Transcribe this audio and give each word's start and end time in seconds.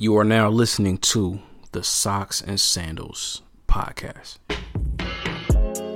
You 0.00 0.16
are 0.18 0.24
now 0.24 0.48
listening 0.48 0.98
to 0.98 1.40
the 1.72 1.82
Socks 1.82 2.40
and 2.40 2.60
Sandals 2.60 3.42
podcast. 3.66 4.38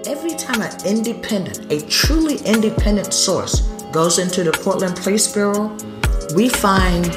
Every 0.08 0.34
time 0.34 0.60
an 0.60 0.72
independent, 0.84 1.70
a 1.70 1.86
truly 1.86 2.38
independent 2.38 3.14
source 3.14 3.60
goes 3.92 4.18
into 4.18 4.42
the 4.42 4.50
Portland 4.50 4.96
Police 4.96 5.32
Bureau, 5.32 5.68
we 6.34 6.48
find 6.48 7.12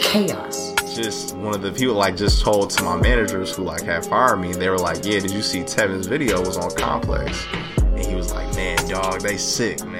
chaos. 0.00 0.74
Just 0.96 1.36
one 1.36 1.54
of 1.54 1.62
the 1.62 1.70
people 1.70 1.94
like 1.94 2.16
just 2.16 2.42
told 2.42 2.70
to 2.70 2.82
my 2.82 2.96
managers 2.96 3.54
who 3.54 3.62
like 3.62 3.82
had 3.82 4.04
fired 4.04 4.38
me. 4.38 4.52
They 4.52 4.68
were 4.68 4.78
like, 4.78 5.04
"Yeah, 5.04 5.20
did 5.20 5.30
you 5.30 5.42
see 5.42 5.62
Tevin's 5.62 6.08
video 6.08 6.40
was 6.40 6.56
on 6.56 6.72
Complex?" 6.72 7.46
And 7.76 8.04
he 8.04 8.16
was 8.16 8.32
like, 8.32 8.52
"Man, 8.56 8.76
dog, 8.88 9.20
they 9.20 9.36
sick, 9.36 9.84
man." 9.84 9.95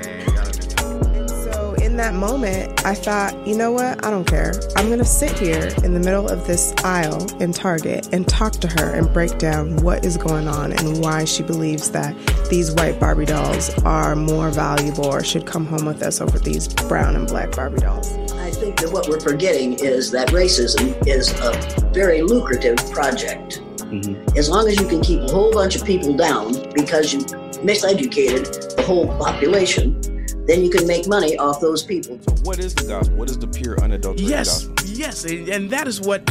So 1.97 2.03
in 2.03 2.13
that 2.13 2.15
moment, 2.15 2.85
I 2.85 2.95
thought, 2.95 3.47
you 3.47 3.57
know 3.57 3.73
what? 3.73 4.05
I 4.05 4.11
don't 4.11 4.27
care. 4.27 4.53
I'm 4.77 4.89
going 4.89 4.99
to 4.99 5.05
sit 5.05 5.39
here 5.39 5.73
in 5.83 5.95
the 5.95 6.01
middle 6.01 6.29
of 6.29 6.47
this 6.47 6.75
aisle 6.85 7.25
in 7.41 7.55
Target 7.55 8.11
and 8.13 8.29
talk 8.29 8.53
to 8.55 8.69
her 8.69 8.93
and 8.93 9.11
break 9.15 9.39
down 9.39 9.77
what 9.77 10.05
is 10.05 10.19
going 10.19 10.47
on 10.47 10.73
and 10.73 11.03
why 11.03 11.25
she 11.25 11.43
believes 11.43 11.93
that 11.93 12.15
these 12.51 12.71
white 12.73 13.01
Barbie 13.01 13.25
dolls 13.25 13.71
are 13.85 14.15
more 14.15 14.51
valuable 14.51 15.07
or 15.07 15.25
should 15.25 15.47
come 15.47 15.65
home 15.65 15.87
with 15.87 16.03
us 16.03 16.21
over 16.21 16.39
these 16.39 16.69
brown 16.69 17.17
and 17.17 17.27
black 17.29 17.57
Barbie 17.57 17.81
dolls. 17.81 18.13
I 18.33 18.51
think 18.51 18.79
that 18.81 18.93
what 18.93 19.09
we're 19.09 19.21
forgetting 19.21 19.79
is 19.79 20.11
that 20.11 20.29
racism 20.29 20.95
is 21.07 21.33
a 21.41 21.91
very 21.95 22.21
lucrative 22.21 22.77
project. 22.91 23.63
Mm-hmm. 23.79 24.37
As 24.37 24.51
long 24.51 24.69
as 24.69 24.79
you 24.79 24.87
can 24.87 25.01
keep 25.01 25.23
a 25.23 25.33
whole 25.33 25.51
bunch 25.51 25.77
of 25.77 25.85
people 25.87 26.15
down 26.15 26.53
because 26.75 27.15
you 27.15 27.21
miseducated 27.65 28.77
the 28.77 28.83
whole 28.83 29.07
population, 29.17 29.99
then 30.47 30.63
you 30.63 30.71
can 30.71 30.87
make 30.87 31.09
money 31.09 31.37
off 31.39 31.61
those 31.61 31.83
people. 31.83 32.19
So 32.23 32.33
What 32.45 32.59
is 32.59 32.75
the 32.75 32.85
gospel? 32.87 33.17
What 33.17 33.31
is 33.31 33.39
the 33.39 33.49
pure, 33.49 33.81
unadulterated 33.81 34.29
Yes, 34.31 34.67
gospel? 34.67 34.89
yes, 34.97 35.25
and 35.25 35.49
and 35.49 35.71
that 35.71 35.89
is 35.89 36.01
what 36.01 36.23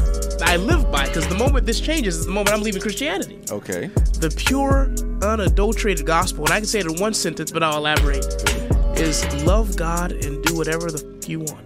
I 0.44 0.56
live 0.58 0.90
by. 0.92 1.08
Because 1.08 1.28
the 1.28 1.36
moment 1.36 1.66
this 1.66 1.80
changes 1.80 2.18
is 2.18 2.26
the 2.26 2.32
moment 2.32 2.56
I'm 2.56 2.62
leaving 2.64 2.82
Christianity. 2.82 3.40
Okay. 3.52 3.88
The 4.20 4.34
pure, 4.36 4.90
unadulterated 5.22 6.06
gospel, 6.06 6.46
and 6.46 6.54
I 6.54 6.58
can 6.60 6.68
say 6.68 6.80
it 6.80 6.86
in 6.88 7.00
one 7.00 7.14
sentence, 7.14 7.52
but 7.52 7.64
I'll 7.64 7.78
elaborate, 7.78 8.26
is 8.98 9.26
love 9.46 9.76
God 9.76 10.12
and 10.14 10.44
do 10.44 10.56
whatever 10.56 10.90
the 10.90 11.06
f- 11.22 11.28
you 11.30 11.40
want. 11.40 11.62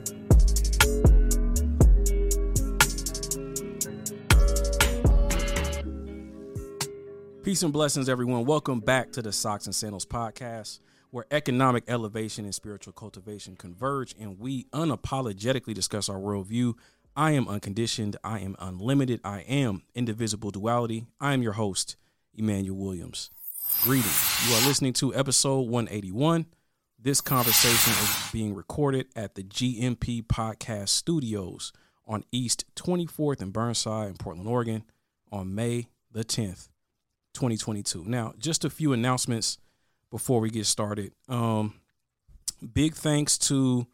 Peace 7.44 7.64
and 7.64 7.74
blessings, 7.74 8.10
everyone. 8.10 8.46
Welcome 8.46 8.80
back 8.80 9.12
to 9.14 9.22
the 9.22 9.32
Socks 9.32 9.66
and 9.66 9.74
Sandals 9.74 10.06
podcast, 10.06 10.80
where 11.12 11.26
economic 11.32 11.84
elevation 11.88 12.46
and 12.46 12.54
spiritual 12.54 12.94
cultivation 12.94 13.56
converge, 13.56 14.16
and 14.20 14.40
we 14.40 14.66
unapologetically 14.66 15.74
discuss 15.74 16.10
our 16.10 16.20
worldview. 16.20 16.74
I 17.16 17.32
am 17.32 17.48
unconditioned. 17.48 18.18
I 18.24 18.40
am 18.40 18.56
unlimited. 18.60 19.20
I 19.24 19.40
am 19.42 19.84
indivisible 19.96 20.52
duality. 20.52 21.08
I 21.20 21.34
am 21.34 21.42
your 21.42 21.54
host, 21.54 21.96
Emmanuel 22.34 22.78
Williams. 22.78 23.30
Greetings. 23.84 24.48
You 24.48 24.56
are 24.56 24.68
listening 24.68 24.94
to 24.94 25.16
episode 25.16 25.68
181. 25.68 26.46
This 27.02 27.22
conversation 27.22 27.94
is 28.04 28.32
being 28.32 28.54
recorded 28.54 29.08
at 29.16 29.36
the 29.36 29.44
GMP 29.44 30.22
Podcast 30.22 30.90
Studios 30.90 31.72
on 32.06 32.24
East 32.32 32.66
24th 32.76 33.42
and 33.42 33.54
Burnside 33.54 34.10
in 34.10 34.16
Portland, 34.16 34.50
Oregon 34.50 34.84
on 35.32 35.56
May 35.56 35.88
the 36.12 36.24
10th. 36.24 36.70
2022. 37.34 38.04
Now, 38.06 38.34
just 38.38 38.66
a 38.66 38.70
few 38.70 38.92
announcements 38.92 39.58
before 40.12 40.40
we 40.40 40.50
get 40.50 40.66
started. 40.66 41.14
Um, 41.28 41.74
big 42.74 42.96
thanks 42.96 43.38
to 43.40 43.88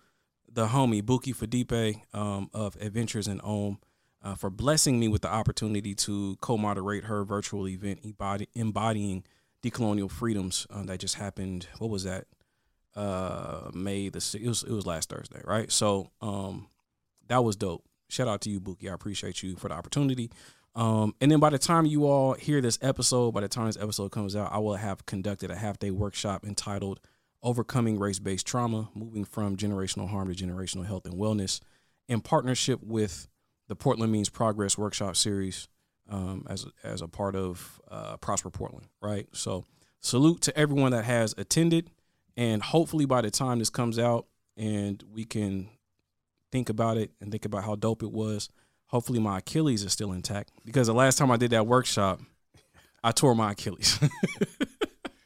the 0.52 0.68
homie 0.68 1.02
Buki 1.02 1.36
Fadipe 1.36 2.02
um, 2.14 2.50
of 2.54 2.76
Adventures 2.78 3.28
in 3.28 3.42
Ohm 3.44 3.80
uh, 4.24 4.36
for 4.36 4.50
blessing 4.50 5.00
me 5.00 5.08
with 5.08 5.22
the 5.22 5.32
opportunity 5.32 5.94
to 5.94 6.38
co-moderate 6.42 7.06
her 7.06 7.24
virtual 7.24 7.68
event 7.68 8.00
embody- 8.04 8.50
embodying 8.56 9.24
decolonial 9.62 10.10
freedoms 10.10 10.66
uh, 10.70 10.84
that 10.84 11.00
just 11.00 11.16
happened. 11.16 11.68
What 11.78 11.90
was 11.90 12.04
that? 12.06 12.26
Uh, 12.96 13.70
May 13.74 14.08
the 14.08 14.40
it 14.42 14.48
was 14.48 14.64
it 14.64 14.72
was 14.72 14.86
last 14.86 15.10
Thursday, 15.10 15.42
right? 15.44 15.70
So 15.70 16.12
um, 16.22 16.68
that 17.28 17.44
was 17.44 17.58
dope. 17.58 17.84
Shout 18.08 18.28
out 18.28 18.42
to 18.42 18.50
you, 18.50 18.62
Buki. 18.62 18.90
I 18.90 18.94
appreciate 18.94 19.44
you 19.44 19.56
for 19.58 19.68
the 19.68 19.76
opportunity. 19.76 20.32
Um, 20.76 21.16
and 21.22 21.32
then 21.32 21.40
by 21.40 21.50
the 21.50 21.58
time 21.58 21.86
you 21.86 22.06
all 22.06 22.34
hear 22.34 22.60
this 22.60 22.78
episode, 22.82 23.34
by 23.34 23.42
the 23.42 23.48
time 23.48 23.68
this 23.68 23.78
episode 23.78 24.12
comes 24.12 24.36
out, 24.36 24.52
I 24.52 24.58
will 24.58 24.76
have 24.76 25.06
conducted 25.06 25.50
a 25.50 25.56
half 25.56 25.80
day 25.80 25.92
workshop 25.92 26.46
entitled 26.46 27.00
Overcoming 27.42 27.98
Race 27.98 28.20
Based 28.20 28.46
Trauma 28.46 28.90
Moving 28.94 29.24
from 29.24 29.56
Generational 29.56 30.10
Harm 30.10 30.34
to 30.34 30.46
Generational 30.46 30.86
Health 30.86 31.06
and 31.06 31.16
Wellness 31.16 31.62
in 32.10 32.20
partnership 32.22 32.82
with 32.84 33.28
the 33.68 33.76
Portland 33.76 34.12
Means 34.12 34.30
Progress 34.30 34.78
Workshop 34.78 35.16
Series 35.16 35.68
um, 36.10 36.46
as, 36.50 36.66
as 36.84 37.02
a 37.02 37.08
part 37.08 37.36
of 37.36 37.82
uh, 37.90 38.18
Prosper 38.18 38.50
Portland, 38.50 38.88
right? 39.02 39.28
So, 39.32 39.66
salute 40.00 40.42
to 40.42 40.58
everyone 40.58 40.92
that 40.92 41.06
has 41.06 41.34
attended. 41.38 41.90
And 42.38 42.62
hopefully, 42.62 43.06
by 43.06 43.22
the 43.22 43.32
time 43.32 43.60
this 43.60 43.70
comes 43.70 43.98
out 43.98 44.28
and 44.58 45.02
we 45.10 45.24
can 45.24 45.70
think 46.52 46.70
about 46.70 46.98
it 46.98 47.12
and 47.22 47.32
think 47.32 47.46
about 47.46 47.64
how 47.64 47.76
dope 47.76 48.04
it 48.04 48.12
was, 48.12 48.50
hopefully 48.96 49.20
my 49.20 49.40
Achilles 49.40 49.84
is 49.84 49.92
still 49.92 50.14
intact 50.14 50.54
because 50.64 50.88
the 50.88 50.94
last 50.94 51.18
time 51.18 51.30
I 51.30 51.36
did 51.36 51.52
that 51.52 51.68
workshop, 51.68 52.22
I 53.04 53.12
tore 53.12 53.36
my 53.36 53.52
Achilles. 53.52 54.00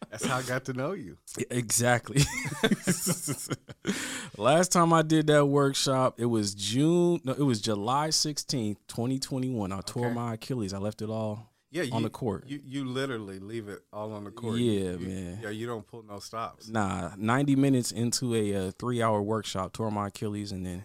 That's 0.09 0.25
how 0.25 0.37
I 0.37 0.41
got 0.41 0.65
to 0.65 0.73
know 0.73 0.93
you. 0.93 1.17
exactly. 1.51 2.23
last 4.37 4.71
time 4.71 4.91
I 4.91 5.03
did 5.03 5.27
that 5.27 5.45
workshop, 5.45 6.15
it 6.17 6.25
was 6.25 6.55
June. 6.55 7.21
No, 7.23 7.33
it 7.33 7.43
was 7.43 7.61
July 7.61 8.09
sixteenth, 8.09 8.79
twenty 8.87 9.19
twenty 9.19 9.49
one. 9.51 9.71
I 9.71 9.81
tore 9.81 10.07
Okay. 10.07 10.15
my 10.15 10.33
Achilles. 10.33 10.73
I 10.73 10.79
left 10.79 11.03
it 11.03 11.11
all. 11.11 11.45
Yeah, 11.71 11.83
you, 11.83 11.93
On 11.93 12.01
the 12.01 12.09
court. 12.09 12.45
You 12.47 12.59
you 12.65 12.85
literally 12.85 13.37
leave 13.37 13.67
it 13.69 13.81
all 13.93 14.11
on 14.13 14.23
the 14.23 14.31
court. 14.31 14.57
Yeah, 14.57 14.93
You- 14.93 14.99
man. 14.99 15.39
Yeah, 15.43 15.49
you 15.51 15.67
don't 15.67 15.85
pull 15.85 16.01
no 16.01 16.17
stops. 16.17 16.67
Nah, 16.67 17.11
ninety 17.15 17.55
minutes 17.55 17.91
into 17.91 18.33
a, 18.33 18.55
uh 18.55 18.71
three 18.79 19.03
hour 19.03 19.21
workshop, 19.21 19.73
tore 19.73 19.91
my 19.91 20.07
Achilles, 20.07 20.51
and 20.51 20.65
then 20.65 20.81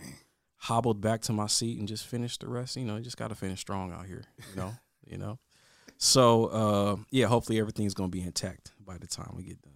hobbled 0.65 0.99
back 0.99 1.21
to 1.21 1.33
my 1.33 1.47
seat 1.47 1.79
and 1.79 1.87
just 1.87 2.07
finished 2.07 2.41
the 2.41 2.49
rest. 2.49 2.77
You 2.77 2.87
know, 2.87 2.97
you 2.97 3.03
just 3.03 3.19
got 3.19 3.29
to 3.29 3.35
finish 3.35 3.61
strong 3.61 3.93
out 3.93 4.07
here. 4.07 4.25
You 4.51 4.57
know, 4.57 4.75
you 5.07 5.19
know. 5.19 5.39
So 5.99 6.47
uh, 6.47 6.97
yeah, 7.11 7.27
hopefully 7.27 7.61
everything's 7.61 7.95
gonna 7.95 8.09
be 8.09 8.23
intact 8.23 8.73
by 8.85 8.97
the 8.99 9.07
time 9.07 9.35
we 9.37 9.45
get 9.45 9.61
done. 9.63 9.73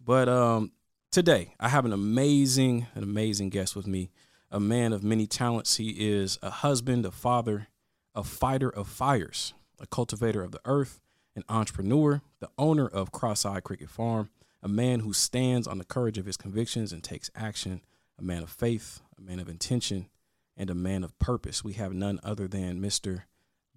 But 0.00 0.28
um, 0.28 0.72
today 1.10 1.54
I 1.58 1.68
have 1.68 1.84
an 1.84 1.92
amazing, 1.92 2.86
an 2.94 3.02
amazing 3.02 3.50
guest 3.50 3.74
with 3.74 3.86
me, 3.86 4.10
a 4.50 4.60
man 4.60 4.92
of 4.92 5.02
many 5.02 5.26
talents. 5.26 5.76
He 5.76 5.90
is 5.90 6.38
a 6.40 6.50
husband, 6.50 7.04
a 7.04 7.10
father, 7.10 7.68
a 8.14 8.22
fighter 8.22 8.70
of 8.70 8.88
fires, 8.88 9.54
a 9.80 9.86
cultivator 9.86 10.42
of 10.42 10.52
the 10.52 10.60
earth, 10.64 11.00
an 11.34 11.42
entrepreneur, 11.48 12.22
the 12.40 12.50
owner 12.56 12.86
of 12.86 13.12
Cross 13.12 13.44
Eye 13.44 13.60
Cricket 13.60 13.90
Farm, 13.90 14.30
a 14.62 14.68
man 14.68 15.00
who 15.00 15.12
stands 15.12 15.66
on 15.66 15.78
the 15.78 15.84
courage 15.84 16.16
of 16.16 16.26
his 16.26 16.36
convictions 16.36 16.92
and 16.92 17.02
takes 17.02 17.30
action, 17.34 17.82
a 18.18 18.22
man 18.22 18.42
of 18.42 18.50
faith, 18.50 19.00
a 19.18 19.20
man 19.20 19.40
of 19.40 19.48
intention, 19.48 20.08
and 20.58 20.68
a 20.68 20.74
man 20.74 21.04
of 21.04 21.18
purpose. 21.18 21.64
We 21.64 21.74
have 21.74 21.94
none 21.94 22.20
other 22.22 22.46
than 22.48 22.80
Mr. 22.82 23.22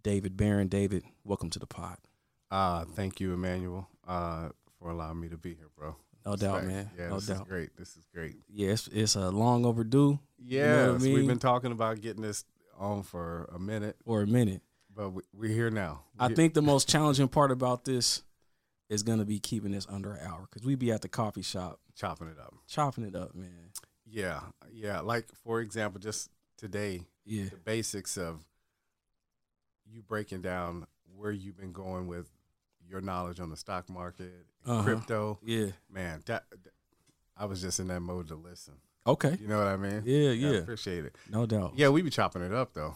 David 0.03 0.36
Barron. 0.36 0.68
David, 0.68 1.03
welcome 1.24 1.50
to 1.52 1.59
the 1.59 1.68
pod. 1.68 1.97
Uh, 2.50 2.84
thank 2.84 3.22
you, 3.22 3.34
Emmanuel, 3.34 3.88
uh, 4.06 4.50
for 4.80 4.90
allowing 4.90 5.19
me 5.22 5.30
to 5.30 5.38
be 5.38 5.53
here, 5.53 5.69
bro. 5.78 5.96
No 6.25 6.36
doubt, 6.36 6.66
man. 6.66 6.90
Yeah, 6.97 7.08
no 7.09 7.16
this 7.16 7.28
doubt. 7.28 7.44
is 7.44 7.47
great. 7.47 7.78
This 7.78 7.96
is 7.96 8.06
great. 8.14 8.36
Yeah, 8.50 8.72
it's, 8.72 8.88
it's 8.88 9.16
a 9.16 9.30
long 9.30 9.66
overdue. 9.66 10.19
Yes, 10.38 10.88
what 10.90 10.96
I 10.96 11.03
mean? 11.03 11.14
we've 11.14 11.28
been 11.28 11.40
talking 11.40 11.72
about 11.72 12.02
getting 12.02 12.22
this 12.24 12.44
on 12.78 13.03
for 13.03 13.50
a 13.53 13.59
minute, 13.59 13.96
for 14.06 14.22
a 14.22 14.28
minute. 14.28 14.62
but 14.94 15.12
we, 15.12 15.22
we're 15.34 15.53
here 15.53 15.69
now. 15.69 16.02
I 16.19 16.28
We- 16.28 16.36
think 16.36 16.53
the 16.56 16.62
most 16.63 16.90
challenging 16.90 17.28
part 17.28 17.52
about 17.52 17.86
this 17.86 18.24
is 18.90 19.03
gonna 19.03 19.24
be 19.25 19.40
keeping 19.40 19.72
this 19.72 19.88
under 19.90 20.13
an 20.13 20.28
hour 20.28 20.42
because 20.50 20.66
we 20.66 20.75
be 20.75 20.92
at 20.92 21.02
the 21.02 21.08
coffee 21.08 21.42
shop 21.44 21.80
chopping 21.96 22.28
it 22.28 22.38
up. 22.40 22.53
chopping 22.68 23.06
it 23.06 23.16
up, 23.16 23.34
man. 23.34 23.69
Yeah, 24.06 24.42
yeah. 24.74 25.00
Like 25.00 25.28
for 25.44 25.62
example, 25.62 26.00
just 26.02 26.30
today, 26.62 27.02
Yeah, 27.26 27.46
the 27.50 27.58
basics 27.58 28.18
of 28.18 28.46
you 29.86 30.02
breaking 30.02 30.42
down 30.42 30.86
where 31.18 31.31
you've 31.31 31.58
been 31.58 31.74
going 31.74 32.08
with 32.08 32.28
your 32.88 33.02
knowledge 33.02 33.40
on 33.40 33.50
the 33.50 33.58
stock 33.58 33.90
market, 33.90 34.46
Uh-huh. 34.66 34.84
crypto. 34.84 35.40
yeah. 35.44 35.68
Man, 35.90 36.22
that, 36.25 36.46
that- 36.52 36.74
I 37.36 37.46
was 37.46 37.62
just 37.62 37.80
in 37.80 37.88
that 37.88 38.02
mode 38.02 38.28
to 38.28 38.36
listen. 38.36 38.75
Okay, 39.08 39.36
You 39.42 39.48
know 39.48 39.58
what 39.58 39.68
I 39.68 39.78
mean? 39.78 40.04
Yeah, 40.06 40.30
I 40.30 40.34
yeah. 40.34 40.50
appreciate 40.60 41.06
it. 41.06 41.16
no 41.30 41.46
doubt. 41.48 41.74
Yeah, 41.75 41.90
we 41.90 42.04
be 42.04 42.12
chopping 42.12 42.44
it 42.44 42.54
up 42.54 42.74
though 42.74 42.96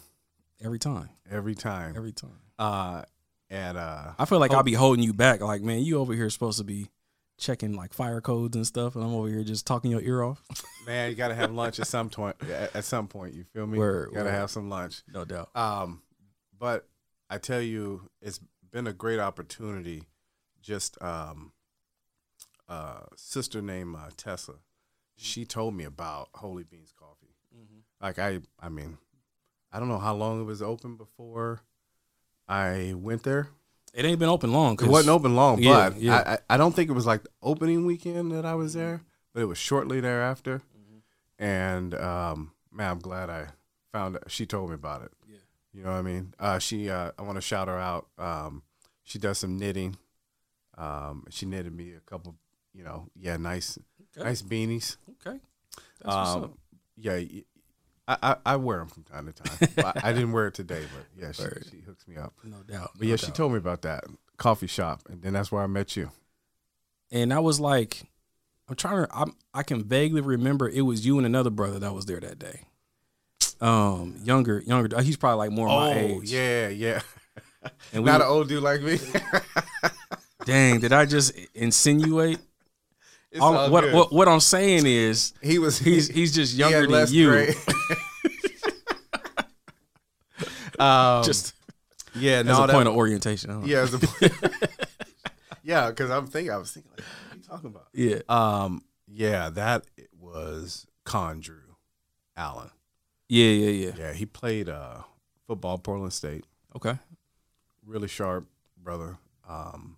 every 0.64 0.78
time, 0.78 1.10
every 1.30 1.56
time. 1.56 1.96
every 1.98 2.12
time. 2.12 2.40
uh, 2.60 3.02
and 3.50 3.78
uh, 3.78 4.14
I 4.20 4.26
feel 4.26 4.40
like 4.40 4.52
Oh. 4.52 4.58
I'll 4.58 4.64
be 4.64 4.74
holding 4.74 5.04
you 5.04 5.14
back. 5.14 5.42
Like, 5.42 5.62
man, 5.64 5.80
you 5.82 5.98
over 5.98 6.14
here 6.14 6.30
supposed 6.30 6.58
to 6.60 6.64
be 6.64 6.90
checking 7.38 7.74
like 7.74 7.94
fire 7.94 8.22
codes 8.22 8.56
and 8.56 8.66
stuff, 8.66 8.96
and 8.96 9.04
I'm 9.04 9.14
over 9.14 9.28
here 9.28 9.44
just 9.44 9.68
talking 9.68 9.92
your 9.92 10.02
ear 10.02 10.24
off. 10.24 10.44
man, 10.86 11.10
you 11.10 11.16
gotta 11.16 11.36
have 11.36 11.52
lunch 11.52 11.80
at 11.80 11.88
some 11.88 12.10
point. 12.10 12.36
At, 12.50 12.76
at 12.76 12.86
some 12.86 13.08
point, 13.08 13.34
you 13.34 13.44
feel 13.44 13.68
me? 13.68 13.78
Word, 13.78 14.10
you 14.10 14.16
gotta 14.16 14.30
word. 14.30 14.36
have 14.36 14.50
some 14.50 14.70
lunch. 14.70 15.04
no 15.14 15.26
doubt. 15.26 15.50
Um, 15.56 16.02
but 16.58 16.88
I 17.30 17.38
tell 17.38 17.62
you, 17.62 18.10
it's 18.22 18.40
been 18.72 18.88
a 18.88 18.94
great 18.94 19.20
opportunity. 19.20 20.04
Just 20.62 21.02
um, 21.02 21.52
uh, 22.68 23.02
sister 23.16 23.62
named 23.62 23.96
uh, 23.96 24.10
Tessa, 24.18 24.56
she 25.16 25.46
told 25.46 25.76
me 25.76 25.84
about 25.84 26.30
Holy 26.34 26.64
Beans 26.64 26.94
Coffee. 26.98 27.26
Like 28.02 28.20
I, 28.20 28.42
I 28.60 28.70
mean, 28.70 28.98
I 29.72 29.80
don't 29.80 29.88
know 29.88 29.98
how 29.98 30.14
long 30.14 30.42
it 30.42 30.46
was 30.46 30.62
open 30.62 30.96
before 30.96 31.62
I 32.48 32.94
went 32.96 33.24
there. 33.24 33.50
It 33.96 34.04
ain't 34.06 34.20
been 34.20 34.30
open 34.30 34.52
long. 34.52 34.74
It 34.74 34.88
wasn't 34.88 35.14
open 35.16 35.36
long, 35.36 35.60
Yeah, 35.62 35.90
but 35.90 36.02
yeah. 36.02 36.16
I, 36.18 36.34
I 36.34 36.38
I 36.56 36.58
don't 36.58 36.76
think 36.76 36.90
it 36.90 36.94
was 36.94 37.06
like 37.06 37.24
the 37.24 37.30
opening 37.42 37.86
weekend 37.86 38.32
that 38.34 38.46
I 38.46 38.54
was 38.56 38.74
there, 38.74 39.02
but 39.34 39.42
it 39.42 39.46
was 39.46 39.58
shortly 39.58 40.02
thereafter. 40.02 40.58
Mm-hmm. 40.78 41.44
And 41.44 41.94
um, 41.96 42.52
man, 42.72 42.92
I'm 42.92 43.00
glad 43.00 43.30
I 43.30 43.48
found. 43.94 44.18
She 44.28 44.46
told 44.46 44.70
me 44.70 44.76
about 44.76 45.02
it. 45.04 45.12
Yeah. 45.28 45.38
You 45.74 45.84
know 45.84 45.92
what 45.92 45.98
I 45.98 46.02
mean? 46.02 46.34
Uh, 46.38 46.60
she. 46.60 46.90
Uh, 46.90 47.12
I 47.18 47.22
want 47.22 47.36
to 47.38 47.42
shout 47.42 47.68
her 47.70 47.80
out. 47.80 48.08
Um, 48.18 48.64
she 49.04 49.18
does 49.18 49.38
some 49.38 49.58
knitting. 49.58 49.96
Um, 50.78 51.24
she 51.30 51.46
knitted 51.46 51.74
me 51.74 51.94
a 51.94 52.02
couple. 52.02 52.36
You 52.74 52.84
know, 52.84 53.08
yeah, 53.16 53.38
nice, 53.38 53.80
Okay. 54.18 54.28
nice 54.28 54.42
beanies. 54.42 54.98
Okay. 55.26 55.40
That's 56.02 56.16
what's 56.16 56.30
Um, 56.36 56.44
up. 56.44 56.54
yeah, 56.98 57.22
I, 58.07 58.18
I, 58.22 58.36
I 58.46 58.56
wear 58.57 58.78
them 58.80 58.88
from 58.88 59.04
time 59.04 59.31
to 59.31 59.34
time. 59.34 59.69
I, 60.04 60.10
I 60.10 60.13
didn't 60.13 60.31
wear 60.31 60.48
it 60.48 60.54
today, 60.54 60.84
but 60.96 61.06
yeah, 61.22 61.31
she, 61.31 61.44
she 61.69 61.81
hooks 61.81 62.07
me 62.07 62.18
up. 62.18 62.34
No 62.44 62.57
doubt. 62.57 62.92
But 62.96 63.04
no 63.04 63.10
yeah, 63.10 63.16
she 63.16 63.31
told 63.31 63.52
me 63.52 63.57
about 63.57 63.81
that 63.84 64.04
coffee 64.38 64.68
shop, 64.68 65.02
and 65.10 65.22
then 65.22 65.34
that's 65.34 65.52
where 65.52 65.63
I 65.63 65.68
met 65.68 65.96
you. 65.96 66.12
and 67.12 67.34
I 67.34 67.40
was 67.40 67.60
like, 67.60 68.04
I'm 68.69 68.75
trying 68.75 69.06
to. 69.06 69.16
I'm, 69.16 69.36
I 69.54 69.63
can 69.63 69.84
vaguely 69.84 70.22
remember 70.22 70.69
it 70.69 70.81
was 70.81 71.06
you 71.06 71.18
and 71.18 71.25
another 71.25 71.50
brother 71.50 71.80
that 71.80 71.94
was 71.94 72.06
there 72.06 72.19
that 72.19 72.38
day. 72.40 72.62
Um, 73.62 74.18
younger, 74.24 74.62
younger. 74.66 75.01
He's 75.01 75.18
probably 75.18 75.38
like 75.48 75.51
more 75.51 75.68
my 75.68 75.94
age. 75.94 76.18
Oh, 76.18 76.22
yeah, 76.24 76.68
yeah. 76.69 77.01
And 77.94 78.04
we 78.04 78.12
Not 78.12 78.22
an 78.22 78.28
old 78.28 78.48
dude 78.48 78.62
like 78.62 78.81
me. 78.81 79.00
Dang, 80.46 80.80
did 80.80 80.94
I 80.94 81.06
just 81.06 81.34
insinuate? 81.56 82.38
All- 83.40 83.70
what, 83.70 83.92
what 83.94 84.12
what 84.14 84.28
I'm 84.28 84.40
saying 84.40 84.86
is 84.86 85.34
he 85.42 85.60
was 85.60 85.78
he's 85.80 86.08
he's 86.08 86.34
just 86.34 86.56
younger 86.56 86.88
than 86.88 87.08
you. 87.12 87.54
um, 90.80 91.24
Just 91.24 91.54
yeah, 92.16 92.40
as 92.40 92.46
no, 92.46 92.64
a 92.64 92.68
that, 92.68 92.74
point 92.74 92.88
of 92.88 92.96
orientation. 92.96 93.66
yeah, 93.66 93.80
as 93.80 93.94
a, 93.94 94.00
yeah, 95.64 95.90
because 95.90 96.10
I'm 96.12 96.28
thinking, 96.28 96.52
I 96.52 96.58
was 96.58 96.72
thinking, 96.72 96.92
like, 96.98 97.06
what 97.06 97.34
are 97.34 97.38
you 97.38 97.44
talking 97.44 97.70
about? 97.70 97.88
yeah. 97.94 98.20
Um, 98.30 98.84
yeah, 99.08 99.50
that 99.52 99.86
was 100.20 100.88
Condrew 101.06 101.76
Allen. 102.36 102.70
Yeah, 103.30 103.48
yeah, 103.50 103.70
yeah. 103.88 103.92
Yeah, 103.98 104.14
he 104.14 104.26
played 104.26 104.70
uh, 104.70 105.02
football, 105.48 105.78
Portland 105.78 106.14
State. 106.14 106.46
Okay. 106.76 106.98
Really 107.86 108.08
sharp 108.08 108.48
brother. 108.82 109.18
Um, 109.48 109.98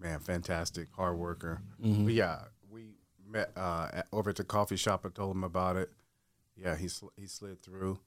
man, 0.00 0.18
fantastic, 0.20 0.88
hard 0.96 1.16
worker. 1.18 1.60
Mhm. 1.82 2.04
But 2.04 2.14
yeah, 2.14 2.38
we 2.70 2.94
met 3.28 3.50
uh, 3.56 3.88
at, 3.92 4.06
over 4.12 4.30
at 4.30 4.36
the 4.36 4.44
coffee 4.44 4.76
shop. 4.76 5.04
I 5.04 5.08
told 5.10 5.34
him 5.36 5.44
about 5.44 5.76
it. 5.76 5.90
Yeah, 6.56 6.76
he 6.76 6.88
sl- 6.88 7.08
he 7.16 7.26
slid 7.26 7.62
through. 7.62 7.98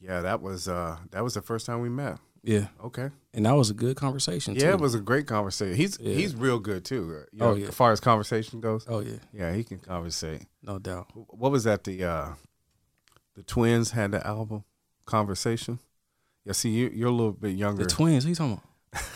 Yeah, 0.00 0.20
that 0.22 0.40
was 0.42 0.66
uh, 0.68 0.96
that 1.10 1.22
was 1.22 1.34
the 1.34 1.42
first 1.42 1.66
time 1.66 1.80
we 1.80 1.88
met. 1.88 2.18
Yeah, 2.44 2.66
Okay. 2.82 3.10
and 3.34 3.46
that 3.46 3.52
was 3.52 3.70
a 3.70 3.74
good 3.74 3.94
conversation. 3.96 4.56
Yeah, 4.56 4.62
too. 4.62 4.72
it 4.72 4.80
was 4.80 4.96
a 4.96 5.00
great 5.00 5.28
conversation. 5.28 5.76
He's 5.76 5.96
Yeah. 6.00 6.14
he's 6.14 6.34
real 6.34 6.58
good 6.58 6.84
too. 6.84 7.18
uh, 7.20 7.24
You 7.32 7.44
Oh, 7.44 7.54
yeah. 7.54 7.68
As 7.68 7.74
far 7.76 7.92
as 7.92 8.00
conversation 8.00 8.60
goes, 8.60 8.84
Oh 8.88 8.98
yeah, 8.98 9.18
yeah, 9.32 9.52
he 9.54 9.62
can 9.62 9.78
conversate. 9.78 10.42
no 10.60 10.80
doubt. 10.80 11.06
What 11.14 11.52
was 11.52 11.62
that? 11.64 11.84
The 11.84 12.02
uh, 12.02 12.28
the 13.34 13.44
twins 13.44 13.92
had 13.92 14.10
the 14.10 14.26
album 14.26 14.64
Conversation. 15.04 15.78
Yeah, 16.44 16.52
see, 16.52 16.70
you, 16.70 16.90
you're 16.92 17.08
a 17.08 17.12
little 17.12 17.32
bit 17.32 17.54
younger. 17.56 17.84
The 17.84 17.88
twins. 17.88 18.24
Who 18.24 18.30
you 18.30 18.34
talking 18.34 18.60
about? 18.92 19.04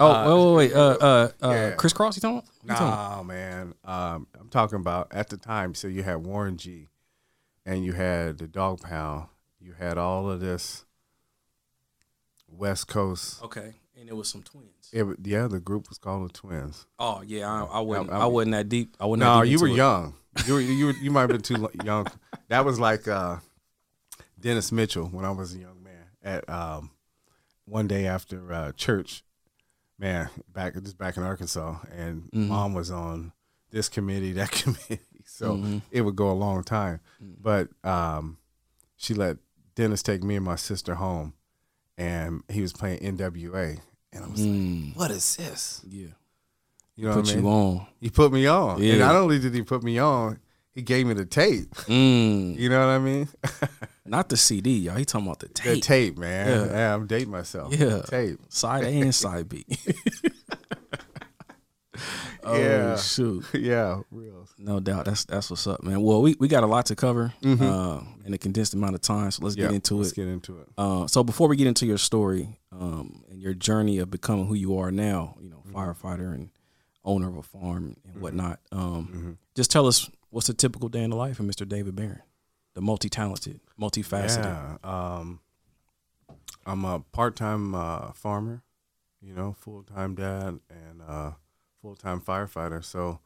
oh, 0.00 0.54
wait, 0.56 0.68
wait, 0.68 0.72
wait. 0.72 0.76
Uh, 0.76 0.96
uh, 1.00 1.28
uh, 1.42 1.50
Yeah. 1.50 1.70
Kris 1.72 1.92
Kross. 1.92 2.16
You 2.16 2.20
talking 2.20 2.42
about? 2.64 2.80
Nah, 2.80 3.22
man. 3.22 3.74
Um, 3.84 4.26
I'm 4.38 4.48
talking 4.48 4.78
about 4.78 5.08
at 5.10 5.28
the 5.28 5.36
time. 5.36 5.74
So 5.74 5.88
you 5.88 6.02
had 6.02 6.24
Warren 6.24 6.56
G, 6.56 6.88
and 7.66 7.84
you 7.84 7.92
had 7.92 8.38
the 8.38 8.48
Dog 8.48 8.80
Pound. 8.80 9.26
You 9.60 9.72
had 9.78 9.98
all 9.98 10.30
of 10.30 10.40
this 10.40 10.84
West 12.48 12.88
Coast. 12.88 13.42
Okay, 13.42 13.74
and 13.98 14.08
it 14.08 14.14
was 14.16 14.28
some 14.28 14.42
twins. 14.42 14.90
It, 14.92 15.04
yeah, 15.24 15.46
the 15.48 15.60
group 15.60 15.88
was 15.88 15.98
called 15.98 16.28
the 16.28 16.32
Twinz. 16.32 16.86
Oh 16.98 17.22
yeah, 17.26 17.50
I, 17.50 17.64
I 17.64 17.80
wasn't. 17.80 18.10
I- 18.10 18.20
I, 18.20 18.26
wasn't 18.26 18.52
that 18.52 18.68
deep. 18.68 18.96
I 19.00 19.06
wasn't. 19.06 19.20
No, 19.20 19.42
you 19.42 19.58
were 19.58 19.68
it. 19.68 19.74
young. 19.74 20.14
You 20.46 20.54
were, 20.54 20.60
you 20.60 20.86
were, 20.86 20.92
you 20.92 21.10
might 21.10 21.22
have 21.22 21.30
been 21.30 21.40
too 21.42 21.68
young. 21.84 22.06
That 22.48 22.64
was 22.64 22.78
like 22.78 23.08
uh, 23.08 23.38
Dennis 24.38 24.70
Mitchell 24.70 25.06
when 25.06 25.24
I 25.24 25.30
was 25.30 25.54
a 25.54 25.58
young 25.58 25.82
man. 25.82 25.94
At 26.22 26.48
um, 26.48 26.90
one 27.64 27.88
day 27.88 28.06
after 28.06 28.52
uh, 28.52 28.72
church, 28.72 29.24
man, 29.98 30.28
back 30.52 30.74
this 30.74 30.92
back 30.94 31.16
in 31.16 31.22
Arkansas, 31.22 31.78
and 31.94 32.30
Mhm. 32.32 32.48
mom 32.48 32.74
was 32.74 32.90
on 32.90 33.32
this 33.70 33.88
committee, 33.88 34.32
that 34.40 34.50
committee, 34.50 35.00
so 35.24 35.56
Mhm. 35.56 35.82
it 35.90 36.02
would 36.02 36.16
go 36.16 36.30
a 36.30 36.32
long 36.34 36.62
time. 36.64 37.00
Mm. 37.22 37.34
But 37.40 37.68
um, 37.84 38.38
she 38.96 39.14
let 39.14 39.38
Dennis 39.74 40.02
take 40.02 40.22
me 40.22 40.36
and 40.36 40.44
my 40.44 40.56
sister 40.56 40.94
home, 40.96 41.34
and 41.96 42.42
he 42.48 42.62
was 42.62 42.72
playing 42.72 43.00
NWA, 43.00 43.80
and 44.12 44.24
I 44.24 44.28
was 44.28 44.40
like, 44.40 44.50
Mm, 44.50 44.96
"What 44.96 45.10
is 45.10 45.36
this?" 45.36 45.82
yeah, 45.88 46.08
You 46.96 47.06
know 47.08 47.14
put 47.14 47.24
what 47.26 47.30
I 47.32 47.34
mean? 47.36 47.44
you 47.44 47.50
on. 47.50 47.86
He 48.00 48.10
put 48.10 48.32
me 48.32 48.46
on. 48.46 48.76
And 48.76 48.84
Yeah. 48.84 48.98
not 48.98 49.16
only 49.16 49.38
did 49.38 49.54
he 49.54 49.62
put 49.62 49.82
me 49.82 49.98
on, 49.98 50.38
he 50.78 50.82
gave 50.82 51.08
me 51.08 51.14
the 51.14 51.24
tape. 51.24 51.68
Mm, 51.86 52.56
You 52.56 52.68
know 52.68 52.78
what 52.78 52.92
I 52.92 52.98
mean? 53.00 53.28
not 54.06 54.28
the 54.28 54.36
CD, 54.36 54.78
y'all. 54.78 54.94
He 54.94 55.04
talking 55.04 55.26
about 55.26 55.40
the 55.40 55.48
tape, 55.48 55.74
the 55.74 55.80
tape, 55.80 56.16
man. 56.16 56.46
Yeah. 56.48 56.66
Yeah, 56.72 56.94
I'm 56.94 57.06
dating 57.08 57.32
myself. 57.32 57.74
Yeah. 57.74 58.02
Tape. 58.02 58.38
side 58.48 58.84
A 58.84 59.00
and 59.00 59.12
side 59.14 59.48
B. 59.48 59.66
oh 62.44 62.60
Yeah. 62.60 62.96
shoot, 62.96 63.44
Yeah, 63.52 64.02
real. 64.12 64.46
no 64.56 64.78
doubt. 64.78 65.04
That's 65.04 65.24
that's 65.24 65.50
what's 65.50 65.66
up, 65.66 65.82
man. 65.82 66.00
Well, 66.00 66.22
we, 66.22 66.36
we 66.38 66.46
got 66.46 66.62
a 66.62 66.68
lot 66.68 66.86
to 66.86 66.94
cover 66.94 67.32
Mhm. 67.42 67.60
uh, 67.60 68.04
in 68.24 68.32
a 68.34 68.38
condensed 68.38 68.72
amount 68.74 68.94
of 68.94 69.00
time, 69.00 69.32
so 69.32 69.42
let's 69.42 69.56
Yeah, 69.56 69.66
get 69.66 69.74
into 69.74 69.94
it. 69.96 69.98
let's 69.98 70.12
get 70.12 70.28
into 70.28 70.60
it. 70.60 70.68
Uh, 70.78 71.08
so 71.08 71.24
before 71.24 71.48
we 71.48 71.56
get 71.56 71.66
into 71.66 71.86
your 71.86 71.98
story 71.98 72.60
um, 72.70 73.24
and 73.30 73.40
your 73.42 73.52
journey 73.54 73.98
of 73.98 74.10
becoming 74.12 74.46
who 74.46 74.54
you 74.54 74.78
are 74.78 74.92
now, 74.92 75.34
you 75.40 75.50
know, 75.50 75.64
firefighter 75.72 76.32
and 76.32 76.50
owner 77.04 77.28
of 77.28 77.36
a 77.36 77.42
farm 77.42 77.96
and 78.06 78.22
whatnot, 78.22 78.60
um, 78.70 79.08
Mhm. 79.12 79.36
just 79.56 79.72
tell 79.72 79.88
us 79.88 80.08
what's 80.30 80.48
a 80.48 80.54
typical 80.54 80.88
day 80.88 81.02
in 81.02 81.10
the 81.10 81.16
life 81.16 81.40
of 81.40 81.46
Mr. 81.46 81.68
David 81.68 81.96
Barron, 81.96 82.22
the 82.74 82.80
multi-talented, 82.80 83.60
multifaceted. 83.80 84.44
Yeah. 84.44 84.76
Um, 84.84 85.40
I'm 86.66 86.84
a 86.84 87.00
part-time 87.12 87.74
uh, 87.74 88.12
farmer, 88.12 88.62
you 89.20 89.34
know, 89.34 89.54
full-time 89.58 90.14
dad 90.14 90.60
and 90.70 91.02
uh, 91.06 91.32
full-time 91.80 92.20
firefighter. 92.20 92.84
So, 92.84 93.20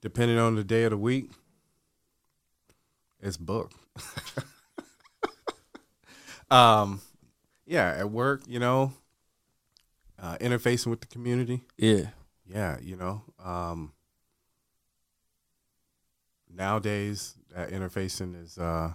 depending 0.00 0.38
on 0.38 0.54
the 0.54 0.64
day 0.64 0.84
of 0.84 0.90
the 0.90 0.98
week, 0.98 1.30
it's 3.20 3.36
booked. 3.36 3.74
um, 6.50 7.00
yeah, 7.66 7.94
at 7.98 8.10
work, 8.10 8.42
you 8.46 8.58
know, 8.58 8.92
uh, 10.20 10.36
interfacing 10.38 10.88
with 10.88 11.00
the 11.00 11.06
community. 11.06 11.62
Yeah, 11.76 12.08
Yeah, 12.46 12.78
you 12.80 12.96
know, 12.96 13.22
um, 13.42 13.92
nowadays 16.52 17.34
that 17.54 17.70
interfacing 17.70 18.42
is 18.42 18.58
uh, 18.58 18.92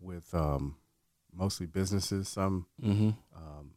with 0.00 0.32
um, 0.34 0.76
mostly 1.34 1.66
businesses, 1.66 2.28
some 2.28 2.66
mm-hmm. 2.82 3.10
um, 3.36 3.72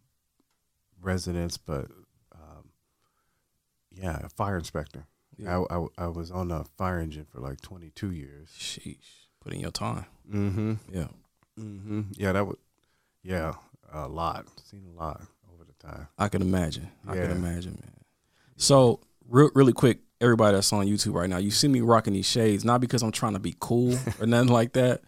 residents, 1.02 1.58
but 1.58 1.88
um, 2.34 2.70
yeah, 3.92 4.20
a 4.24 4.30
fire 4.30 4.58
inspector. 4.58 5.06
Yeah. 5.38 5.60
I, 5.70 5.78
I, 5.78 5.86
I 5.98 6.08
was 6.08 6.32
on 6.32 6.52
a 6.52 6.64
fire 6.78 7.00
engine 7.00 7.26
for 7.26 7.40
like 7.40 7.62
22 7.62 8.12
years. 8.12 8.50
Sheesh, 8.58 9.28
put 9.42 9.54
in 9.54 9.60
your 9.60 9.72
time. 9.72 10.06
Mm-hmm. 10.32 10.74
Yeah, 10.94 11.08
Mm-hmm. 11.60 12.02
Yeah, 12.14 12.34
that 12.34 12.48
would. 12.48 12.58
Yeah, 13.24 13.54
a 13.92 14.08
lot. 14.08 14.46
Seen 14.64 14.86
a 14.94 15.00
lot 15.00 15.22
over 15.54 15.64
the 15.64 15.88
time. 15.88 16.08
I 16.18 16.28
can 16.28 16.42
imagine. 16.42 16.90
I 17.08 17.14
can 17.16 17.32
imagine, 17.32 17.80
man. 17.82 17.94
So, 18.58 19.00
real, 19.28 19.50
really 19.56 19.74
quick, 19.74 20.00
everybody 20.22 20.56
that's 20.56 20.72
on 20.74 20.86
YouTube 20.88 21.14
right 21.14 21.30
now, 21.30 21.38
you 21.38 21.52
see 21.52 21.68
me 21.68 21.82
rocking 21.82 22.14
these 22.14 22.26
shades, 22.28 22.64
not 22.66 22.82
because 22.82 23.04
I'm 23.04 23.12
trying 23.12 23.34
to 23.34 23.40
be 23.40 23.56
cool 23.60 23.98
or 24.20 24.26
nothing 24.26 24.50
like 24.52 24.74
that, 24.74 25.02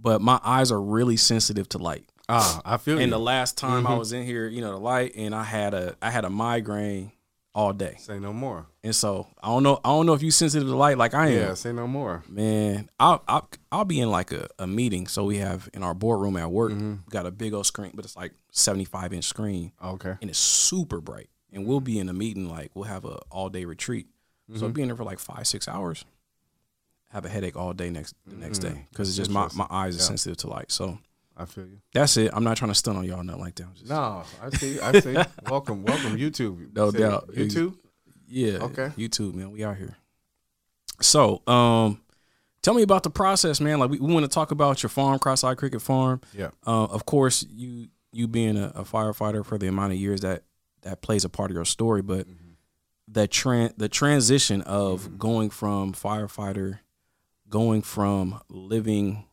but 0.00 0.20
my 0.20 0.40
eyes 0.44 0.70
are 0.72 0.80
really 0.80 1.16
sensitive 1.16 1.68
to 1.70 1.78
light. 1.78 2.04
Ah, 2.28 2.60
I 2.64 2.76
feel 2.76 2.94
And 2.98 3.06
you. 3.06 3.10
the 3.10 3.18
last 3.20 3.58
time 3.58 3.86
I 3.86 3.90
Mhm. 3.92 3.98
was 3.98 4.12
in 4.12 4.24
here, 4.24 4.46
you 4.48 4.60
know, 4.60 4.70
the 4.72 4.78
light, 4.80 5.12
and 5.16 5.34
I 5.34 5.42
had 5.44 5.74
a 5.74 5.96
I 6.00 6.10
had 6.10 6.24
a 6.24 6.30
migraine 6.30 7.12
all 7.54 7.72
day, 7.74 7.96
say 7.98 8.18
no 8.18 8.32
more. 8.32 8.64
and 8.82 8.94
so 8.94 9.26
I 9.42 9.48
don't 9.48 9.62
know 9.62 9.78
I 9.84 9.88
don't 9.90 10.06
know 10.06 10.14
if 10.14 10.22
you 10.22 10.30
sensitive 10.30 10.66
to 10.68 10.74
light 10.76 10.96
like 10.96 11.12
I 11.12 11.26
am. 11.26 11.32
Yeah, 11.34 11.54
say 11.54 11.72
no 11.72 11.86
more. 11.86 12.22
Man, 12.28 12.88
I'll, 12.98 13.22
I'll 13.28 13.48
I'll 13.70 13.84
be 13.84 14.00
in 14.00 14.10
like 14.10 14.32
a, 14.32 14.48
a 14.58 14.66
meeting. 14.66 15.06
So 15.08 15.24
we 15.24 15.38
have 15.38 15.68
in 15.74 15.82
our 15.82 15.92
boardroom 15.94 16.36
at 16.38 16.50
work, 16.50 16.72
Mhm. 16.72 17.00
we 17.04 17.10
got 17.10 17.26
a 17.26 17.30
big 17.30 17.52
old 17.52 17.66
screen, 17.66 17.90
but 17.94 18.04
it's 18.06 18.16
like 18.16 18.32
75 18.52 19.12
inch 19.12 19.24
screen, 19.26 19.72
Okay. 19.84 20.14
and 20.22 20.30
it's 20.30 20.38
super 20.38 21.00
bright. 21.00 21.28
And 21.52 21.66
we'll 21.66 21.80
be 21.80 21.98
in 21.98 22.08
a 22.08 22.14
meeting 22.14 22.48
like 22.48 22.70
we'll 22.74 22.84
have 22.86 23.04
a 23.04 23.16
all 23.30 23.50
day 23.50 23.66
retreat. 23.66 24.06
So 24.54 24.68
Mhm. 24.68 24.72
be 24.74 24.82
in 24.82 24.88
there 24.88 24.96
for 24.96 25.04
like 25.04 25.18
five 25.18 25.46
six 25.46 25.68
hours. 25.68 26.04
Have 27.10 27.24
a 27.24 27.28
headache 27.28 27.56
all 27.56 27.72
day 27.72 27.90
next 27.90 28.14
the 28.26 28.36
next 28.36 28.58
Mhm. 28.60 28.62
day 28.74 28.86
because 28.90 29.08
it's 29.08 29.16
just 29.16 29.30
my, 29.30 29.48
my 29.54 29.66
eyes 29.70 29.96
are 29.96 29.98
Yeah. 29.98 30.04
sensitive 30.08 30.36
to 30.38 30.48
light. 30.48 30.72
So 30.72 30.98
I 31.36 31.44
feel 31.44 31.66
you. 31.66 31.78
that's 31.92 32.16
it. 32.16 32.30
I'm 32.32 32.44
not 32.44 32.56
trying 32.56 32.70
to 32.70 32.74
stun 32.74 32.96
on 32.96 33.04
y'all, 33.04 33.22
nothing 33.22 33.40
like 33.42 33.54
that. 33.56 33.74
Just- 33.74 33.88
No, 33.88 34.24
I 34.42 34.50
see. 34.50 34.80
I 34.80 34.92
see. 35.00 35.16
welcome, 35.50 35.82
welcome, 35.82 36.16
YouTube. 36.16 36.74
No 36.74 36.90
Say 36.90 36.98
doubt. 36.98 37.28
YouTube. 37.28 37.76
Yeah. 38.28 38.58
Okay. 38.64 38.88
YouTube, 38.96 39.34
man. 39.34 39.50
We 39.50 39.62
out 39.64 39.76
here. 39.76 39.96
So, 41.00 41.42
um, 41.46 42.00
tell 42.62 42.74
me 42.74 42.82
about 42.82 43.02
the 43.02 43.10
process, 43.10 43.60
man. 43.60 43.78
Like 43.78 43.90
we, 43.90 43.98
we 43.98 44.12
want 44.12 44.24
to 44.24 44.28
talk 44.30 44.50
about 44.50 44.82
your 44.82 44.90
farm, 44.90 45.18
Cross 45.18 45.44
Eye 45.44 45.54
Cricket 45.54 45.82
Farm. 45.82 46.20
Yeah. 46.32 46.50
Uh, 46.66 46.84
of 46.84 47.04
course, 47.06 47.44
you 47.50 47.88
you 48.14 48.28
being 48.28 48.56
a, 48.58 48.66
a, 48.74 48.84
firefighter 48.84 49.42
for 49.44 49.56
the 49.56 49.66
amount 49.66 49.92
of 49.92 49.98
years 49.98 50.20
that 50.20 50.44
that 50.82 51.00
plays 51.00 51.24
a 51.24 51.28
part 51.30 51.50
of 51.50 51.54
your 51.54 51.64
story, 51.64 52.02
but 52.02 52.26
mm-hmm. 52.28 52.51
That 53.12 53.30
tran 53.30 53.72
the 53.76 53.88
transition 53.88 54.62
of 54.62 55.02
mm-hmm. 55.02 55.16
going 55.16 55.50
from 55.50 55.92
firefighter, 55.92 56.80
going 57.48 57.82
from 57.82 58.40
living 58.48 59.26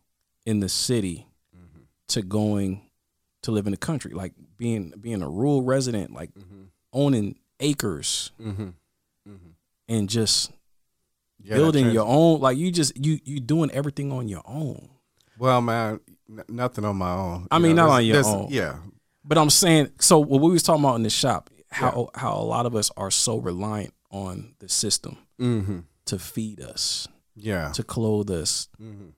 in 0.46 0.60
the 0.60 0.70
city 0.70 1.28
mm-hmm. 1.56 1.84
to 2.08 2.22
going 2.22 2.82
to 3.44 3.52
live 3.52 3.68
in 3.68 3.72
the 3.72 3.78
country, 3.78 4.12
like 4.12 4.34
being 4.58 4.94
being 5.00 5.22
a 5.22 5.30
rural 5.30 5.64
resident, 5.64 6.14
like 6.14 6.34
mm-hmm. 6.34 6.64
owning 6.94 7.40
acres, 7.60 8.32
mm-hmm. 8.40 8.70
Mm-hmm. 9.28 9.50
and 9.88 10.10
just 10.10 10.52
yeah, 11.42 11.56
building 11.56 11.86
trans- 11.86 11.94
your 11.94 12.08
own. 12.08 12.42
Like 12.42 12.58
you 12.58 12.72
just 12.72 12.98
you 12.98 13.20
you 13.24 13.40
doing 13.40 13.72
everything 13.72 14.12
on 14.12 14.28
your 14.28 14.44
own. 14.46 14.90
Well, 15.38 15.62
man, 15.62 16.02
n- 16.30 16.44
nothing 16.50 16.84
on 16.84 16.98
my 16.98 17.12
own. 17.12 17.48
I 17.50 17.60
mean, 17.60 17.78
know, 17.78 17.88
not 17.88 17.94
on 17.94 18.06
your 18.06 18.26
own. 18.26 18.48
Yeah, 18.50 18.76
but 19.24 19.38
I'm 19.38 19.50
saying. 19.50 19.92
So 20.00 20.20
what 20.20 20.42
we 20.42 20.52
was 20.52 20.64
talking 20.64 20.84
about 20.84 20.96
in 20.96 21.04
the 21.04 21.10
shop, 21.10 21.50
how 21.72 22.10
yeah. 22.14 22.22
how 22.22 22.36
a 22.36 22.44
lot 22.44 22.66
of 22.66 22.76
us 22.76 22.92
are 22.98 23.12
so 23.12 23.38
reliant 23.38 23.94
on 24.12 24.56
the 24.60 24.70
system 24.70 25.18
mm-hmm. 25.40 25.80
to 26.06 26.20
feed 26.20 26.62
us, 26.62 27.08
yeah, 27.36 27.72
to 27.72 27.84
clothe 27.84 28.30
us, 28.32 28.70
mm-hmm. 28.82 29.10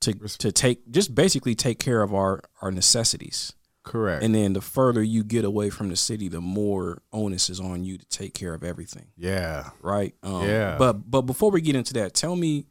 to 0.00 0.12
to 0.38 0.52
take 0.52 0.90
just 0.90 1.14
basically 1.14 1.54
take 1.54 1.78
care 1.78 2.02
of 2.02 2.14
our 2.14 2.42
our 2.62 2.70
necessities. 2.70 3.52
Correct. 3.88 4.22
And 4.22 4.34
then 4.34 4.52
the 4.52 4.60
further 4.60 5.02
you 5.02 5.24
get 5.24 5.46
away 5.46 5.70
from 5.70 5.88
the 5.88 5.96
city, 5.96 6.28
the 6.28 6.42
more 6.42 7.02
onus 7.10 7.48
is 7.48 7.58
on 7.58 7.84
you 7.84 7.96
to 7.96 8.04
take 8.06 8.34
care 8.34 8.52
of 8.52 8.62
everything. 8.62 9.06
Yeah. 9.16 9.70
Right. 9.80 10.14
Um, 10.22 10.46
yeah. 10.46 10.76
But 10.78 11.10
but 11.10 11.22
before 11.22 11.50
we 11.50 11.62
get 11.62 11.74
into 11.74 11.94
that, 11.94 12.12
tell 12.12 12.36
me, 12.36 12.66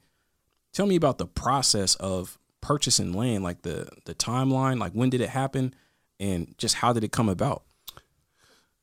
tell 0.74 0.86
me 0.86 0.96
about 0.96 1.18
the 1.18 1.26
process 1.26 1.96
of 1.96 2.38
purchasing 2.62 3.14
land, 3.14 3.44
like 3.44 3.64
the 3.64 3.90
the 4.06 4.14
timeline, 4.14 4.78
like 4.80 4.92
when 4.92 5.10
did 5.10 5.22
it 5.22 5.30
happen, 5.30 5.74
and 6.20 6.54
just 6.60 6.76
how 6.76 6.94
did 6.94 7.04
it 7.04 7.12
come 7.12 7.30
about? 7.30 7.64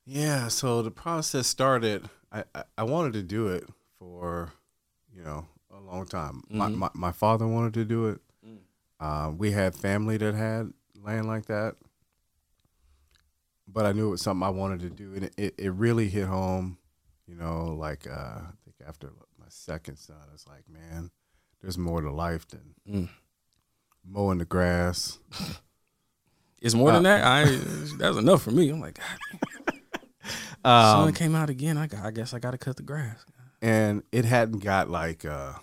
Yeah. 0.07 0.49
So 0.49 0.83
the 0.83 0.91
process 0.91 1.47
started. 1.47 2.09
I 2.33 2.45
I, 2.55 2.65
I 2.79 2.83
wanted 2.85 3.15
to 3.15 3.23
do 3.23 3.49
it 3.49 3.69
for, 3.99 4.53
you 5.15 5.23
know, 5.23 5.47
a 5.71 5.81
long 5.81 6.07
time. 6.07 6.43
Mm-hmm. 6.51 6.59
My, 6.59 6.69
my, 6.69 6.91
my 6.95 7.13
father 7.13 7.47
wanted 7.47 7.75
to 7.75 7.85
do 7.85 8.09
it. 8.09 8.21
Mm. 8.47 8.59
Uh, 9.01 9.31
we 9.31 9.53
had 9.53 9.75
family 9.75 10.17
that 10.17 10.35
had 10.35 10.73
land 11.03 11.27
like 11.27 11.47
that 11.47 11.77
but 13.75 13.87
I 13.87 13.93
knew 13.93 14.09
it 14.09 14.13
was 14.13 14.23
something 14.23 14.47
I 14.47 14.51
wanted 14.51 14.81
to 14.81 14.91
do, 14.91 15.15
and 15.15 15.25
it, 15.25 15.35
it, 15.37 15.55
it 15.59 15.73
really 15.73 16.09
hit 16.09 16.27
home. 16.27 16.79
You 17.27 17.35
know, 17.35 17.75
like 17.79 18.07
uh, 18.07 18.13
I 18.13 18.53
think 18.65 18.77
after 18.87 19.13
my 19.39 19.47
second 19.49 19.97
son, 19.97 20.17
it's 20.33 20.47
like, 20.47 20.69
man, 20.69 21.11
there's 21.61 21.79
more 21.79 22.01
to 22.01 22.11
life 22.11 22.47
than 22.49 22.75
mm. 22.89 23.09
mowing 24.07 24.39
the 24.39 24.45
grass. 24.45 25.19
It's 26.63 26.75
more 26.75 26.89
uh, 26.89 26.95
than 26.95 27.03
that. 27.03 27.23
I 27.23 27.45
that's 27.99 28.17
enough 28.17 28.43
for 28.43 28.51
me. 28.51 28.71
I'm 28.71 28.81
like, 28.81 28.99
um, 30.65 31.05
sun 31.05 31.13
came 31.13 31.35
out 31.35 31.51
again. 31.51 31.77
I 31.77 31.87
got. 31.87 32.05
I 32.05 32.11
guess 32.11 32.35
I 32.35 32.39
got 32.39 32.53
to 32.53 32.59
cut 32.59 32.77
the 32.77 32.83
grass. 32.83 33.25
And 33.63 34.03
it 34.13 34.25
hadn't 34.25 34.63
got 34.63 34.91
like 34.91 35.25
uh, 35.25 35.55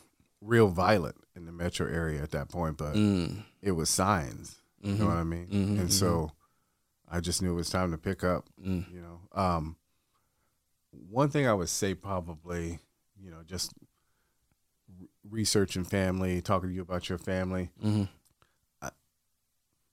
real 0.41 0.67
violent 0.67 1.15
in 1.35 1.45
the 1.45 1.51
metro 1.51 1.87
area 1.87 2.21
at 2.21 2.31
that 2.31 2.49
point, 2.49 2.77
but 2.77 2.95
mm. 2.95 3.43
it 3.61 3.71
was 3.71 3.89
signs. 3.89 4.61
Mm-hmm. 4.83 4.93
You 4.93 4.97
know 4.97 5.05
mm-hmm. 5.05 5.15
what 5.15 5.19
I 5.19 5.23
mean? 5.23 5.47
Mm-hmm, 5.47 5.79
and 5.81 5.93
so 5.93 6.07
mm-hmm. 6.07 7.15
I 7.15 7.19
just 7.19 7.41
knew 7.41 7.51
it 7.51 7.55
was 7.55 7.69
time 7.69 7.91
to 7.91 7.97
pick 7.97 8.23
up. 8.23 8.47
Mm. 8.63 8.91
You 8.91 9.01
know, 9.01 9.39
um, 9.39 9.75
one 11.09 11.29
thing 11.29 11.47
I 11.47 11.53
would 11.53 11.69
say 11.69 11.93
probably, 11.93 12.79
you 13.21 13.29
know, 13.29 13.43
just 13.45 13.73
researching 15.29 15.83
family, 15.83 16.41
talking 16.41 16.69
to 16.69 16.75
you 16.75 16.81
about 16.81 17.09
your 17.09 17.17
family. 17.17 17.69
Mm-hmm. 17.83 18.03
I, 18.81 18.89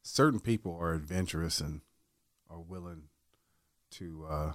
certain 0.03 0.41
people 0.41 0.77
are 0.81 0.95
adventurous 0.95 1.61
and 1.61 1.83
are 2.51 2.61
willing 2.61 3.05
to, 3.93 4.27
uh, 4.29 4.53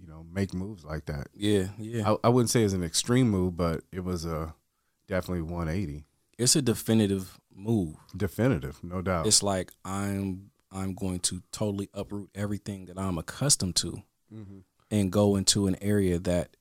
you 0.00 0.06
know, 0.06 0.24
make 0.32 0.54
moves 0.54 0.84
like 0.84 1.06
that. 1.06 1.28
Yeah, 1.34 1.68
yeah. 1.78 2.12
I, 2.12 2.16
I 2.24 2.28
wouldn't 2.28 2.50
say 2.50 2.62
it's 2.62 2.74
an 2.74 2.84
extreme 2.84 3.28
move, 3.28 3.56
but 3.56 3.82
it 3.92 4.04
was 4.04 4.24
a 4.24 4.54
definitely 5.06 5.42
180. 5.42 6.04
It's 6.38 6.54
a 6.54 6.62
definitive 6.62 7.38
move. 7.54 7.96
Definitive, 8.16 8.82
no 8.82 9.02
doubt. 9.02 9.26
It's 9.26 9.42
like 9.42 9.72
I'm 9.84 10.50
I'm 10.70 10.94
going 10.94 11.20
to 11.20 11.42
totally 11.50 11.88
uproot 11.94 12.30
everything 12.34 12.86
that 12.86 12.98
I'm 12.98 13.18
accustomed 13.18 13.76
to 13.76 14.02
mm-hmm. 14.32 14.58
and 14.90 15.10
go 15.10 15.36
into 15.36 15.66
an 15.66 15.76
area 15.80 16.18
that 16.20 16.56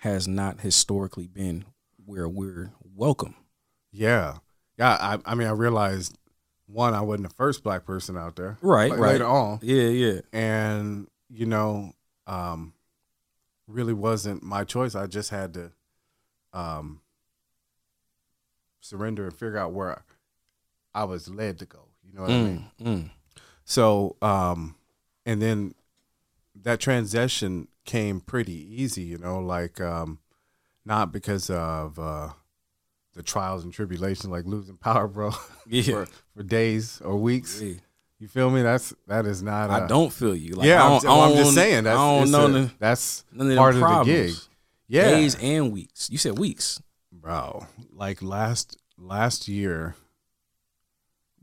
has 0.00 0.28
not 0.28 0.60
historically 0.60 1.26
been 1.26 1.64
where 2.04 2.28
we're 2.28 2.72
welcome. 2.94 3.34
Yeah. 3.92 4.38
Yeah. 4.78 4.96
I, 5.00 5.18
I 5.24 5.34
mean, 5.34 5.48
I 5.48 5.52
realized 5.52 6.16
one, 6.66 6.94
I 6.94 7.00
wasn't 7.00 7.28
the 7.28 7.34
first 7.34 7.62
black 7.62 7.84
person 7.84 8.16
out 8.16 8.36
there. 8.36 8.58
Right. 8.60 8.90
Like 8.90 9.00
right. 9.00 9.12
Later 9.12 9.26
on. 9.26 9.58
Yeah. 9.62 9.88
Yeah. 9.88 10.20
And, 10.32 11.08
you 11.30 11.46
know, 11.46 11.92
um, 12.26 12.72
really 13.66 13.92
wasn't 13.92 14.42
my 14.42 14.64
choice. 14.64 14.94
I 14.94 15.06
just 15.06 15.30
had 15.30 15.54
to 15.54 15.72
um, 16.52 17.00
surrender 18.80 19.24
and 19.24 19.32
figure 19.32 19.58
out 19.58 19.72
where 19.72 20.02
I 20.94 21.04
was 21.04 21.28
led 21.28 21.58
to 21.60 21.66
go. 21.66 21.88
You 22.02 22.14
know 22.14 22.22
what 22.22 22.30
mm, 22.30 22.34
I 22.34 22.42
mean? 22.42 22.70
Mm. 22.82 23.10
So, 23.64 24.16
um, 24.20 24.74
and 25.24 25.40
then 25.40 25.74
that 26.62 26.80
transition 26.80 27.68
came 27.84 28.20
pretty 28.20 28.82
easy, 28.82 29.02
you 29.02 29.18
know, 29.18 29.38
like 29.38 29.80
um, 29.80 30.18
not 30.84 31.12
because 31.12 31.50
of 31.50 31.98
uh, 31.98 32.30
the 33.14 33.22
trials 33.22 33.64
and 33.64 33.72
tribulations, 33.72 34.26
like 34.26 34.44
losing 34.46 34.76
power, 34.76 35.06
bro, 35.06 35.30
yeah. 35.66 35.82
for, 35.82 36.06
for 36.36 36.42
days 36.42 37.00
or 37.04 37.16
weeks. 37.16 37.60
Yeah. 37.60 37.74
You 38.20 38.28
feel 38.28 38.50
me? 38.50 38.62
That's 38.62 38.94
that 39.06 39.26
is 39.26 39.42
not. 39.42 39.70
I 39.70 39.86
don't 39.86 40.12
feel 40.12 40.36
you. 40.36 40.54
Like, 40.54 40.66
yeah, 40.66 40.84
I 40.84 40.96
am 40.96 41.02
well, 41.02 41.34
just 41.34 41.54
saying. 41.54 41.84
That's, 41.84 41.98
I 41.98 42.18
don't 42.18 42.30
know. 42.30 42.46
A, 42.46 42.48
the, 42.50 42.70
that's 42.78 43.24
part 43.32 43.74
of 43.74 44.06
the 44.06 44.12
gig. 44.12 44.34
Yeah, 44.86 45.10
days 45.10 45.36
and 45.40 45.72
weeks. 45.72 46.10
You 46.10 46.18
said 46.18 46.38
weeks, 46.38 46.82
bro. 47.10 47.66
Like 47.92 48.22
last 48.22 48.76
last 48.98 49.48
year, 49.48 49.96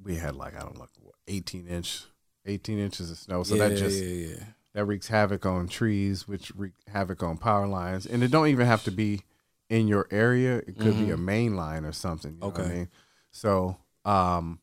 we 0.04 0.18
had 0.18 0.36
like 0.36 0.56
I 0.56 0.60
don't 0.60 0.78
know, 0.78 0.88
eighteen 1.28 1.68
inch 1.68 2.04
18 2.48 2.80
inches 2.80 3.12
of 3.12 3.18
snow. 3.18 3.44
So 3.44 3.56
yeah, 3.56 3.68
that 3.68 3.78
just 3.78 4.02
yeah, 4.02 4.28
yeah. 4.28 4.44
that 4.74 4.86
wreaks 4.86 5.08
havoc 5.08 5.46
on 5.46 5.68
trees, 5.68 6.28
which 6.28 6.52
wreak 6.56 6.74
havoc 6.92 7.22
on 7.22 7.38
power 7.38 7.68
lines, 7.68 8.06
and 8.06 8.24
it 8.24 8.32
don't 8.32 8.48
even 8.48 8.66
have 8.66 8.84
to 8.86 8.92
be 8.92 9.22
in 9.70 9.88
your 9.88 10.08
area. 10.12 10.58
It 10.58 10.80
could 10.80 10.98
be 10.98 11.12
a 11.12 11.16
mm-hmm. 11.16 11.26
main 11.26 11.56
line 11.56 11.86
or 11.86 11.92
something. 11.92 12.38
okay. 12.42 12.64
I 12.64 12.68
mean? 12.68 12.90
So 13.32 13.78
um, 14.06 14.60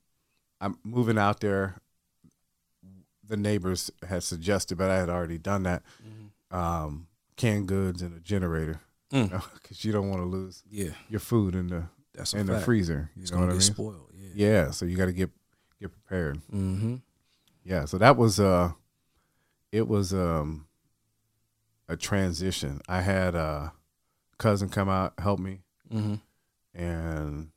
I'm 0.61 0.79
moving 0.83 1.19
out 1.19 1.41
there. 1.41 1.77
The 3.35 3.41
neighbors 3.43 3.91
had 4.09 4.23
suggested, 4.23 4.79
but 4.79 4.91
I 4.91 4.97
had 4.97 5.09
already 5.09 5.39
done 5.39 5.65
that. 5.65 5.83
Mm-hmm. 6.03 6.57
Um, 6.57 7.07
canned 7.37 7.67
goods 7.67 8.01
and 8.01 8.17
a 8.17 8.21
generator, 8.21 8.81
because 9.11 9.29
mm. 9.29 9.33
you, 9.33 9.37
know, 9.37 9.45
you, 9.71 9.93
don't 9.93 10.09
want 10.09 10.23
to 10.23 10.27
lose 10.27 10.63
yeah. 10.71 10.91
your 11.09 11.19
food 11.19 11.57
in 11.57 11.67
the 11.67 11.85
That's 12.15 12.33
in 12.33 12.47
the 12.47 12.61
freezer. 12.61 13.11
You 13.17 13.23
it's 13.23 13.33
know 13.33 13.41
what 13.41 13.49
I 13.49 13.53
mean? 13.53 13.61
Spoiled. 13.61 14.11
Yeah. 14.15 14.29
yeah. 14.35 14.71
So 14.71 14.87
you 14.87 14.97
got 14.97 15.07
to 15.07 15.13
get 15.13 15.31
get 15.81 15.91
prepared. 15.91 16.41
Mm-hmm 16.53 16.97
yeah 17.65 17.85
so 17.87 17.99
that 17.99 18.17
was 18.17 18.39
uh 18.39 18.71
it 19.73 19.89
was 19.89 20.13
um 20.13 20.67
a 21.89 21.97
transition 21.97 22.81
i 22.89 23.01
had 23.01 23.35
a 23.35 23.73
cousin 24.39 24.69
come 24.69 24.89
out 24.89 25.15
help 25.19 25.41
me 25.41 25.61
mm-hmm. 25.93 26.15
and 26.79 27.49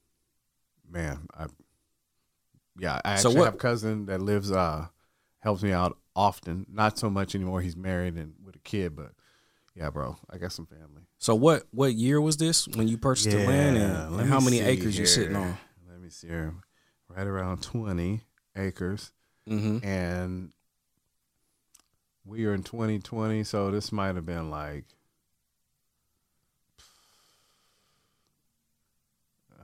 man 0.90 1.28
i 1.38 1.46
yeah 2.80 3.00
i 3.04 3.14
actually 3.14 3.34
so 3.34 3.40
what, 3.40 3.46
have 3.46 3.56
a 3.56 3.58
cousin 3.58 4.06
that 4.06 4.22
lives 4.22 4.52
uh 4.52 4.88
helps 5.48 5.63
me 5.63 5.72
out 5.72 5.98
often 6.16 6.66
not 6.72 6.98
so 6.98 7.10
much 7.10 7.36
anymore 7.36 7.62
he's 7.62 7.77
married 7.77 8.16
and 8.16 8.34
with 8.44 8.56
a 8.56 8.60
kid 8.60 8.96
but 8.96 9.12
yeah 9.75 9.89
bro 9.89 10.18
i 10.30 10.38
got 10.38 10.51
some 10.51 10.66
family 10.66 11.04
so 11.20 11.34
what 11.36 11.63
what 11.72 11.94
year 11.94 12.20
was 12.20 12.38
this 12.38 12.68
when 12.70 12.88
you 12.88 12.98
purchased 12.98 13.27
yeah, 13.27 13.38
the 13.38 13.48
land 13.48 13.77
and, 13.77 14.20
and 14.20 14.30
how 14.30 14.39
many 14.39 14.60
acres 14.60 14.96
here. 14.96 15.01
you 15.01 15.06
sitting 15.06 15.36
on 15.36 15.58
let 15.89 16.00
me 16.00 16.10
see 16.10 16.27
here 16.27 16.54
right 17.10 17.27
around 17.27 17.62
20 17.62 18.22
acres 18.56 19.12
mm-hmm. 19.48 19.86
and 19.88 20.51
we 22.27 22.46
are 22.46 22.54
in 22.54 22.62
2020, 22.62 23.44
so 23.46 23.72
this 23.72 23.92
might 23.92 24.16
have 24.16 24.25
been 24.25 24.50
like 24.50 24.84
uh, 29.58 29.63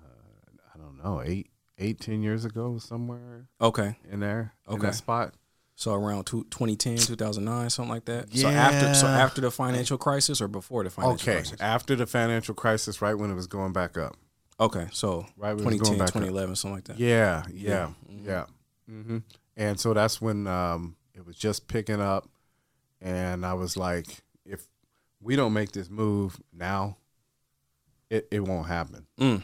I 0.74 0.78
don't 0.78 1.04
know, 1.04 1.22
eight, 1.22 1.50
eight, 1.78 2.00
ten 2.00 2.24
years 2.24 2.46
ago, 2.46 2.78
somewhere. 2.78 3.50
Okay, 3.60 3.98
in 4.10 4.22
there, 4.22 4.54
okay, 4.68 4.76
in 4.76 4.82
that 4.82 4.96
spot. 4.96 5.34
So 5.76 5.94
around 5.94 6.26
two, 6.26 6.44
2010, 6.52 6.98
2009, 6.98 7.70
something 7.70 7.90
like 7.90 8.06
that. 8.06 8.28
Yeah. 8.32 8.44
So 8.44 8.50
after, 8.50 8.94
so 8.94 9.08
after 9.08 9.42
the 9.42 9.52
financial 9.52 9.98
crisis 9.98 10.40
or 10.42 10.48
before 10.48 10.84
the 10.84 10.90
financial 10.90 11.16
okay. 11.16 11.42
crisis? 11.42 11.62
after 11.62 11.96
the 11.96 12.06
financial 12.06 12.54
crisis, 12.54 13.02
right 13.02 13.16
when 13.16 13.32
it 13.32 13.36
was 13.36 13.48
going 13.48 13.74
back 13.74 13.98
up. 13.98 14.16
Okay, 14.60 14.88
so 14.92 15.26
right 15.36 15.58
2010, 15.58 15.98
2011, 15.98 16.52
up. 16.52 16.58
something 16.58 16.76
like 16.76 16.84
that. 16.86 17.00
Yeah, 17.00 17.44
yeah, 17.52 17.70
yeah. 17.70 17.88
Mm-hmm. 18.10 18.30
yeah. 18.30 18.46
Mm-hmm. 18.90 19.18
And 19.58 19.80
so 19.80 19.94
that's 19.94 20.22
when 20.22 20.46
um, 20.48 20.96
it 21.16 21.26
was 21.26 21.36
just 21.36 21.68
picking 21.68 22.00
up. 22.00 22.30
And 23.02 23.46
I 23.46 23.56
was 23.56 23.76
like, 23.76 24.06
if 24.46 24.66
we 25.22 25.36
don't 25.36 25.54
make 25.54 25.72
this 25.72 25.90
move 25.90 26.40
now, 26.54 26.98
it, 28.10 28.28
it 28.32 28.42
won't 28.42 28.68
happen. 28.68 29.08
Mm. 29.20 29.42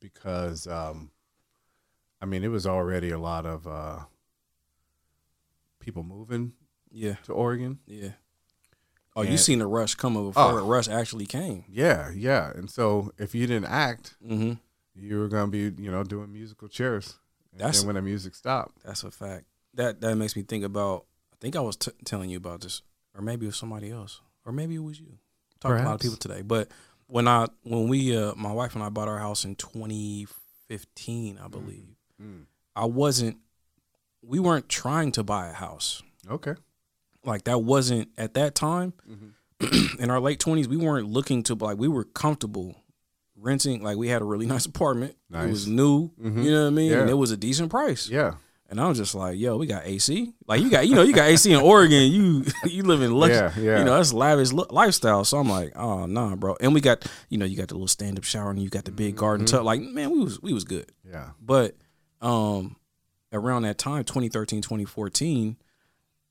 because 0.00 0.66
um, 0.66 1.10
I 2.20 2.26
mean 2.26 2.44
it 2.44 2.48
was 2.48 2.66
already 2.66 3.10
a 3.10 3.18
lot 3.18 3.46
of 3.46 3.66
uh, 3.66 4.00
people 5.82 6.02
moving 6.02 6.52
Yeah, 6.90 7.16
to 7.24 7.32
Oregon. 7.32 7.78
yeah. 7.86 8.12
Oh, 9.14 9.20
you 9.22 9.36
seen 9.36 9.58
the 9.58 9.66
rush 9.66 9.94
coming 9.94 10.26
before 10.28 10.42
Oh. 10.52 10.56
the 10.56 10.62
rush 10.62 10.88
actually 10.88 11.26
came. 11.26 11.64
Yeah, 11.68 12.10
yeah. 12.14 12.50
And 12.54 12.70
so 12.70 13.12
if 13.18 13.34
you 13.34 13.46
didn't 13.46 13.66
act, 13.66 14.16
Mm-hmm. 14.26 14.52
you 14.94 15.18
were 15.18 15.28
gonna 15.28 15.50
be 15.50 15.70
you 15.76 15.90
know 15.90 16.02
doing 16.04 16.32
musical 16.32 16.68
chairs. 16.68 17.18
And 17.52 17.60
That's- 17.60 17.84
when 17.84 17.96
the 17.96 18.02
music 18.02 18.34
stopped. 18.34 18.82
That's 18.84 19.04
a 19.04 19.10
fact. 19.10 19.44
That 19.74 20.00
that 20.00 20.14
makes 20.16 20.34
me 20.36 20.42
think 20.42 20.64
about. 20.64 21.04
I 21.32 21.36
think 21.40 21.56
I 21.56 21.60
was 21.60 21.76
t- 21.76 21.90
telling 22.06 22.30
you 22.30 22.38
about 22.38 22.60
this, 22.62 22.80
or 23.14 23.20
maybe 23.20 23.44
it 23.46 23.48
was 23.50 23.56
somebody 23.56 23.90
else, 23.90 24.22
or 24.46 24.52
maybe 24.52 24.76
it 24.76 24.82
was 24.82 24.98
you. 25.00 25.18
Talking 25.60 25.78
to 25.78 25.84
a 25.84 25.86
lot 25.86 25.94
of 25.96 26.00
people 26.00 26.16
today, 26.16 26.40
but 26.42 26.68
when 27.06 27.28
I 27.28 27.48
when 27.64 27.88
we 27.88 28.16
uh 28.16 28.34
my 28.36 28.52
wife 28.52 28.74
and 28.74 28.82
I 28.82 28.88
bought 28.88 29.08
our 29.08 29.18
house 29.18 29.44
in 29.44 29.56
2015, 29.56 31.38
I 31.38 31.48
believe, 31.48 31.96
Mm. 32.20 32.46
I 32.74 32.84
wasn't. 32.86 33.38
We 34.22 34.38
weren't 34.38 34.68
trying 34.68 35.12
to 35.12 35.22
buy 35.22 35.48
a 35.48 35.52
house. 35.52 36.02
Okay. 36.30 36.54
Like 37.24 37.44
that 37.44 37.58
wasn't 37.60 38.08
at 38.18 38.34
that 38.34 38.54
time. 38.54 38.92
Mm-hmm. 39.10 39.96
in 40.02 40.10
our 40.10 40.20
late 40.20 40.40
20s, 40.40 40.66
we 40.66 40.76
weren't 40.76 41.08
looking 41.08 41.42
to 41.44 41.54
like 41.54 41.78
we 41.78 41.88
were 41.88 42.04
comfortable 42.04 42.76
renting. 43.36 43.82
Like 43.82 43.96
we 43.96 44.08
had 44.08 44.22
a 44.22 44.24
really 44.24 44.46
nice 44.54 44.66
apartment. 44.66 45.16
It 45.32 45.48
was 45.48 45.66
Nice. 45.66 45.76
new. 45.76 46.10
Mhm. 46.20 46.44
You 46.44 46.50
know 46.50 46.62
what 46.62 46.66
I 46.68 46.70
mean? 46.70 46.92
And 46.92 47.10
it 47.10 47.14
was 47.14 47.30
a 47.30 47.36
decent 47.36 47.70
price. 47.70 48.08
Yeah. 48.08 48.34
And 48.68 48.80
I 48.80 48.88
was 48.88 48.96
just 48.96 49.14
like, 49.14 49.38
yo, 49.38 49.58
we 49.58 49.66
got 49.66 49.84
AC. 49.84 50.32
Like 50.46 50.62
you 50.62 50.70
got, 50.70 50.88
you 50.88 50.94
know, 50.94 51.02
you 51.02 51.12
got 51.12 51.28
AC 51.28 51.52
in 51.52 51.60
Oregon. 51.72 52.10
You 52.10 52.44
you 52.64 52.82
live 52.84 53.02
in 53.02 53.12
luxury. 53.12 53.64
Yeah, 53.64 53.72
yeah. 53.72 53.78
You 53.80 53.84
know, 53.84 53.96
that's 53.96 54.12
lavish 54.14 54.50
li- 54.52 54.64
lifestyle. 54.70 55.24
So 55.24 55.38
I'm 55.38 55.48
like, 55.48 55.72
oh 55.76 56.06
nah, 56.06 56.34
bro. 56.36 56.56
And 56.60 56.72
we 56.72 56.80
got, 56.80 57.04
you 57.28 57.36
know, 57.38 57.44
you 57.44 57.56
got 57.56 57.68
the 57.68 57.74
little 57.74 57.86
stand 57.88 58.16
up 58.18 58.24
shower 58.24 58.50
and 58.50 58.58
you 58.62 58.70
got 58.70 58.84
the 58.86 58.90
big 58.92 59.16
garden 59.16 59.46
Mm-hmm. 59.46 59.56
tub. 59.58 59.64
Like, 59.66 59.80
man, 59.82 60.10
we 60.10 60.20
was 60.20 60.40
we 60.40 60.52
was 60.54 60.64
good. 60.64 60.90
Yeah. 61.08 61.30
But 61.40 61.76
um 62.22 62.76
around 63.32 63.62
that 63.62 63.78
time, 63.78 64.04
2013, 64.04 64.62
2014, 64.62 65.56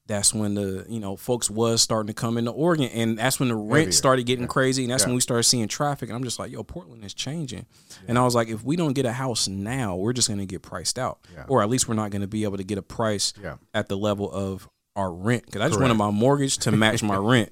that's 0.08 0.34
when 0.34 0.56
the, 0.56 0.86
you 0.90 1.00
know, 1.00 1.16
folks 1.16 1.50
was 1.50 1.82
starting 1.82 2.08
to 2.08 2.14
come 2.14 2.38
into 2.38 2.52
Oregon. 2.52 2.90
And 2.90 3.18
that's 3.18 3.40
when 3.40 3.50
the 3.50 3.56
rent 3.56 3.86
Heavier. 3.86 3.92
started 3.94 4.26
getting 4.26 4.48
crazy. 4.48 4.84
And 4.84 4.92
that's 4.92 5.04
Yeah. 5.04 5.08
when 5.10 5.16
we 5.16 5.22
started 5.22 5.44
seeing 5.44 5.68
traffic. 5.68 6.10
And 6.10 6.16
I'm 6.16 6.24
just 6.24 6.38
like, 6.40 6.52
yo, 6.52 6.64
Portland 6.64 7.06
is 7.06 7.14
changing. 7.14 7.66
And 8.08 8.18
I 8.18 8.24
was 8.24 8.36
like, 8.36 8.50
if 8.50 8.64
we 8.64 8.76
don't 8.76 8.94
get 8.94 9.06
a 9.06 9.14
house 9.14 9.48
now, 9.48 9.96
we're 9.96 10.12
just 10.14 10.28
gonna 10.28 10.46
get 10.46 10.64
priced 10.64 10.98
out. 11.00 11.20
Yeah. 11.34 11.46
Or 11.48 11.62
at 11.62 11.70
least 11.70 11.88
we're 11.88 11.96
not 11.96 12.10
gonna 12.12 12.28
be 12.28 12.44
able 12.44 12.58
to 12.58 12.64
get 12.64 12.78
a 12.78 12.82
price 12.82 13.32
Yeah. 13.42 13.56
at 13.74 13.88
the 13.88 13.96
level 13.98 14.30
of 14.32 14.68
our 14.96 15.14
rent. 15.14 15.46
Because 15.46 15.62
I 15.62 15.66
just 15.68 15.78
Correct. 15.78 15.90
wanted 15.90 16.04
my 16.04 16.12
mortgage 16.12 16.58
to 16.60 16.72
match 16.72 17.02
my 17.04 17.16
rent. 17.18 17.52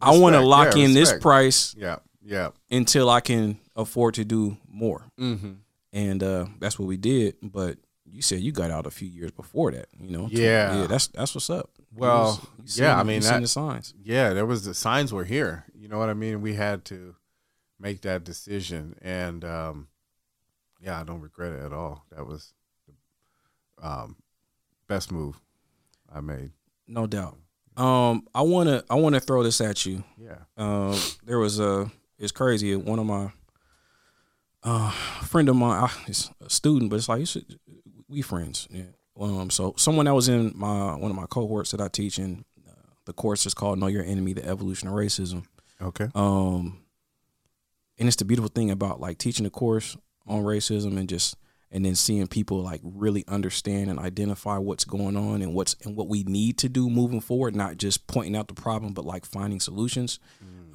I 0.00 0.18
want 0.18 0.34
to 0.34 0.40
lock 0.40 0.74
Yeah, 0.76 0.84
in 0.86 0.94
this 0.94 1.12
price 1.12 1.74
Yeah. 1.78 1.98
Yeah. 2.24 2.50
until 2.70 3.08
I 3.08 3.20
can 3.20 3.58
afford 3.76 4.14
to 4.14 4.24
do 4.24 4.56
more 4.68 5.04
Mm-hmm. 5.20 5.52
and 5.92 6.22
uh, 6.22 6.46
that's 6.58 6.78
what 6.78 6.88
we 6.88 6.96
did. 6.96 7.36
But 7.42 7.78
you 8.14 8.22
said 8.22 8.40
you 8.40 8.52
got 8.52 8.70
out 8.70 8.86
a 8.86 8.90
few 8.90 9.08
years 9.08 9.30
before 9.32 9.72
that, 9.72 9.86
you 9.98 10.10
know? 10.16 10.28
Yeah. 10.30 10.80
yeah. 10.82 10.86
That's 10.86 11.08
that's 11.08 11.34
what's 11.34 11.50
up. 11.50 11.70
Well, 11.92 12.40
was- 12.62 12.74
seen- 12.74 12.84
yeah, 12.84 12.98
I 12.98 13.02
mean, 13.02 13.20
that- 13.22 13.40
the 13.40 13.48
signs. 13.48 13.92
yeah, 14.02 14.32
there 14.32 14.46
was 14.46 14.64
the 14.64 14.74
signs 14.74 15.12
were 15.12 15.24
here. 15.24 15.64
You 15.74 15.88
know 15.88 15.98
what 15.98 16.08
I 16.08 16.14
mean? 16.14 16.40
We 16.40 16.54
had 16.54 16.84
to 16.86 17.16
make 17.78 18.00
that 18.02 18.24
decision, 18.24 18.96
and 19.02 19.44
um, 19.44 19.88
yeah, 20.80 21.00
I 21.00 21.04
don't 21.04 21.20
regret 21.20 21.52
it 21.52 21.64
at 21.64 21.72
all. 21.72 22.04
That 22.10 22.26
was 22.26 22.52
the 22.86 23.86
um, 23.88 24.16
best 24.88 25.10
move 25.12 25.40
I 26.12 26.20
made. 26.20 26.52
No 26.86 27.06
doubt. 27.06 27.36
Um, 27.76 28.28
I 28.34 28.42
wanna 28.42 28.84
I 28.88 28.94
wanna 28.94 29.18
throw 29.20 29.42
this 29.42 29.60
at 29.60 29.84
you. 29.84 30.04
Yeah. 30.16 30.38
Um, 30.56 30.96
there 31.24 31.38
was 31.40 31.58
a 31.58 31.90
it's 32.18 32.32
crazy. 32.32 32.76
One 32.76 32.98
of 33.00 33.06
my 33.06 33.32
uh 34.62 34.90
friend 35.24 35.48
of 35.48 35.56
mine, 35.56 35.84
I, 35.84 35.90
it's 36.06 36.30
a 36.40 36.48
student, 36.48 36.90
but 36.90 36.96
it's 36.96 37.08
like 37.08 37.20
you 37.20 37.26
should, 37.26 37.58
we 38.14 38.22
friends. 38.22 38.68
Yeah. 38.70 38.84
Um, 39.18 39.50
so 39.50 39.74
someone 39.76 40.06
that 40.06 40.14
was 40.14 40.28
in 40.28 40.52
my 40.56 40.94
one 40.94 41.10
of 41.10 41.16
my 41.16 41.26
cohorts 41.26 41.70
that 41.70 41.80
I 41.80 41.88
teach 41.88 42.18
in, 42.18 42.44
uh, 42.68 42.72
the 43.04 43.12
course 43.12 43.46
is 43.46 43.54
called 43.54 43.78
"Know 43.78 43.86
Your 43.86 44.04
Enemy: 44.04 44.34
The 44.34 44.46
Evolution 44.46 44.88
of 44.88 44.94
Racism." 44.94 45.44
Okay. 45.80 46.08
Um, 46.14 46.80
and 47.98 48.08
it's 48.08 48.16
the 48.16 48.24
beautiful 48.24 48.48
thing 48.48 48.70
about 48.70 49.00
like 49.00 49.18
teaching 49.18 49.46
a 49.46 49.50
course 49.50 49.96
on 50.26 50.42
racism 50.42 50.96
and 50.98 51.08
just 51.08 51.36
and 51.70 51.84
then 51.84 51.94
seeing 51.94 52.26
people 52.26 52.62
like 52.62 52.80
really 52.84 53.24
understand 53.26 53.90
and 53.90 53.98
identify 53.98 54.58
what's 54.58 54.84
going 54.84 55.16
on 55.16 55.42
and 55.42 55.54
what's 55.54 55.74
and 55.84 55.96
what 55.96 56.08
we 56.08 56.22
need 56.24 56.58
to 56.58 56.68
do 56.68 56.88
moving 56.88 57.20
forward, 57.20 57.54
not 57.54 57.76
just 57.76 58.06
pointing 58.06 58.36
out 58.36 58.48
the 58.48 58.54
problem, 58.54 58.92
but 58.92 59.04
like 59.04 59.24
finding 59.24 59.60
solutions. 59.60 60.18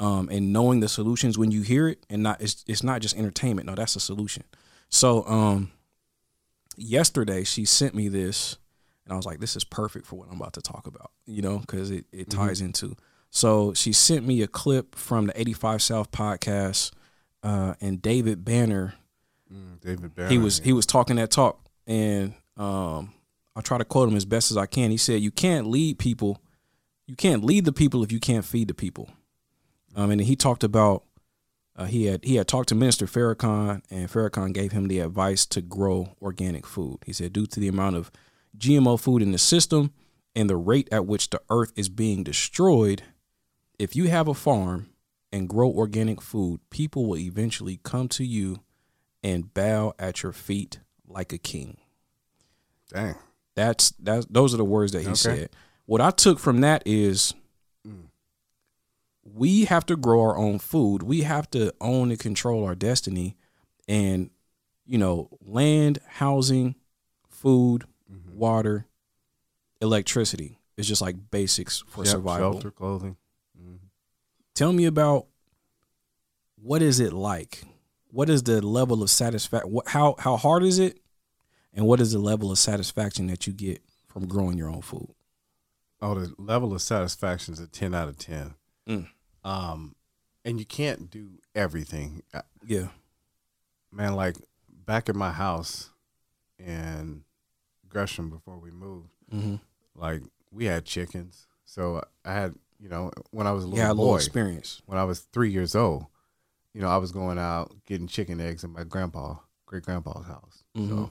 Um, 0.01 0.29
and 0.31 0.53
knowing 0.53 0.79
the 0.79 0.87
solutions 0.87 1.37
when 1.37 1.51
you 1.51 1.61
hear 1.61 1.89
it 1.89 2.05
and 2.09 2.23
not 2.23 2.41
it's 2.41 2.63
it's 2.67 2.83
not 2.83 3.01
just 3.01 3.17
entertainment. 3.17 3.67
No, 3.67 3.75
that's 3.75 3.97
a 3.97 3.99
solution. 3.99 4.43
So 4.89 5.25
um 5.25 5.71
yesterday 6.81 7.43
she 7.43 7.65
sent 7.65 7.93
me 7.93 8.07
this 8.07 8.57
and 9.09 9.13
I 9.15 9.17
was 9.17 9.25
like, 9.25 9.39
this 9.39 9.55
is 9.55 9.63
perfect 9.63 10.05
for 10.05 10.17
what 10.17 10.27
I'm 10.29 10.39
about 10.39 10.53
to 10.53 10.61
talk 10.61 10.85
about, 10.85 11.09
you 11.25 11.41
know, 11.41 11.57
because 11.57 11.89
it, 11.89 12.05
it 12.11 12.29
ties 12.29 12.61
into. 12.61 12.95
So 13.31 13.73
she 13.73 13.91
sent 13.91 14.25
me 14.25 14.43
a 14.43 14.47
clip 14.47 14.93
from 14.93 15.27
the 15.27 15.39
85 15.39 15.81
South 15.81 16.11
podcast, 16.11 16.91
uh, 17.41 17.73
and 17.81 18.01
David 18.01 18.45
Banner. 18.45 18.93
Mm, 19.51 19.81
David 19.81 20.13
Barron. 20.15 20.31
He 20.31 20.37
was 20.37 20.59
he 20.59 20.73
was 20.73 20.85
talking 20.85 21.15
that 21.15 21.31
talk, 21.31 21.59
and 21.87 22.33
um, 22.55 23.13
I'll 23.55 23.63
try 23.63 23.79
to 23.79 23.85
quote 23.85 24.09
him 24.09 24.15
as 24.15 24.25
best 24.25 24.51
as 24.51 24.57
I 24.57 24.67
can. 24.67 24.91
He 24.91 24.97
said, 24.97 25.21
"You 25.21 25.31
can't 25.31 25.67
lead 25.67 25.97
people, 25.97 26.39
you 27.07 27.15
can't 27.15 27.43
lead 27.43 27.65
the 27.65 27.73
people 27.73 28.03
if 28.03 28.11
you 28.11 28.19
can't 28.19 28.45
feed 28.45 28.67
the 28.67 28.73
people." 28.73 29.09
Um, 29.95 30.11
and 30.11 30.21
he 30.21 30.35
talked 30.35 30.63
about 30.63 31.03
uh, 31.79 31.85
he 31.85 32.05
had 32.05 32.23
he 32.25 32.35
had 32.35 32.47
talked 32.47 32.69
to 32.69 32.75
Minister 32.75 33.05
Farrakhan, 33.07 33.81
and 33.89 34.09
Farrakhan 34.09 34.53
gave 34.53 34.73
him 34.73 34.87
the 34.89 34.99
advice 34.99 35.45
to 35.47 35.61
grow 35.61 36.15
organic 36.21 36.67
food. 36.67 36.99
He 37.05 37.13
said, 37.13 37.33
due 37.33 37.47
to 37.47 37.59
the 37.59 37.69
amount 37.69 37.95
of 37.95 38.11
GMO 38.57 38.99
food 38.99 39.21
in 39.21 39.31
the 39.31 39.37
system 39.37 39.91
and 40.35 40.49
the 40.49 40.57
rate 40.57 40.89
at 40.91 41.05
which 41.05 41.29
the 41.29 41.41
earth 41.49 41.71
is 41.75 41.87
being 41.89 42.23
destroyed, 42.23 43.03
if 43.79 43.95
you 43.95 44.09
have 44.09 44.27
a 44.27 44.33
farm 44.33 44.89
and 45.31 45.47
grow 45.47 45.69
organic 45.71 46.21
food, 46.21 46.59
people 46.69 47.05
will 47.07 47.17
eventually 47.17 47.79
come 47.83 48.09
to 48.09 48.25
you 48.25 48.59
and 49.23 49.53
bow 49.53 49.93
at 49.97 50.21
your 50.21 50.33
feet 50.33 50.79
like 51.07 51.31
a 51.31 51.37
king. 51.37 51.77
Dang. 52.93 53.15
That's 53.55 53.91
that's 53.91 54.25
those 54.29 54.53
are 54.53 54.57
the 54.57 54.65
words 54.65 54.91
that 54.91 55.01
he 55.01 55.07
Okay. 55.07 55.15
said. 55.15 55.49
What 55.85 56.01
I 56.01 56.11
took 56.11 56.39
from 56.39 56.61
that 56.61 56.83
is 56.85 57.33
we 59.23 59.65
have 59.65 59.85
to 59.87 59.95
grow 59.95 60.21
our 60.21 60.37
own 60.37 60.59
food. 60.59 61.03
We 61.03 61.21
have 61.21 61.49
to 61.51 61.73
own 61.81 62.09
and 62.11 62.19
control 62.19 62.65
our 62.65 62.75
destiny 62.75 63.37
and 63.87 64.29
you 64.89 64.97
know, 64.97 65.29
land, 65.45 65.99
housing, 66.07 66.73
food, 67.27 67.85
mm-hmm. 68.11 68.35
water, 68.35 68.87
electricity 69.81 70.59
is 70.77 70.87
just 70.87 70.99
like 70.99 71.15
basics 71.29 71.83
for 71.87 72.03
Yep, 72.03 72.11
survival. 72.11 72.53
Shelter, 72.53 72.71
clothing. 72.71 73.17
Mm-hmm. 73.55 73.75
Tell 74.55 74.73
me 74.73 74.85
about 74.85 75.27
what 76.55 76.81
is 76.81 76.99
it 76.99 77.13
like? 77.13 77.63
What 78.09 78.31
is 78.31 78.41
the 78.43 78.65
level 78.65 79.03
of 79.03 79.11
satisfaction? 79.11 79.79
How 79.85 80.15
how 80.17 80.37
hard 80.37 80.63
is 80.63 80.79
it? 80.79 80.99
And 81.71 81.85
what 81.85 81.99
is 81.99 82.11
the 82.11 82.19
level 82.19 82.51
of 82.51 82.57
satisfaction 82.57 83.27
that 83.27 83.45
you 83.45 83.53
get 83.53 83.83
from 84.07 84.27
growing 84.27 84.57
your 84.57 84.69
own 84.69 84.81
food? 84.81 85.13
Oh, 86.01 86.15
the 86.15 86.33
level 86.39 86.73
of 86.73 86.81
satisfaction 86.81 87.53
is 87.53 87.59
a 87.59 87.67
ten 87.67 87.93
out 87.93 88.09
of 88.09 88.17
ten. 88.17 88.55
Mm. 88.89 89.07
Um, 89.43 89.95
and 90.43 90.59
you 90.59 90.65
can't 90.65 91.09
do 91.11 91.39
everything. 91.55 92.23
Uh, 92.33 92.41
Yeah. 92.65 92.87
man, 93.91 94.15
like 94.15 94.35
back 94.67 95.07
at 95.09 95.15
my 95.15 95.31
house 95.31 95.91
in 96.57 97.23
Gresham 97.87 98.29
before 98.29 98.57
we 98.57 98.71
moved, 98.71 99.09
Mm-hmm. 99.31 99.55
like 99.95 100.23
we 100.51 100.65
had 100.65 100.85
chickens. 100.85 101.47
So 101.65 102.03
I 102.25 102.33
had, 102.33 102.55
you 102.79 102.89
know, 102.89 103.11
when 103.31 103.45
I 103.45 103.51
was 103.51 103.63
a 103.63 103.67
little 103.67 103.79
Yeah, 103.79 103.91
a 103.91 103.93
little 103.93 104.15
experience. 104.15 104.81
when 104.87 104.97
I 104.97 105.03
was 105.03 105.19
three 105.19 105.51
years 105.51 105.75
old, 105.75 106.07
you 106.73 106.81
know, 106.81 106.89
I 106.89 106.97
was 106.97 107.11
going 107.11 107.37
out 107.37 107.75
getting 107.85 108.07
chicken 108.07 108.41
eggs 108.41 108.63
at 108.63 108.69
my 108.71 108.83
grandpa, 108.83 109.35
great 109.67 109.83
grandpa's 109.83 110.25
house. 110.25 110.63
Mhm. 110.75 110.87
So 110.89 111.09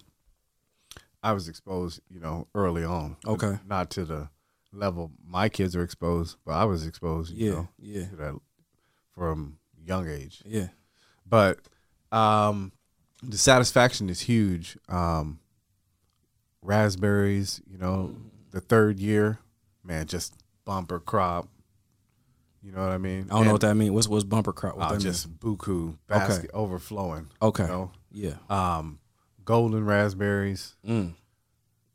I 1.23 1.33
was 1.33 1.49
exposed, 1.49 2.01
you 2.09 2.21
know, 2.21 2.49
early 2.55 2.85
on. 2.85 3.17
Okay. 3.27 3.59
Not 3.65 3.91
to 3.91 4.05
the 4.05 4.31
level 4.73 5.11
my 5.27 5.49
kids 5.49 5.75
are 5.77 5.83
exposed, 5.83 6.37
but 6.45 6.53
I 6.53 6.65
was 6.65 6.87
exposed, 6.87 7.33
you 7.35 7.47
Yeah, 7.47 7.53
know, 7.55 7.69
yeah, 7.79 8.05
to 8.09 8.17
that 8.17 8.35
from 9.15 9.59
young 9.85 10.09
age 10.09 10.43
yeah. 10.45 10.69
but 11.27 11.59
um, 12.13 12.73
the 13.23 13.39
satisfaction 13.39 14.09
is 14.11 14.21
huge. 14.21 14.77
Um, 14.89 15.41
raspberries, 16.63 17.61
you 17.67 17.79
know, 17.79 18.15
the 18.51 18.61
third 18.61 18.99
year, 18.99 19.39
man, 19.83 20.07
just 20.07 20.35
bumper 20.65 20.99
crop. 21.01 21.49
You 22.63 22.73
know 22.73 22.81
what 22.81 22.91
I 22.91 22.99
mean? 22.99 23.29
I 23.31 23.35
don't 23.37 23.47
know 23.47 23.53
what 23.53 23.61
that 23.63 23.75
means. 23.77 23.93
What's 23.93 24.09
what's 24.09 24.25
bumper 24.25 24.53
crop? 24.53 24.77
What 24.77 24.91
that 24.91 25.01
just 25.01 25.39
buku 25.39 25.97
basket 26.09 26.51
overflowing. 26.53 27.29
Okay. 27.41 27.63
You 27.65 27.69
know, 27.69 27.91
Yeah. 28.11 28.35
um, 28.51 28.99
golden 29.45 29.85
raspberries. 29.85 30.75
Mm. 30.87 31.15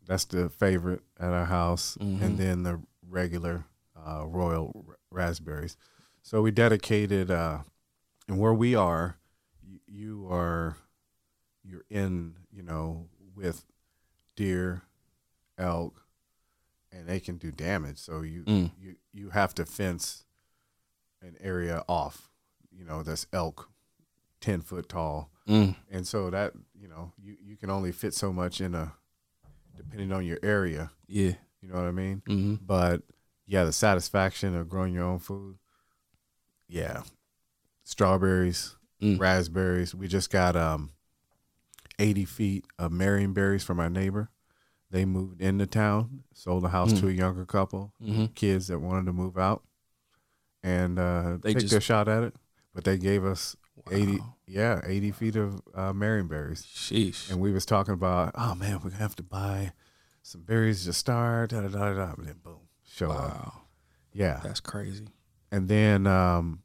That's 0.06 0.26
the 0.26 0.50
favorite 0.50 1.02
at 1.20 1.32
our 1.32 1.46
house, 1.46 1.98
Mhm. 2.00 2.22
and 2.22 2.38
then 2.38 2.64
the 2.64 2.82
regular 3.08 3.66
uh, 3.96 4.26
royal 4.28 4.84
r- 4.88 4.98
raspberries. 5.12 5.78
So 6.24 6.42
we 6.42 6.52
dedicated, 6.52 7.32
uh, 7.32 7.64
and 8.28 8.38
where 8.40 8.54
we 8.54 8.76
are, 8.76 9.18
you, 9.62 9.80
you 9.88 10.28
are 10.30 10.78
you're 11.64 11.86
in, 11.90 12.36
you 12.52 12.62
know, 12.64 13.08
with 13.34 13.66
deer, 14.36 14.82
elk, 15.58 16.06
and 16.92 17.08
they 17.08 17.20
can 17.22 17.38
do 17.38 17.52
damage. 17.52 17.98
So 18.00 18.22
you 18.22 18.44
Mm. 18.44 18.72
you 18.78 18.98
you 19.14 19.30
have 19.30 19.54
to 19.56 19.66
fence 19.66 20.26
an 21.22 21.38
area 21.40 21.84
off, 21.88 22.30
you 22.72 22.84
know, 22.84 23.04
that's 23.04 23.28
elk, 23.32 23.72
ten 24.42 24.60
foot 24.62 24.90
tall, 24.90 25.32
Mm. 25.48 25.76
and 25.90 26.06
so 26.06 26.30
that 26.30 26.54
you 26.74 26.88
know 26.90 27.14
you 27.18 27.38
you 27.40 27.56
can 27.56 27.70
only 27.70 27.94
fit 27.94 28.14
so 28.14 28.34
much 28.34 28.60
in 28.60 28.76
a 28.76 28.94
depending 29.76 30.12
on 30.12 30.26
your 30.26 30.40
area. 30.44 30.92
Yeah. 31.08 31.34
You 31.62 31.70
know 31.70 31.76
what 31.76 31.86
I 31.86 31.92
mean? 31.92 32.22
hmm 32.28 32.56
But 32.56 33.02
yeah, 33.46 33.64
the 33.64 33.72
satisfaction 33.74 34.56
of 34.56 34.70
growing 34.70 34.94
your 34.94 35.06
own 35.06 35.20
food. 35.20 35.58
Yeah. 36.68 37.04
Strawberries, 37.84 38.76
Mm. 39.02 39.20
raspberries. 39.20 39.94
We 39.94 40.08
just 40.08 40.30
got 40.30 40.56
um 40.56 40.92
80 42.00 42.26
feet 42.26 42.66
of 42.80 42.92
Marion 42.92 43.34
berries 43.34 43.64
from 43.64 43.80
our 43.80 43.90
neighbor. 43.90 44.30
They 44.90 45.06
moved 45.06 45.42
into 45.42 45.66
town, 45.66 46.24
sold 46.34 46.64
the 46.64 46.70
house 46.70 46.94
Mm. 46.94 47.00
to 47.02 47.08
a 47.10 47.12
younger 47.12 47.46
couple, 47.46 47.94
Mhm. 48.02 48.34
kids 48.36 48.68
that 48.68 48.80
wanted 48.80 49.06
to 49.08 49.14
move 49.14 49.38
out, 49.38 49.64
and 50.64 50.98
uh, 51.00 51.38
They 51.42 51.54
take 51.54 51.62
just- 51.64 51.72
their 51.72 51.82
shot 51.82 52.08
at 52.08 52.24
it. 52.24 52.36
But 52.74 52.84
they 52.86 52.98
gave 52.98 53.24
us 53.26 53.56
80, 53.92 54.20
yeah, 54.48 54.82
80 54.86 55.12
feet 55.12 55.36
of 55.36 55.62
uh, 55.74 55.94
Marion 55.94 56.28
berries. 56.28 56.64
Sheesh. 56.66 57.30
And 57.32 57.40
we 57.40 57.52
was 57.52 57.66
talking 57.66 57.94
about, 57.94 58.32
oh 58.36 58.56
man, 58.56 58.74
we're 58.84 58.90
gonna 58.92 58.96
have 59.02 59.16
to 59.18 59.24
buy 59.24 59.72
some 60.22 60.42
berries 60.42 60.86
to 60.86 60.94
start, 60.94 61.50
da 61.50 61.62
da 61.62 61.68
da 61.68 61.94
da. 61.94 62.14
And 62.18 62.28
then 62.28 62.36
boom, 62.44 62.60
show 62.88 63.12
up. 63.12 63.66
Yeah, 64.14 64.40
That's 64.44 64.60
crazy. 64.60 65.08
and 65.52 65.68
then 65.68 66.06
um, 66.08 66.62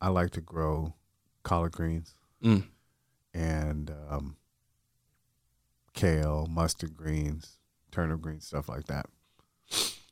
I 0.00 0.08
like 0.08 0.30
to 0.32 0.40
grow 0.40 0.94
collard 1.42 1.72
greens 1.72 2.14
Mm. 2.44 2.64
and 3.34 3.90
um, 4.10 4.36
kale, 5.94 6.46
mustard 6.48 6.96
greens, 6.96 7.58
turnip 7.90 8.20
greens, 8.20 8.46
stuff 8.46 8.68
like 8.68 8.84
that. 8.86 9.06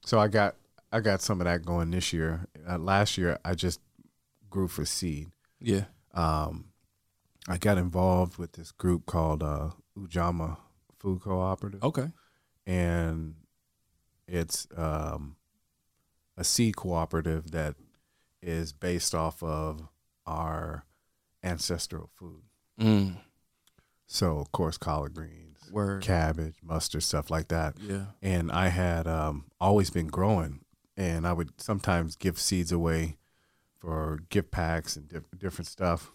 So 0.04 0.18
I 0.18 0.28
got 0.28 0.56
I 0.92 1.00
got 1.00 1.20
some 1.20 1.40
of 1.40 1.44
that 1.44 1.64
going 1.64 1.90
this 1.90 2.12
year. 2.12 2.46
Uh, 2.68 2.78
last 2.78 3.18
year 3.18 3.38
I 3.44 3.54
just 3.54 3.80
grew 4.50 4.68
for 4.68 4.84
seed. 4.84 5.28
Yeah. 5.60 5.84
Um, 6.14 6.66
I 7.48 7.58
got 7.58 7.78
involved 7.78 8.38
with 8.38 8.52
this 8.52 8.72
group 8.72 9.06
called 9.06 9.42
uh, 9.42 9.70
Ujamaa 9.98 10.56
Food 10.98 11.20
Cooperative 11.20 11.82
Okay. 11.82 12.08
and 12.66 13.34
it's 14.26 14.66
um, 14.76 15.36
a 16.36 16.42
seed 16.44 16.76
cooperative 16.76 17.52
that 17.52 17.76
is 18.42 18.72
based 18.72 19.14
off 19.14 19.42
of 19.42 19.88
our 20.26 20.84
ancestral 21.44 22.10
food. 22.12 22.42
Mm. 22.80 23.18
So, 24.08 24.38
of 24.38 24.50
course, 24.52 24.78
collard 24.78 25.14
greens, 25.14 25.58
Word. 25.70 26.02
cabbage, 26.02 26.56
mustard, 26.62 27.02
stuff 27.04 27.30
like 27.30 27.48
that. 27.48 27.76
Yeah. 27.80 28.06
And 28.22 28.50
I 28.50 28.68
had 28.68 29.06
um, 29.06 29.44
always 29.60 29.90
been 29.90 30.08
growing, 30.08 30.60
and 30.96 31.26
I 31.26 31.32
would 31.32 31.60
sometimes 31.60 32.16
give 32.16 32.38
seeds 32.38 32.72
away 32.72 33.16
for 33.86 34.18
gift 34.30 34.50
packs 34.50 34.96
and 34.96 35.08
diff- 35.08 35.38
different 35.38 35.68
stuff. 35.68 36.10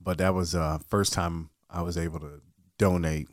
But 0.00 0.18
that 0.18 0.34
was 0.34 0.54
uh, 0.54 0.78
first 0.86 1.12
time 1.12 1.50
I 1.68 1.82
was 1.82 1.98
able 1.98 2.20
to 2.20 2.40
donate, 2.78 3.26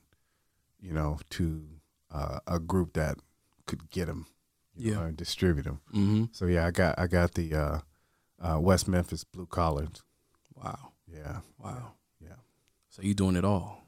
you 0.80 0.92
know, 0.92 1.20
to 1.32 1.64
uh, 2.12 2.40
a 2.48 2.58
group 2.60 2.94
that 2.94 3.18
could 3.68 3.92
get 3.92 4.08
them, 4.08 4.26
Yeah. 4.76 4.96
know, 4.96 5.02
and 5.04 5.16
distribute 5.16 5.64
them. 5.66 5.82
Mm-hmm. 5.94 6.24
So 6.32 6.48
yeah, 6.48 6.66
I 6.66 6.72
got 6.72 6.98
I 6.98 7.06
got 7.06 7.36
the 7.36 7.54
uh, 7.54 7.80
uh, 8.42 8.60
West 8.60 8.88
Memphis 8.88 9.24
Blue 9.24 9.46
Collards. 9.46 10.02
Wow. 10.56 10.94
Yeah, 11.08 11.42
Wow. 11.60 11.92
yeah. 12.20 12.38
So 12.90 13.04
you 13.04 13.14
doing 13.14 13.36
it 13.36 13.46
all. 13.46 13.84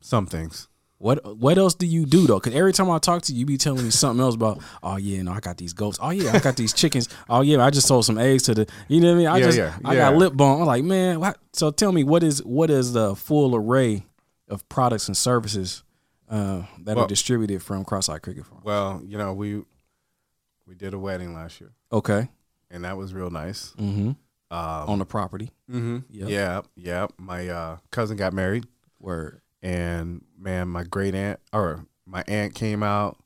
Some 0.00 0.26
things. 0.26 0.68
What 0.98 1.36
What 1.36 1.58
else 1.58 1.74
do 1.74 1.86
you 1.86 2.06
do 2.06 2.26
though? 2.26 2.38
Because 2.38 2.54
every 2.54 2.72
time 2.72 2.90
I 2.90 2.98
talk 2.98 3.22
to 3.22 3.32
you, 3.32 3.40
you 3.40 3.46
be 3.46 3.56
telling 3.58 3.84
me 3.84 3.90
something 3.90 4.22
else 4.22 4.34
about. 4.36 4.60
Oh 4.82 4.96
yeah, 4.96 5.22
no, 5.22 5.32
I 5.32 5.40
got 5.40 5.56
these 5.56 5.72
goats. 5.72 5.98
Oh 6.00 6.10
yeah, 6.10 6.32
I 6.32 6.38
got 6.38 6.56
these 6.56 6.72
chickens. 6.72 7.08
Oh 7.28 7.40
yeah, 7.42 7.64
I 7.64 7.70
just 7.70 7.88
sold 7.88 8.04
some 8.04 8.16
eggs 8.18 8.44
to 8.44 8.54
the. 8.54 8.66
You 8.88 9.00
know 9.00 9.08
what 9.08 9.14
I 9.14 9.18
mean? 9.18 9.26
I 9.26 9.38
Yeah, 9.38 9.44
just 9.44 9.58
yeah, 9.58 9.78
I 9.84 9.96
got 9.96 10.14
lip 10.16 10.34
balm. 10.34 10.60
I'm 10.62 10.66
like, 10.66 10.84
man. 10.84 11.20
What? 11.20 11.38
So 11.52 11.70
tell 11.70 11.92
me, 11.92 12.04
what 12.04 12.22
is 12.22 12.42
what 12.44 12.70
is 12.70 12.92
the 12.92 13.14
full 13.16 13.54
array 13.56 14.04
of 14.48 14.66
products 14.68 15.08
and 15.08 15.16
services 15.16 15.82
uh, 16.28 16.62
that 16.84 16.96
Well- 16.96 17.04
are 17.06 17.08
distributed 17.08 17.62
from 17.62 17.84
Cross-Eyed 17.84 18.22
Cricket 18.22 18.46
Farm? 18.46 18.60
Well, 18.64 19.02
you 19.04 19.18
know 19.18 19.32
we 19.34 19.62
we 20.66 20.74
did 20.74 20.94
a 20.94 20.98
wedding 20.98 21.34
last 21.34 21.60
year, 21.60 21.72
Okay. 21.92 22.28
and 22.70 22.84
that 22.84 22.96
was 22.96 23.12
real 23.12 23.30
nice. 23.30 23.74
Mm-hmm. 23.78 24.10
Um, 24.50 24.88
On 24.88 24.98
the 25.00 25.04
property. 25.06 25.50
hmm 25.68 25.98
Yep. 26.10 26.28
Yeah, 26.28 26.60
yeah. 26.76 27.06
My 27.18 27.48
uh, 27.48 27.76
cousin 27.90 28.16
got 28.16 28.32
married, 28.32 28.66
Word. 29.00 29.40
And 29.64 30.22
man, 30.38 30.68
my 30.68 30.84
great 30.84 31.14
aunt 31.14 31.40
or 31.52 31.86
my 32.06 32.22
aunt 32.28 32.54
came 32.54 32.82
out, 32.82 33.16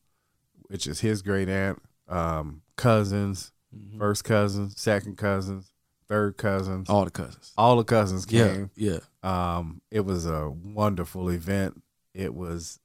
which 0.69 0.87
is 0.87 1.01
his 1.01 1.21
great 1.21 1.49
aunt. 1.49 1.83
Um, 2.09 2.63
cousins, 2.77 3.53
Mhm. 3.77 3.99
first 3.99 4.25
cousins, 4.25 4.81
second 4.81 5.19
cousins, 5.19 5.73
third 6.07 6.39
cousins, 6.39 6.89
All 6.89 7.05
the 7.05 7.11
cousins. 7.11 7.53
all 7.59 7.77
the 7.77 7.85
cousins 7.85 8.25
Yeah. 8.31 8.49
came. 8.55 8.71
Yeah. 8.77 9.01
Um, 9.23 9.83
it 9.91 10.01
was 10.07 10.25
a 10.25 10.49
wonderful 10.49 11.29
event. 11.29 11.83
It 12.15 12.35
was 12.35 12.79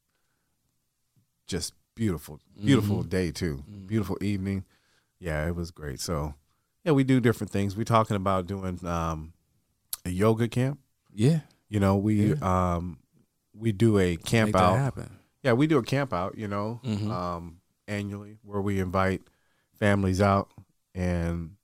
just 1.47 1.73
beautiful, 1.95 2.39
beautiful 2.61 3.03
Mhm. 3.03 3.09
day 3.09 3.31
too. 3.31 3.63
Mhm. 3.69 3.87
Beautiful 3.87 4.17
evening. 4.21 4.65
Yeah, 5.19 5.47
it 5.47 5.55
was 5.55 5.71
great. 5.71 5.99
So, 5.99 6.33
yeah, 6.83 6.91
we 6.91 7.03
do 7.03 7.19
different 7.21 7.51
things. 7.51 7.77
We're 7.77 7.83
talking 7.83 8.15
about 8.17 8.47
doing 8.47 8.85
um, 8.85 9.33
a 10.05 10.09
yoga 10.09 10.47
camp. 10.47 10.79
Yeah. 11.13 11.41
You 11.69 11.79
know, 11.79 11.95
we 11.95 12.33
um, 12.35 12.97
we 13.55 13.71
do 13.71 13.99
a 13.99 14.15
camp 14.17 14.47
Make 14.49 14.53
that 14.53 14.63
out. 14.63 14.77
happen. 14.77 15.19
Yeah, 15.43 15.53
we 15.53 15.67
do 15.67 15.77
a 15.77 15.83
camp 15.83 16.13
out. 16.13 16.37
You 16.37 16.47
know, 16.47 16.79
Mhm. 16.83 17.09
um, 17.11 17.61
annually 17.87 18.37
where 18.43 18.61
we 18.61 18.79
invite 18.79 19.21
families 19.77 20.21
out 20.21 20.49
and 20.95 21.55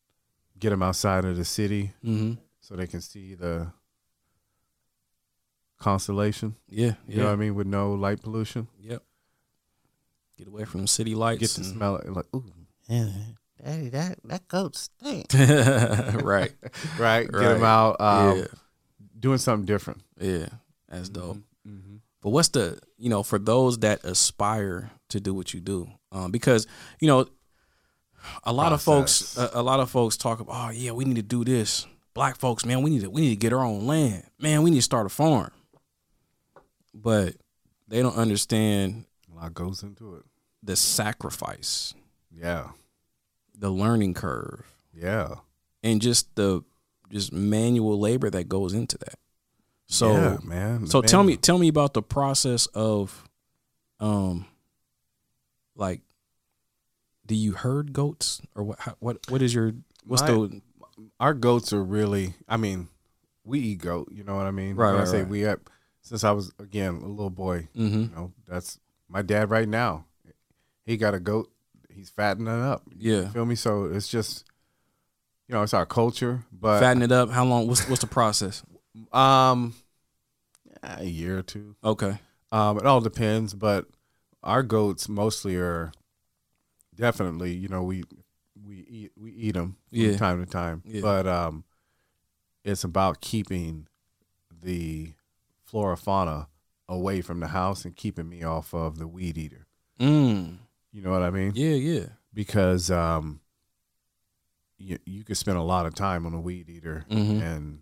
get 0.58 0.69
them 0.71 0.84
outside 0.84 1.23
of 1.25 1.38
the 1.38 1.45
city 1.45 1.93
Mm-hmm. 2.04 2.34
so 2.60 2.75
they 2.75 2.88
can 2.88 2.99
see 3.02 3.34
the 3.36 3.71
constellation. 5.80 6.56
Yeah. 6.67 6.95
You 7.08 7.15
Yeah. 7.15 7.17
know 7.17 7.25
what 7.25 7.34
I 7.34 7.36
mean? 7.38 7.56
With 7.56 7.67
no 7.67 7.93
light 7.93 8.21
pollution. 8.21 8.67
Yep. 8.80 9.04
Get 10.38 10.47
away 10.47 10.65
from 10.65 10.82
the 10.82 10.88
city 10.88 11.15
lights. 11.15 11.39
Get 11.39 11.49
to 11.52 11.62
and- 11.62 11.71
smell 11.71 11.95
it 11.97 12.12
like, 12.12 12.25
ooh, 12.36 12.45
Daddy, 13.63 13.89
that 13.89 14.19
that 14.23 14.47
goat 14.47 14.75
stink. 14.75 15.28
right. 15.34 16.54
right? 16.99 17.30
Get 17.30 17.32
them 17.39 17.63
out 17.63 17.99
um, 17.99 18.38
yeah. 18.39 18.45
doing 19.19 19.38
something 19.38 19.65
different. 19.65 20.02
Yeah. 20.19 20.47
That's 20.88 21.10
dope. 21.10 21.38
Mm-hmm. 21.38 21.41
But 22.21 22.29
what's 22.32 22.49
the 22.49 22.79
you 22.97 23.10
know 23.10 23.23
for 23.23 23.39
those 23.39 23.79
that 23.79 24.03
aspire 24.03 24.91
to 25.10 25.19
do 25.19 25.34
what 25.34 25.53
you 25.53 25.62
do, 25.62 25.89
um, 26.12 26.32
because 26.32 26.67
you 26.99 27.08
know 27.08 27.27
a 28.43 28.51
lot 28.51 28.73
of 28.73 28.82
folks 28.82 29.38
a, 29.38 29.49
a 29.53 29.62
lot 29.63 29.79
of 29.79 29.89
folks 29.89 30.17
talk 30.17 30.39
about 30.41 30.67
oh 30.67 30.71
yeah 30.71 30.91
we 30.91 31.05
need 31.05 31.15
to 31.15 31.21
do 31.21 31.43
this. 31.45 31.88
Black 32.13 32.36
folks, 32.36 32.65
man, 32.65 32.82
we 32.82 32.89
need 32.89 33.01
to 33.01 33.10
we 33.10 33.21
need 33.21 33.29
to 33.29 33.36
get 33.38 33.53
our 33.53 33.63
own 33.63 33.86
land. 33.88 34.23
Man, 34.39 34.62
we 34.63 34.71
need 34.71 34.77
to 34.79 34.82
start 34.84 35.05
a 35.05 35.10
farm. 35.10 35.51
But 36.93 37.36
they 37.88 38.01
don't 38.01 38.17
understand 38.17 39.05
A 39.32 39.36
lot 39.36 39.53
goes 39.53 39.84
into 39.84 40.15
it. 40.15 40.23
the 40.63 40.75
sacrifice, 40.75 41.93
Yeah, 42.32 42.69
the 43.58 43.69
learning 43.69 44.15
curve, 44.15 44.65
yeah. 44.93 45.36
and 45.84 46.01
just 46.01 46.36
the 46.36 46.63
just 47.10 47.32
manual 47.32 47.97
labor 47.99 48.29
that 48.29 48.49
goes 48.49 48.73
into 48.73 48.97
that. 48.97 49.15
So 49.91 50.12
yeah, 50.13 50.38
man. 50.43 50.86
So 50.88 51.02
Man, 51.02 51.08
tell 51.10 51.23
me, 51.23 51.36
tell 51.36 51.58
me 51.58 51.67
about 51.67 51.93
the 51.95 52.04
process 52.04 52.67
of, 52.67 53.28
um, 53.99 54.45
like, 55.75 56.02
do 57.25 57.36
you 57.36 57.54
herd 57.54 57.91
goats 57.93 58.41
or 58.56 58.63
what? 58.63 58.80
how- 58.80 58.95
What? 58.99 59.17
What 59.30 59.41
is 59.41 59.54
your? 59.54 59.73
What's 60.06 60.21
My- 60.21 60.28
the? 60.32 60.62
our 61.19 61.34
goats 61.34 61.73
are 61.73 61.84
really. 61.84 62.36
I 62.47 62.58
mean, 62.58 62.88
we 63.43 63.60
eat 63.60 63.80
goat. 63.80 64.10
You 64.12 64.23
know 64.23 64.36
what 64.36 64.45
I 64.45 64.52
mean? 64.52 64.75
Right, 64.75 64.88
When 64.91 64.95
I 64.95 64.99
right, 64.99 65.08
say 65.08 65.19
right. 65.21 65.28
we 65.28 65.41
have 65.41 65.60
since 66.02 66.23
I 66.23 66.32
was 66.32 66.52
again 66.60 66.95
a 66.95 67.08
little 67.08 67.30
boy. 67.32 67.67
Mm-hmm. 67.75 67.99
You 68.02 68.12
know, 68.15 68.32
that's 68.47 68.80
my 69.08 69.21
dad 69.23 69.49
right 69.49 69.67
now. 69.67 70.06
He 70.86 70.97
got 70.97 71.13
a 71.13 71.19
goat. 71.19 71.52
He's 71.89 72.10
fattening 72.10 72.47
it 72.54 72.62
up. 72.63 72.84
Yeah, 72.97 73.21
You 73.23 73.28
feel 73.30 73.45
me? 73.45 73.56
So 73.56 73.86
it's 73.86 74.08
just, 74.08 74.45
you 75.47 75.54
know, 75.56 75.62
it's 75.63 75.73
our 75.73 75.86
culture. 75.86 76.45
But 76.52 76.80
fatten 76.80 77.02
it 77.02 77.12
up. 77.12 77.30
How 77.32 77.43
long? 77.43 77.67
What's 77.67 77.88
what's 77.89 78.02
the 78.02 78.08
process? 78.08 78.63
Um, 79.12 79.73
a 80.84 81.04
year 81.06 81.39
or 81.39 81.43
two. 81.43 81.75
Okay. 81.84 82.19
Um, 82.52 82.78
it 82.78 82.86
all 82.86 83.02
depends, 83.02 83.54
but 83.54 83.86
our 84.43 84.63
goats 84.63 85.08
mostly 85.10 85.56
are 85.56 85.91
definitely, 86.95 87.54
you 87.54 87.67
know, 87.67 87.84
we 87.84 88.04
we 88.65 88.78
eat 88.89 89.12
we 89.17 89.32
eat 89.32 89.54
them 89.54 89.78
Yeah. 89.91 90.10
from 90.12 90.17
time 90.17 90.45
to 90.45 90.52
time, 90.52 90.82
Yeah. 90.86 91.02
but 91.02 91.28
um, 91.28 91.63
it's 92.63 92.84
about 92.84 93.21
keeping 93.21 93.88
the 94.62 95.13
flora 95.65 95.95
fauna 95.97 96.47
away 96.88 97.21
from 97.21 97.39
the 97.39 97.47
house 97.47 97.86
and 97.86 97.95
keeping 97.95 98.28
me 98.28 98.43
off 98.43 98.73
of 98.73 98.97
the 98.97 99.08
weed 99.08 99.38
eater. 99.38 99.67
Mm. 99.99 100.58
You 100.91 101.02
know 101.04 101.12
what 101.12 101.21
I 101.21 101.30
mean? 101.30 101.52
Yeah. 101.56 101.75
Yeah. 101.75 102.06
Because 102.34 102.89
um, 102.89 103.41
you 104.78 104.97
you 105.06 105.23
could 105.23 105.38
spend 105.38 105.58
a 105.58 105.62
lot 105.63 105.86
of 105.86 105.93
time 105.93 106.25
on 106.25 106.34
a 106.34 106.41
weed 106.41 106.69
eater 106.69 107.06
Mhm. 107.10 107.41
and 107.41 107.80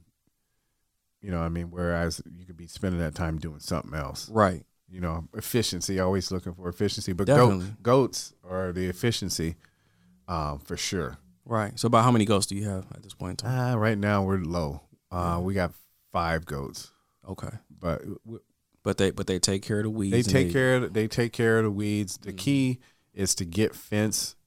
You 1.27 1.33
know, 1.33 1.41
I 1.41 1.49
mean, 1.49 1.71
whereas 1.71 2.21
you 2.39 2.45
could 2.45 2.55
be 2.55 2.67
spending 2.67 3.01
that 3.01 3.13
time 3.13 3.37
doing 3.37 3.59
something 3.59 3.93
else. 3.93 4.29
Right. 4.29 4.63
You 4.87 5.01
know, 5.01 5.27
efficiency. 5.33 5.99
Always 5.99 6.31
looking 6.31 6.53
for 6.53 6.69
efficiency, 6.69 7.11
but 7.11 7.27
goat, 7.27 7.63
goats 7.83 8.33
are 8.49 8.71
the 8.71 8.85
efficiency, 8.85 9.57
um, 10.29 10.59
for 10.59 10.77
sure. 10.77 11.17
Right. 11.43 11.77
So 11.77 11.87
about 11.87 12.05
how 12.05 12.11
many 12.11 12.23
goats 12.23 12.45
do 12.45 12.55
you 12.55 12.63
have 12.69 12.85
at 12.93 13.03
this 13.03 13.13
point 13.13 13.41
in 13.43 13.49
time? 13.49 13.73
Uh, 13.73 13.77
right 13.77 13.97
now 13.97 14.23
we're 14.23 14.37
low. 14.37 14.83
Uh, 15.11 15.41
we 15.43 15.53
got 15.53 15.73
five 16.13 16.45
goats, 16.45 16.91
Okay. 17.27 17.49
but 17.77 18.03
But 18.83 18.97
they 18.97 19.11
but 19.11 19.27
they 19.27 19.37
take 19.37 19.63
care 19.63 19.79
of 19.79 19.83
the 19.83 19.89
weeds. 19.89 20.13
they 20.27 20.31
take 20.31 20.53
care 20.53 20.77
of 20.77 20.93
they 20.93 21.09
take 21.09 21.33
care 21.33 21.57
of 21.57 21.65
the 21.65 21.71
weeds. 21.71 22.17
The 22.19 22.31
Mhm. 22.31 22.37
key 22.37 22.79
is 23.13 23.35
to 23.35 23.43
get 23.43 23.75
fence 23.75 24.37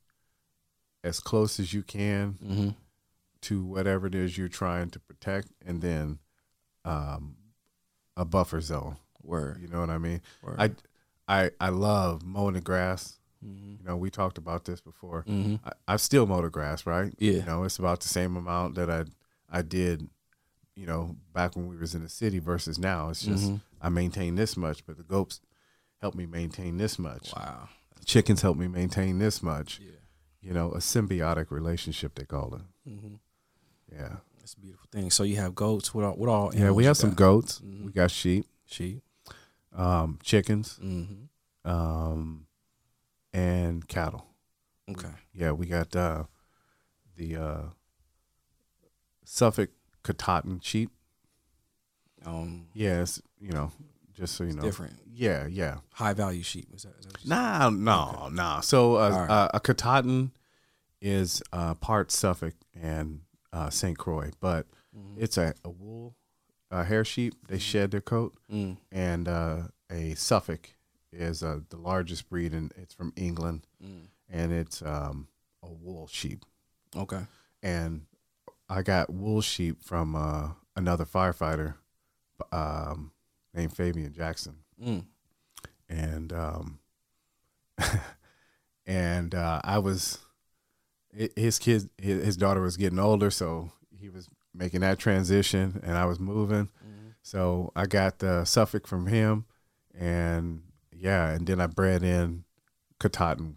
as 1.04 1.20
close 1.20 1.60
as 1.60 1.74
you 1.74 1.82
can 1.82 2.38
Mhm. 2.42 2.74
to 3.42 3.64
whatever 3.66 4.06
it 4.06 4.14
is 4.14 4.38
you're 4.38 4.48
trying 4.48 4.88
to 4.92 4.98
protect, 5.00 5.48
and 5.66 5.82
then 5.82 6.20
um, 6.84 7.36
a 8.16 8.24
buffer 8.24 8.60
zone. 8.60 8.96
Word. 9.22 9.58
You 9.60 9.68
know 9.68 9.80
what 9.80 9.90
I 9.90 9.98
mean? 9.98 10.20
Word. 10.42 10.56
I 10.58 10.70
I 11.28 11.50
I 11.60 11.68
love 11.68 12.22
mowing 12.24 12.54
the 12.54 12.60
grass. 12.60 13.18
Mhm. 13.44 13.78
You 13.78 13.84
know, 13.84 13.96
we 13.96 14.10
talked 14.10 14.38
about 14.38 14.64
this 14.64 14.80
before. 14.80 15.24
Mhm. 15.28 15.60
I, 15.64 15.72
I 15.88 15.96
still 15.96 16.26
mow 16.26 16.42
the 16.42 16.50
grass, 16.50 16.86
right? 16.86 17.14
Yeah. 17.18 17.32
You 17.32 17.42
know, 17.44 17.64
it's 17.64 17.78
about 17.78 18.00
the 18.00 18.08
same 18.08 18.36
amount 18.36 18.74
that 18.76 18.90
I 18.90 19.04
I 19.48 19.62
did, 19.62 20.08
you 20.74 20.86
know, 20.86 21.16
back 21.32 21.56
when 21.56 21.66
we 21.68 21.76
was 21.76 21.94
in 21.94 22.02
the 22.02 22.08
city 22.08 22.38
versus 22.38 22.78
now. 22.78 23.10
It's 23.10 23.22
just 23.22 23.44
Mhm. 23.50 23.60
I 23.80 23.88
maintain 23.88 24.34
this 24.36 24.56
much, 24.56 24.84
but 24.86 24.96
the 24.96 25.02
goats 25.04 25.40
help 26.00 26.14
me 26.14 26.26
maintain 26.26 26.76
this 26.78 26.98
much. 26.98 27.32
Wow. 27.34 27.68
Chickens 28.04 28.40
help 28.42 28.56
me 28.56 28.68
maintain 28.68 29.18
this 29.18 29.42
much. 29.42 29.80
Yeah. 29.80 29.92
You 30.40 30.54
know, 30.54 30.72
a 30.72 30.78
symbiotic 30.78 31.50
relationship 31.50 32.14
they 32.14 32.24
call 32.24 32.54
it. 32.54 32.62
hmm 32.90 33.14
Yeah. 33.92 34.16
That's 34.40 34.54
a 34.54 34.58
beautiful 34.60 34.88
thing. 34.90 35.10
So 35.10 35.22
you 35.22 35.36
have 35.36 35.54
goats. 35.54 35.94
What 35.94 36.04
all? 36.04 36.14
What 36.14 36.28
all? 36.28 36.54
Yeah, 36.54 36.70
we 36.72 36.84
have 36.86 36.96
some 36.96 37.10
got? 37.10 37.16
goats. 37.18 37.60
Mhm. 37.60 37.84
We 37.86 37.92
got 37.92 38.10
sheep, 38.10 38.46
sheep. 38.66 39.02
um, 39.72 40.18
chickens, 40.22 40.78
Mm-hmm. 40.82 41.70
um, 41.70 42.46
and 43.32 43.86
cattle. 43.86 44.26
Okay. 44.90 45.12
Yeah, 45.32 45.52
we 45.52 45.66
got 45.66 45.94
uh, 45.94 46.24
the 47.16 47.36
uh, 47.36 47.62
Suffolk 49.24 49.70
Katahdin 50.02 50.60
sheep. 50.60 50.90
Um. 52.24 52.66
Yes, 52.74 53.22
you 53.38 53.50
know, 53.52 53.70
just 54.12 54.34
so 54.34 54.44
you 54.44 54.52
know. 54.52 54.62
different. 54.62 54.94
Yeah, 55.12 55.46
yeah. 55.46 55.78
High 55.92 56.12
value 56.14 56.42
sheep. 56.42 56.66
Is 56.74 56.82
that? 56.82 56.94
Is 56.98 57.06
that 57.06 57.12
what 57.12 57.22
you 57.22 57.28
said? 57.28 57.36
Nah, 57.36 57.70
no, 57.70 58.28
nah. 58.32 58.60
So 58.60 58.96
uh, 58.96 59.10
right. 59.10 59.30
uh, 59.30 59.48
a 59.54 59.60
Katahdin 59.60 60.32
is 61.00 61.42
uh, 61.52 61.74
part 61.74 62.10
Suffolk 62.10 62.54
and 62.80 63.20
uh, 63.52 63.70
St. 63.70 63.96
Croix, 63.98 64.30
but 64.40 64.66
Mhm. 64.96 65.14
it's 65.18 65.36
a, 65.38 65.54
a 65.64 65.70
wool 65.70 66.14
uh, 66.70 66.84
hair 66.84 67.04
sheep. 67.04 67.34
They 67.48 67.58
shed 67.58 67.90
their 67.90 68.00
coat, 68.00 68.34
Mm. 68.50 68.76
and 68.92 69.26
uh, 69.28 69.62
a 69.90 70.14
Suffolk 70.14 70.70
is 71.12 71.42
uh, 71.42 71.60
the 71.68 71.76
largest 71.76 72.28
breed, 72.28 72.52
and 72.54 72.72
it's 72.76 72.94
from 72.94 73.12
England, 73.16 73.66
Mm. 73.84 74.06
and 74.28 74.52
it's 74.52 74.80
um, 74.82 75.28
a 75.62 75.68
wool 75.68 76.06
sheep. 76.06 76.44
Okay. 76.96 77.26
and 77.62 78.06
I 78.68 78.82
got 78.82 79.10
wool 79.10 79.40
sheep 79.42 79.82
from 79.82 80.14
uh, 80.16 80.50
another 80.76 81.04
firefighter 81.04 81.74
um, 82.52 83.12
named 83.52 83.74
Fabian 83.76 84.12
Jackson, 84.12 84.62
Mm. 84.80 85.04
and 85.88 86.32
um, 86.32 86.78
and 88.86 89.34
uh, 89.34 89.60
I 89.64 89.78
was 89.78 90.18
his 91.36 91.58
kid, 91.58 91.90
his, 91.98 92.36
daughter 92.36 92.60
was 92.60 92.76
getting 92.76 92.98
older, 92.98 93.30
so 93.30 93.72
he 93.90 94.08
was 94.08 94.28
making 94.54 94.80
that 94.80 94.98
transition, 94.98 95.80
and 95.82 95.96
I 95.96 96.04
was 96.04 96.18
moving, 96.20 96.66
Mhm. 96.84 97.14
so 97.22 97.72
I 97.76 97.86
got 97.86 98.18
the 98.20 98.44
Suffolk 98.44 98.86
from 98.86 99.06
him, 99.06 99.44
and 99.94 100.62
yeah, 100.92 101.30
and 101.30 101.46
then 101.46 101.60
I 101.60 101.66
bred 101.66 102.02
in 102.02 102.44
Katahdin 102.98 103.56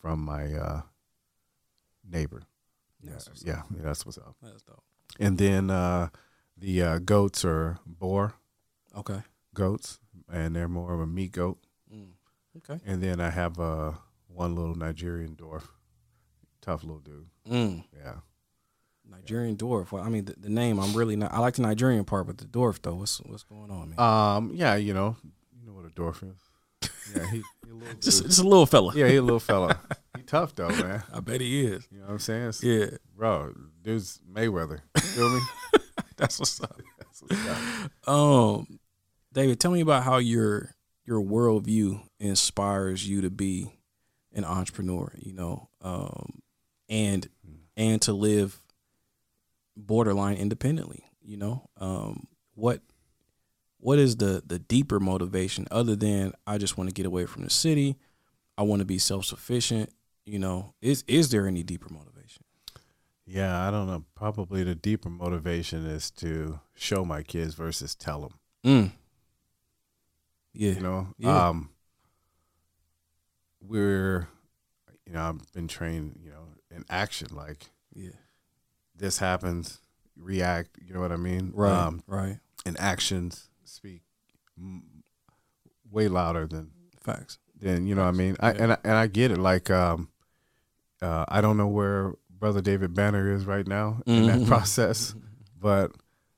from 0.00 0.20
my 0.24 0.52
uh, 0.54 0.82
neighbor. 2.08 2.42
Yeah, 3.00 3.12
That's 3.12 3.28
what's 3.28 3.44
yeah, 3.44 3.62
yeah, 3.74 3.82
that's 3.82 4.04
what's 4.06 4.18
up. 4.18 4.36
That's 4.42 4.62
dope. 4.62 4.82
And 5.20 5.38
then 5.38 5.70
uh, 5.70 6.08
the 6.56 6.82
uh, 6.82 6.98
goats 6.98 7.44
are 7.44 7.78
Boer 7.86 8.34
Okay. 8.96 9.22
goats, 9.54 10.00
and 10.30 10.54
they're 10.56 10.68
more 10.68 10.92
of 10.94 11.00
a 11.00 11.06
meat 11.06 11.32
goat. 11.32 11.58
Mm. 11.92 12.12
Okay. 12.58 12.80
And 12.84 13.02
then 13.02 13.20
I 13.20 13.30
have 13.30 13.58
uh, 13.60 13.92
one 14.26 14.54
little 14.54 14.74
Nigerian 14.74 15.36
dwarf, 15.36 15.68
tough 16.60 16.82
little 16.84 17.00
dude. 17.00 17.26
Mm. 17.50 17.84
Yeah, 17.96 18.14
Nigerian 19.08 19.56
dwarf. 19.56 19.92
Well, 19.92 20.02
I 20.02 20.08
mean, 20.08 20.24
the, 20.26 20.34
the 20.38 20.48
name. 20.50 20.78
I'm 20.78 20.94
really 20.94 21.16
not. 21.16 21.32
I 21.32 21.38
like 21.38 21.54
the 21.54 21.62
Nigerian 21.62 22.04
part, 22.04 22.26
but 22.26 22.38
the 22.38 22.44
dwarf 22.44 22.80
though. 22.82 22.94
What's 22.94 23.18
what's 23.18 23.42
going 23.44 23.70
on, 23.70 23.90
man? 23.90 23.98
um, 23.98 24.50
yeah, 24.54 24.74
you 24.76 24.92
know, 24.94 25.16
you 25.58 25.66
know 25.66 25.72
what 25.72 25.84
a 25.86 25.88
dwarf 25.90 26.22
is. 26.22 26.36
Yeah, 27.16 27.24
he, 27.30 27.36
he 27.64 27.70
a 27.70 27.74
little 27.74 27.94
just, 28.02 28.18
dude. 28.20 28.26
just 28.30 28.38
a 28.40 28.46
little 28.46 28.66
fella. 28.66 28.92
yeah, 28.94 29.08
he 29.08 29.16
a 29.16 29.22
little 29.22 29.40
fella. 29.40 29.80
He 30.16 30.22
tough 30.24 30.54
though, 30.54 30.68
man. 30.68 31.02
I 31.10 31.20
bet 31.20 31.40
he 31.40 31.64
is. 31.64 31.88
You 31.90 32.00
know 32.00 32.06
what 32.06 32.12
I'm 32.12 32.18
saying? 32.18 32.48
It's- 32.48 32.62
Yeah. 32.62 32.98
bro, 33.16 33.54
dude's 33.82 34.20
Mayweather. 34.30 34.80
You 34.96 35.00
feel 35.02 35.30
me? 35.30 35.40
That's 36.18 36.38
what's 36.38 36.60
up. 36.60 36.78
That's 36.98 37.22
what's 37.22 37.48
up. 37.48 38.08
Um, 38.12 38.78
David, 39.32 39.58
tell 39.58 39.70
me 39.70 39.80
about 39.80 40.02
how 40.02 40.18
your 40.18 40.74
your 41.06 41.22
worldview 41.22 42.02
inspires 42.20 43.08
you 43.08 43.22
to 43.22 43.30
be 43.30 43.72
an 44.34 44.44
entrepreneur. 44.44 45.10
You 45.16 45.32
know, 45.32 45.68
um, 45.80 46.40
and 46.88 47.28
and 47.76 48.00
to 48.02 48.12
live 48.12 48.60
borderline 49.76 50.36
independently. 50.36 51.04
You 51.22 51.36
know, 51.36 51.68
um, 51.76 52.26
what 52.54 52.80
what 53.78 53.98
is 53.98 54.16
the 54.16 54.42
the 54.46 54.58
deeper 54.58 54.98
motivation 54.98 55.66
other 55.70 55.94
than 55.96 56.32
I 56.46 56.58
just 56.58 56.76
want 56.78 56.90
to 56.90 56.94
get 56.94 57.06
away 57.06 57.26
from 57.26 57.44
the 57.44 57.50
city? 57.50 57.96
I 58.56 58.62
want 58.62 58.80
to 58.80 58.86
be 58.86 58.98
self 58.98 59.24
sufficient. 59.24 59.90
You 60.26 60.38
know, 60.38 60.74
is 60.82 61.04
is 61.06 61.30
there 61.30 61.46
any 61.46 61.62
deeper 61.62 61.88
motivation? 61.92 62.44
Yeah, 63.26 63.66
I 63.66 63.70
don't 63.70 63.86
know. 63.86 64.04
Probably 64.14 64.64
the 64.64 64.74
deeper 64.74 65.10
motivation 65.10 65.84
is 65.84 66.10
to 66.12 66.60
show 66.74 67.04
my 67.04 67.22
kids 67.22 67.54
versus 67.54 67.94
tell 67.94 68.20
them. 68.22 68.34
Mm. 68.64 68.92
Yeah. 70.54 70.72
you 70.72 70.80
know 70.80 71.08
Yeah. 71.18 71.48
um 71.48 71.70
we're 73.60 74.28
you 75.06 75.12
know 75.12 75.28
i've 75.28 75.52
been 75.52 75.68
trained 75.68 76.18
you 76.24 76.30
know 76.30 76.47
in 76.78 76.84
action 76.88 77.28
like 77.34 77.66
yeah. 77.94 78.10
this 78.96 79.18
happens 79.18 79.78
react 80.16 80.70
you 80.84 80.94
know 80.94 81.00
what 81.00 81.12
i 81.12 81.16
mean 81.16 81.52
Right. 81.54 81.72
um 81.72 82.02
right. 82.06 82.38
and 82.66 82.78
actions 82.80 83.48
speak 83.64 84.02
m- 84.58 85.02
way 85.90 86.08
louder 86.08 86.46
than 86.46 86.70
Facts. 87.02 87.38
than 87.60 87.86
you 87.86 87.94
know 87.94 88.02
what 88.02 88.08
i 88.14 88.18
mean 88.22 88.36
I, 88.40 88.52
Yeah. 88.52 88.62
and 88.62 88.72
I, 88.72 88.78
and 88.84 88.92
i 88.94 89.06
get 89.06 89.30
it 89.30 89.38
like 89.38 89.70
um 89.70 90.08
uh 91.02 91.24
i 91.28 91.40
don't 91.40 91.56
know 91.56 91.68
where 91.68 92.14
brother 92.30 92.60
david 92.60 92.94
banner 92.94 93.32
is 93.32 93.44
right 93.46 93.66
now 93.66 94.02
in 94.06 94.26
that 94.26 94.40
Mhm. 94.40 94.46
process 94.48 95.14
but 95.60 95.92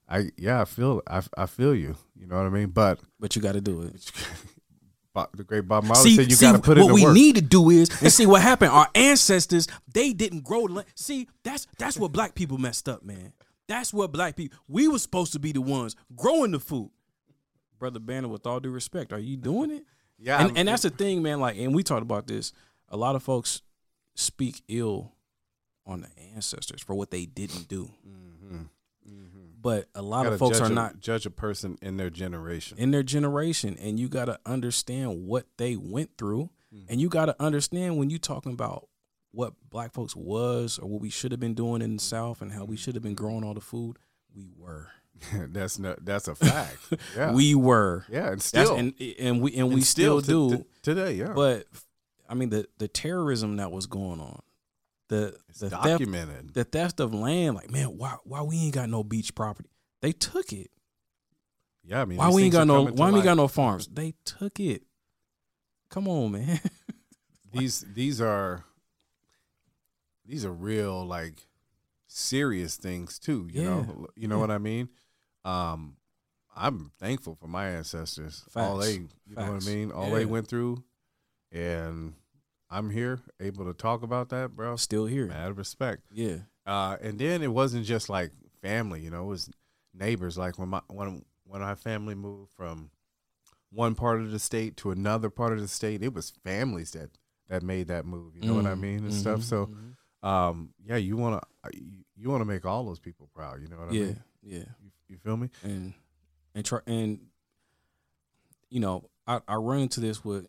i 0.09 0.31
yeah 0.37 0.61
i 0.63 0.65
feel 0.65 1.03
I, 1.07 1.23
I 1.37 1.47
feel 1.47 1.75
you 1.75 1.97
you 2.17 2.27
know 2.27 2.37
what 2.37 2.47
i 2.47 2.51
mean 2.51 2.69
but 2.71 3.01
But 3.19 3.37
you 3.37 3.43
got 3.43 3.53
to 3.53 3.61
do 3.61 3.83
it. 3.83 4.11
The 5.15 5.45
great 5.45 5.67
Bob 5.67 5.85
Marley 5.85 6.15
said 6.17 6.31
you 6.31 6.37
got 6.39 6.53
to 6.53 6.59
put 6.61 6.79
what 6.79 6.83
in 6.83 6.89
the 6.89 6.95
we 6.95 7.05
work. 7.05 7.15
need 7.15 7.35
to 7.35 7.41
do 7.43 7.69
is 7.71 7.91
and 8.03 8.13
see 8.13 8.27
what 8.27 8.43
happened. 8.43 8.71
Our 8.71 8.89
ancestors 8.95 9.67
they 9.93 10.13
didn't 10.13 10.45
grow. 10.45 10.67
See, 10.95 11.29
that's 11.43 11.67
that's 11.79 11.99
what 11.99 12.13
black 12.13 12.35
people 12.35 12.59
messed 12.59 12.89
up, 12.89 13.05
man. 13.05 13.33
That's 13.69 13.93
what 13.93 14.13
black 14.13 14.37
people. 14.37 14.59
We 14.69 14.89
were 14.89 14.99
supposed 14.99 15.33
to 15.35 15.39
be 15.39 15.53
the 15.53 15.61
ones 15.61 15.97
growing 16.17 16.53
the 16.53 16.61
food. 16.61 16.91
Brother 17.79 17.99
Banner, 18.01 18.29
with 18.29 18.47
all 18.47 18.61
due 18.61 18.71
respect, 18.71 19.13
are 19.13 19.19
you 19.19 19.37
doing 19.37 19.71
it? 19.71 19.85
yeah, 20.19 20.45
And 20.45 20.57
and 20.57 20.69
that's 20.69 20.83
the 20.83 20.91
thing, 20.91 21.23
man. 21.23 21.41
Like, 21.41 21.57
and 21.59 21.75
we 21.75 21.83
talked 21.83 22.03
about 22.03 22.27
this. 22.27 22.53
A 22.89 22.97
lot 22.97 23.15
of 23.17 23.23
folks 23.23 23.63
speak 24.15 24.63
ill 24.69 25.13
on 25.87 26.03
the 26.03 26.09
ancestors 26.35 26.83
for 26.83 26.95
what 26.95 27.11
they 27.11 27.25
didn't 27.27 27.69
do, 27.69 27.91
Mhm. 28.07 28.30
But 29.61 29.89
a 29.95 30.03
lot 30.03 30.27
of 30.27 30.39
folks 30.39 30.61
are 30.61 30.67
a, 30.67 30.69
not 30.71 31.01
judge 31.01 31.27
a 31.27 31.31
person 31.31 31.77
in 31.83 31.97
their 31.97 32.11
generation. 32.11 32.79
in 32.79 32.91
their 32.91 33.03
generation 33.03 33.77
and 33.81 33.99
you 34.01 34.09
got 34.09 34.27
to 34.27 34.39
understand 34.47 35.27
what 35.27 35.47
they 35.59 35.77
went 35.77 36.11
through 36.19 36.51
Mm-hmm. 36.73 36.85
and 36.93 37.01
you 37.01 37.09
got 37.09 37.27
to 37.27 37.35
understand 37.43 37.99
when 37.99 38.11
you're 38.11 38.21
talking 38.21 38.53
about 38.53 38.87
what 39.33 39.55
black 39.71 39.93
folks 39.93 40.15
was 40.15 40.79
or 40.79 40.89
what 40.89 41.01
we 41.01 41.11
should 41.11 41.33
have 41.33 41.41
been 41.41 41.53
doing 41.55 41.83
in 41.83 41.97
the 41.97 42.01
south 42.03 42.41
and 42.43 42.53
how 42.53 42.65
we 42.65 42.77
should 42.77 42.95
have 42.95 43.03
been 43.03 43.17
growing 43.17 43.43
all 43.43 43.55
the 43.55 43.61
food 43.61 43.97
we 44.37 44.51
were 44.57 44.87
that's 45.49 45.81
not 45.81 46.05
that's 46.05 46.29
a 46.29 46.35
fact. 46.37 46.79
Yeah, 47.17 47.33
we 47.33 47.57
were 47.57 48.05
yeah, 48.09 48.31
and 48.31 48.41
still 48.41 48.77
and 48.77 48.95
and 49.19 49.41
we 49.43 49.51
and, 49.55 49.63
and 49.63 49.75
we 49.75 49.81
still, 49.81 50.21
to- 50.23 50.27
do 50.51 50.57
to- 50.59 50.67
today. 50.83 51.15
Yeah, 51.15 51.33
but 51.35 51.67
i 52.29 52.35
mean 52.35 52.51
the 52.51 52.69
the 52.79 52.87
terrorism 52.87 53.57
that 53.57 53.73
was 53.73 53.87
going 53.87 54.21
on 54.21 54.41
the 55.11 55.37
it's 55.49 55.61
the 55.61 55.69
theft 55.71 55.85
documented. 55.85 56.55
the 56.55 56.65
theft 56.65 56.99
of 57.01 57.13
land 57.15 57.55
like 57.55 57.71
man 57.71 57.87
why 57.99 58.17
why 58.25 58.41
we 58.43 58.57
ain't 58.57 58.75
got 58.75 58.89
no 58.89 59.05
beach 59.05 59.35
property 59.35 59.69
they 60.01 60.13
took 60.13 60.53
it 60.53 60.71
yeah, 61.85 62.03
I 62.03 62.05
mean, 62.05 62.19
why 62.19 62.31
we 62.31 62.43
ain't 62.45 62.53
got 62.53 62.67
no 62.67 62.85
why 62.87 63.11
we 63.11 63.21
got 63.23 63.37
no 63.37 63.49
farms 63.49 63.87
they 63.89 64.15
took 64.25 64.59
it 64.59 64.83
come 65.91 66.09
on 66.09 66.33
man 66.33 66.59
These 67.53 67.85
these 67.95 68.21
are 68.21 68.65
these 70.25 70.45
are 70.45 70.53
real 70.53 71.05
like 71.05 71.49
serious 72.07 72.77
things 72.77 73.19
too. 73.19 73.49
You 73.51 73.65
know, 73.65 74.07
you 74.15 74.29
know 74.29 74.37
Yeah. 74.37 74.41
what 74.41 74.51
I 74.53 74.59
mean. 74.59 74.89
Um, 75.45 75.97
I'm 76.55 76.93
thankful 77.01 77.35
for 77.35 77.49
my 77.49 77.67
ancestors. 77.71 78.45
All 78.55 78.77
they, 78.79 78.93
you 78.93 79.35
know 79.37 79.53
what 79.53 79.63
I 79.63 79.67
mean. 79.67 79.91
All 79.91 80.09
Yeah. 80.11 80.15
they 80.17 80.27
went 80.27 80.47
through, 80.47 80.85
and 81.51 82.15
I'm 82.71 82.91
here 82.91 83.21
able 83.41 83.65
to 83.67 83.73
talk 83.75 84.03
about 84.03 84.29
that, 84.31 84.55
bro. 84.55 84.77
Still 84.77 85.07
here. 85.07 85.31
Out 85.33 85.51
of 85.51 85.59
respect. 85.59 86.03
Yeah. 86.13 86.37
Uh, 86.67 86.97
and 87.01 87.19
then 87.19 87.43
it 87.43 87.53
wasn't 87.53 87.85
just 87.85 88.09
like 88.09 88.31
family, 88.63 89.01
you 89.01 89.11
know, 89.11 89.25
it 89.25 89.29
was 89.29 89.51
neighbors. 89.93 90.39
Like 90.39 90.59
when 90.59 90.69
my 90.69 90.81
when 90.89 91.25
when 91.45 91.63
our 91.63 91.75
family 91.77 92.15
moved 92.15 92.53
from 92.57 92.91
one 93.71 93.95
part 93.95 94.21
of 94.21 94.31
the 94.31 94.39
state 94.39 94.77
to 94.79 94.91
another 94.91 95.31
part 95.31 95.53
of 95.53 95.61
the 95.61 95.69
state, 95.69 96.03
it 96.03 96.15
was 96.15 96.31
families 96.45 96.93
that 96.93 97.11
that 97.49 97.63
made 97.63 97.89
that 97.89 98.05
move. 98.05 98.37
You 98.37 98.43
know 98.43 98.55
what 98.55 98.67
I 98.67 98.75
Mm, 98.75 98.81
mean 98.81 98.99
and 99.05 99.13
stuff. 99.15 99.41
mhm, 99.41 99.45
So, 99.45 99.71
mhm. 100.23 100.29
um, 100.29 100.75
yeah, 100.85 100.97
you 100.97 101.17
wanna 101.17 101.41
you, 101.73 102.05
you 102.17 102.31
wanna 102.31 102.45
make 102.45 102.65
all 102.65 102.85
those 102.85 103.01
people 103.01 103.29
proud. 103.35 103.61
You 103.63 103.69
know 103.69 103.79
what 103.79 103.89
I 103.89 103.93
yeah, 103.95 104.05
mean? 104.05 104.21
yeah. 104.43 104.65
You, 104.83 104.91
you 105.09 105.17
feel 105.19 105.37
me? 105.37 105.49
and 105.65 105.95
and 106.55 106.65
try 106.65 106.81
and 106.87 107.19
you 108.69 108.81
know 108.81 109.09
I, 109.27 109.41
I 109.49 109.57
run 109.57 109.81
into 109.81 110.01
this 110.01 110.25
with 110.25 110.47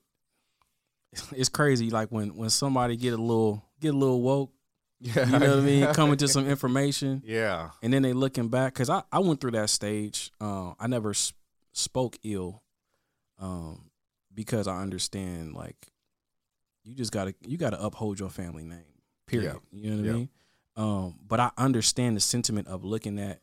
it's 1.33 1.49
crazy 1.49 1.89
like 1.89 2.09
when 2.09 2.35
when 2.35 2.49
somebody 2.49 2.95
get 2.95 3.13
a 3.13 3.17
little 3.21 3.63
get 3.79 3.93
a 3.93 3.97
little 3.97 4.21
woke 4.21 4.51
Yeah, 4.99 5.25
you 5.27 5.39
know 5.39 5.49
what 5.55 5.59
I 5.59 5.65
mean? 5.65 5.87
Coming 5.93 6.17
to 6.17 6.27
some 6.27 6.47
information. 6.47 7.21
Yeah, 7.25 7.69
and 7.81 7.91
then 7.91 8.01
they 8.03 8.13
looking 8.13 8.47
back 8.49 8.73
because 8.73 8.89
I, 8.89 9.03
I 9.11 9.19
went 9.19 9.41
through 9.41 9.51
that 9.51 9.69
stage 9.69 10.31
uh, 10.39 10.73
I 10.79 10.87
never 10.87 11.09
s- 11.11 11.33
spoke 11.73 12.17
ill 12.23 12.61
um, 13.39 13.89
because 14.33 14.67
I 14.67 14.81
understand 14.81 15.53
like 15.53 15.87
you 16.83 16.95
just 16.95 17.11
gotta 17.11 17.33
you 17.41 17.57
gotta 17.57 17.81
uphold 17.83 18.19
your 18.19 18.29
family 18.29 18.63
name 18.63 18.83
period. 19.27 19.57
You 19.71 19.89
know 19.91 19.95
what 19.97 20.05
Yeah. 20.05 20.11
I 20.11 20.15
mean? 20.15 20.29
Um, 20.77 21.19
but 21.27 21.39
I 21.39 21.51
understand 21.57 22.15
the 22.15 22.21
sentiment 22.21 22.67
of 22.67 22.83
looking 22.85 23.19
at 23.19 23.41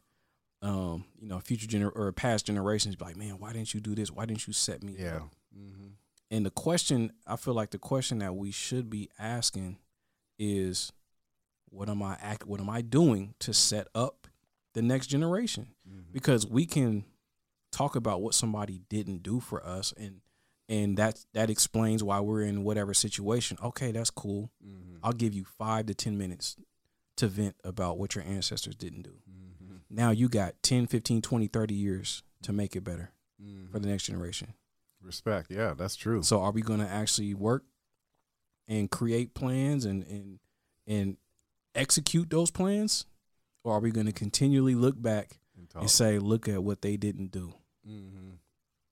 um, 0.63 1.05
you 1.21 1.29
know 1.29 1.39
future 1.41 1.67
gener 1.67 1.91
or 1.95 2.11
past 2.13 2.47
generations 2.47 2.97
be 2.97 3.05
like 3.05 3.17
man 3.17 3.39
why 3.39 3.53
didn't 3.53 3.75
you 3.75 3.81
do 3.81 3.95
this? 3.95 4.11
Why 4.11 4.25
didn't 4.27 4.47
you 4.47 4.53
set 4.53 4.83
me 4.83 4.97
yeah, 4.99 5.17
up? 5.17 5.29
And 6.31 6.45
the 6.47 6.51
question 6.51 7.13
I 7.27 7.37
feel 7.37 7.55
like 7.55 7.71
the 7.71 7.79
question 7.79 8.19
that 8.19 8.35
we 8.35 8.51
should 8.51 8.91
be 8.91 9.09
asking 9.19 9.79
is 10.39 10.93
what 11.71 11.89
am 11.89 12.03
I 12.03 12.17
act 12.21 12.47
what 12.47 12.61
am 12.61 12.71
I 12.71 12.81
doing 12.83 13.35
to 13.41 13.53
set 13.53 13.89
up 13.95 14.27
the 14.75 14.83
next 14.83 15.09
generation? 15.09 15.69
Mm-hmm. 15.89 16.13
because 16.13 16.47
we 16.47 16.67
can 16.67 17.05
talk 17.73 17.97
about 17.97 18.23
what 18.23 18.35
somebody 18.35 18.81
didn't 18.89 19.23
do 19.23 19.41
for 19.41 19.65
us 19.65 19.93
and 19.97 20.21
and 20.69 20.99
that 20.99 21.25
that 21.33 21.49
explains 21.51 22.05
why 22.05 22.21
we're 22.21 22.43
in 22.43 22.63
whatever 22.65 22.93
situation. 22.95 23.57
Okay 23.63 23.93
that's 23.93 24.11
cool. 24.11 24.51
Hmm 24.63 24.97
I'll 25.03 25.13
give 25.13 25.33
you 25.33 25.45
5 25.45 25.87
to 25.87 25.95
10 25.95 26.19
minutes 26.19 26.57
to 27.17 27.29
vent 27.29 27.55
about 27.63 27.99
what 27.99 28.17
your 28.17 28.25
ancestors 28.25 28.75
didn't 28.75 29.03
do. 29.03 29.15
Hmm 29.27 29.77
now 29.91 30.11
you 30.11 30.29
got 30.29 30.55
10 30.63 30.87
15 30.87 31.23
20 31.23 31.47
30 31.47 31.75
years 31.75 32.23
to 32.43 32.53
make 32.53 32.77
it 32.77 32.85
better 32.85 33.11
hmm 33.43 33.67
for 33.73 33.79
the 33.79 33.89
next 33.89 34.05
generation 34.05 34.53
Respect. 35.09 35.51
Yeah, 35.51 35.75
that's 35.75 35.97
true. 35.97 36.23
So 36.23 36.41
are 36.43 36.53
we 36.53 36.61
going 36.63 36.81
to 36.81 36.89
actually 36.89 37.33
work 37.35 37.65
and 38.69 38.91
create 38.91 39.35
plans 39.35 39.85
and 39.85 40.05
and 40.05 40.39
and 40.87 41.17
execute 41.75 42.29
those 42.31 42.51
plans, 42.51 43.07
or 43.65 43.73
are 43.75 43.81
we 43.81 43.91
going 43.91 44.07
to 44.07 44.13
continually 44.13 44.75
look 44.75 45.01
back 45.01 45.41
And 45.57 45.67
and 45.75 45.91
say, 45.91 46.19
"Look 46.19 46.47
at 46.49 46.63
what 46.63 46.83
they 46.83 46.97
didn't 46.97 47.31
do. 47.33 47.55
hmm 47.85 48.35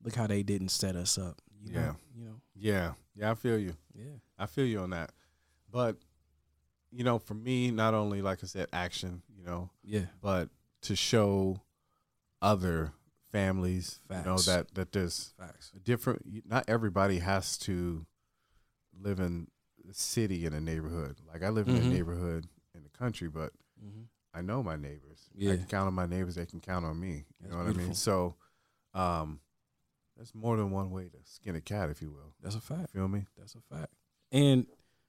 Look 0.02 0.14
how 0.14 0.26
they 0.26 0.42
didn't 0.42 0.70
set 0.70 0.96
us 0.96 1.18
up." 1.18 1.40
You 1.60 1.72
know, 1.72 1.80
Yeah. 1.80 1.92
you 2.14 2.24
know, 2.24 2.40
Yeah, 2.54 2.92
yeah, 3.14 3.30
I 3.30 3.34
feel 3.34 3.58
you. 3.58 3.76
yeah, 3.94 4.16
I 4.38 4.46
feel 4.46 4.64
you 4.66 4.80
on 4.80 4.90
that. 4.90 5.12
But 5.70 5.96
you 6.90 7.04
know, 7.04 7.18
for 7.18 7.34
me, 7.34 7.70
not 7.70 7.92
only 7.92 8.22
like 8.22 8.42
I 8.42 8.46
said, 8.46 8.68
action, 8.72 9.22
you 9.36 9.44
know, 9.44 9.68
yeah, 9.84 10.06
but 10.22 10.48
to 10.82 10.96
show 10.96 11.60
other 12.40 12.92
families, 13.36 14.00
you 14.10 14.16
know, 14.24 14.38
that 14.38 14.74
that 14.74 14.92
there's 14.92 15.34
facts. 15.38 15.72
a 15.76 15.78
different. 15.80 16.22
Not 16.46 16.64
everybody 16.68 17.18
has 17.18 17.58
to 17.58 18.06
live 18.98 19.20
in 19.20 19.48
a 19.88 19.92
city 19.94 20.46
in 20.46 20.52
a 20.52 20.60
neighborhood. 20.60 21.16
Like 21.30 21.42
I 21.42 21.50
live 21.50 21.68
in 21.68 21.74
Mhm. 21.76 21.80
a 21.86 21.90
neighborhood 21.90 22.46
in 22.74 22.82
the 22.82 22.88
country, 22.90 23.28
but 23.28 23.52
hmm 23.78 24.04
I 24.34 24.42
know 24.42 24.62
my 24.62 24.76
neighbors. 24.76 25.30
Yeah. 25.34 25.52
I 25.52 25.56
can 25.56 25.66
count 25.66 25.86
on 25.86 25.94
my 25.94 26.04
neighbors. 26.06 26.34
They 26.34 26.44
can 26.44 26.60
count 26.60 26.84
on 26.84 27.00
me. 27.00 27.08
You 27.08 27.24
That's 27.40 27.52
know 27.52 27.58
what 27.58 27.68
I 27.68 27.72
mean? 27.72 27.94
So, 27.94 28.36
um, 28.92 29.40
there's 30.14 30.34
more 30.34 30.56
than 30.58 30.70
one 30.70 30.90
way 30.90 31.08
to 31.08 31.16
skin 31.24 31.56
a 31.56 31.60
cat, 31.62 31.88
if 31.88 32.02
you 32.02 32.10
will. 32.10 32.34
That's 32.42 32.54
a 32.54 32.60
fact. 32.60 32.90
You 32.94 33.00
feel 33.00 33.08
me? 33.08 33.26
That's 33.38 33.54
a 33.54 33.60
fact. 33.74 33.92
And 34.32 34.66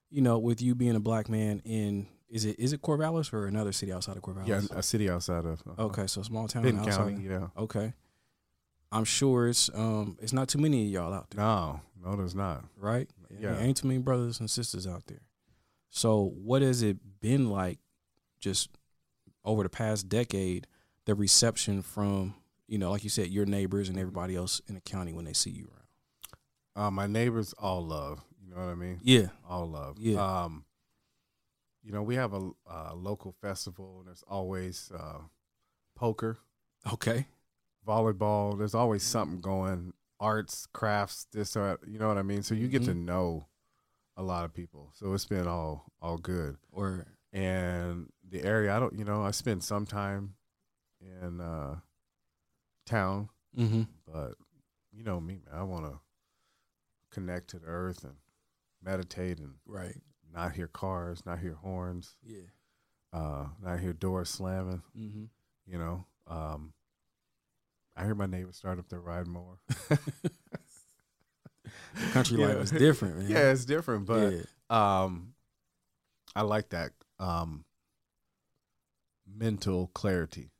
you 0.09 0.21
know, 0.21 0.37
with 0.39 0.61
you 0.61 0.75
being 0.75 0.95
a 0.95 0.99
black 1.01 1.27
man 1.29 1.61
in 1.65 2.07
is 2.29 2.45
it 2.45 2.57
is 2.59 2.71
it 2.73 2.81
Corvallis 2.81 3.33
or 3.33 3.47
another 3.47 3.71
city 3.73 3.91
outside 3.91 4.15
of 4.17 4.23
Corvallis? 4.23 4.47
Yeah, 4.47 4.61
a 4.77 4.83
city 4.83 5.09
outside 5.09 5.45
of 5.45 5.61
uh, 5.67 5.81
Okay, 5.83 6.07
so 6.07 6.21
small 6.21 6.47
town 6.47 6.63
Benton 6.63 6.81
outside. 6.81 7.15
County. 7.15 7.27
Yeah. 7.27 7.47
Okay. 7.57 7.93
I'm 8.91 9.03
sure 9.03 9.47
it's 9.47 9.69
um 9.73 10.17
it's 10.21 10.33
not 10.33 10.47
too 10.47 10.59
many 10.59 10.85
of 10.85 10.91
y'all 10.91 11.13
out 11.13 11.29
there. 11.31 11.43
No, 11.43 11.81
no, 12.03 12.15
there's 12.15 12.35
not. 12.35 12.63
right? 12.77 13.09
Yeah. 13.29 13.53
There 13.53 13.61
ain't 13.61 13.77
too 13.77 13.87
many 13.87 13.99
brothers 13.99 14.39
and 14.39 14.49
sisters 14.49 14.87
out 14.87 15.07
there. 15.07 15.21
So, 15.89 16.31
what 16.41 16.61
has 16.61 16.81
it 16.81 16.97
been 17.19 17.49
like 17.49 17.79
just 18.39 18.69
over 19.43 19.63
the 19.63 19.69
past 19.69 20.07
decade, 20.09 20.67
the 21.05 21.15
reception 21.15 21.81
from, 21.81 22.35
you 22.67 22.77
know, 22.77 22.91
like 22.91 23.03
you 23.03 23.09
said, 23.09 23.27
your 23.29 23.45
neighbors 23.45 23.89
and 23.89 23.97
everybody 23.97 24.35
else 24.35 24.61
in 24.67 24.75
the 24.75 24.81
county 24.81 25.11
when 25.13 25.25
they 25.25 25.33
see 25.33 25.49
you 25.49 25.69
around? 26.75 26.87
Uh, 26.87 26.91
my 26.91 27.07
neighbors 27.07 27.53
all 27.57 27.85
love. 27.85 28.21
You 28.41 28.51
know 28.53 28.57
what 28.57 28.71
I 28.71 28.75
mean? 28.75 28.99
Yeah. 29.03 29.27
All 29.49 29.67
love. 29.67 29.97
Yeah. 29.99 30.19
Um, 30.43 30.63
you 31.83 31.91
know, 31.91 32.03
we 32.03 32.15
have 32.15 32.33
a, 32.33 32.49
a 32.69 32.95
local 32.95 33.33
festival, 33.41 33.97
and 33.99 34.07
there's 34.07 34.23
always 34.27 34.91
uh, 34.97 35.19
poker, 35.95 36.37
Okay. 36.93 37.27
Volleyball. 37.87 38.57
There's 38.57 38.75
always 38.75 39.03
something 39.03 39.39
going. 39.41 39.93
Arts, 40.19 40.67
crafts, 40.73 41.27
this 41.31 41.55
or 41.55 41.79
you 41.87 41.99
know 41.99 42.07
what 42.07 42.17
I 42.17 42.23
mean. 42.23 42.41
So 42.41 42.55
you 42.55 42.67
get 42.67 42.83
to 42.85 42.91
Mhm. 42.91 43.05
know 43.05 43.47
a 44.15 44.23
lot 44.23 44.45
of 44.45 44.53
people. 44.53 44.89
So 44.95 45.13
it's 45.13 45.25
been 45.25 45.47
all 45.47 45.85
all 46.01 46.17
good. 46.17 46.57
Or 46.71 47.05
and 47.31 48.11
the 48.27 48.43
area 48.43 48.75
I 48.75 48.79
don't 48.79 48.97
you 48.97 49.05
know 49.05 49.21
I 49.21 49.29
spend 49.31 49.63
some 49.63 49.85
time 49.85 50.35
in 50.99 51.39
uh 51.39 51.75
town 52.85 53.29
mm-hmm. 53.55 53.83
but 54.05 54.33
you 54.91 55.03
know 55.03 55.19
me 55.19 55.39
man 55.45 55.53
I 55.59 55.63
want 55.63 55.85
to 55.85 55.99
connect 57.11 57.49
to 57.49 57.59
the 57.59 57.67
earth 57.67 58.03
and 58.03 58.15
meditate 58.81 59.39
and 59.39 59.55
right. 59.65 59.95
not 60.33 60.53
hear 60.53 60.67
cars 60.67 61.25
not 61.25 61.39
hear 61.39 61.53
horns 61.55 62.15
Yeah. 62.23 62.47
uh 63.13 63.47
not 63.61 63.79
hear 63.79 63.93
doors 63.93 64.29
slamming 64.29 64.81
Mm-hmm. 64.97 65.25
you 65.65 65.77
know 65.77 66.05
um 66.27 66.73
I 67.97 68.05
hear 68.05 68.15
my 68.15 68.27
neighbors 68.27 68.55
start 68.57 68.79
up 68.79 68.87
their 68.89 69.01
ride 69.01 69.27
more 69.27 69.57
Country 72.11 72.37
life 72.37 72.57
is 72.57 72.71
different, 72.71 73.17
man. 73.17 73.29
yeah 73.29 73.51
it's 73.51 73.65
different 73.65 74.05
but 74.05 74.33
yeah. 74.33 74.43
um 74.69 75.33
I 76.35 76.41
like 76.43 76.69
that 76.69 76.91
um 77.19 77.65
mental 79.25 79.87
clarity 79.93 80.51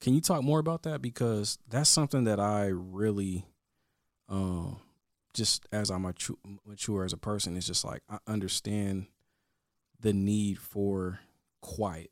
Can 0.00 0.14
you 0.14 0.20
talk 0.20 0.42
more 0.42 0.58
about 0.58 0.82
that? 0.84 1.00
Because 1.02 1.58
that's 1.68 1.88
something 1.90 2.24
that 2.24 2.38
I 2.38 2.66
really, 2.66 3.46
um, 4.28 4.78
just 5.34 5.66
as 5.72 5.90
I 5.90 5.96
mature, 5.98 6.36
mature 6.66 7.04
as 7.04 7.12
a 7.12 7.16
person, 7.16 7.56
it's 7.56 7.66
just 7.66 7.84
like 7.84 8.02
I 8.08 8.18
understand 8.26 9.06
the 9.98 10.12
need 10.12 10.58
for 10.58 11.20
quiet. 11.62 12.10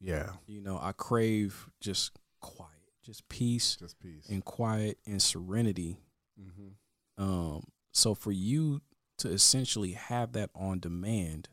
yeah 0.00 0.30
You 0.46 0.60
know, 0.62 0.78
I 0.80 0.92
crave 0.92 1.68
just 1.80 2.12
quiet, 2.40 2.77
just 3.08 3.26
peace 3.30 3.76
just 3.80 3.98
peace 4.00 4.26
and 4.28 4.44
quiet 4.44 4.98
and 5.06 5.22
serenity. 5.22 5.96
mm-hmm. 6.38 7.22
Um, 7.22 7.64
so 7.90 8.14
for 8.14 8.30
you 8.32 8.82
to 9.16 9.28
essentially 9.30 9.92
have 9.92 10.32
that 10.32 10.50
on 10.54 10.78
demand, 10.78 11.48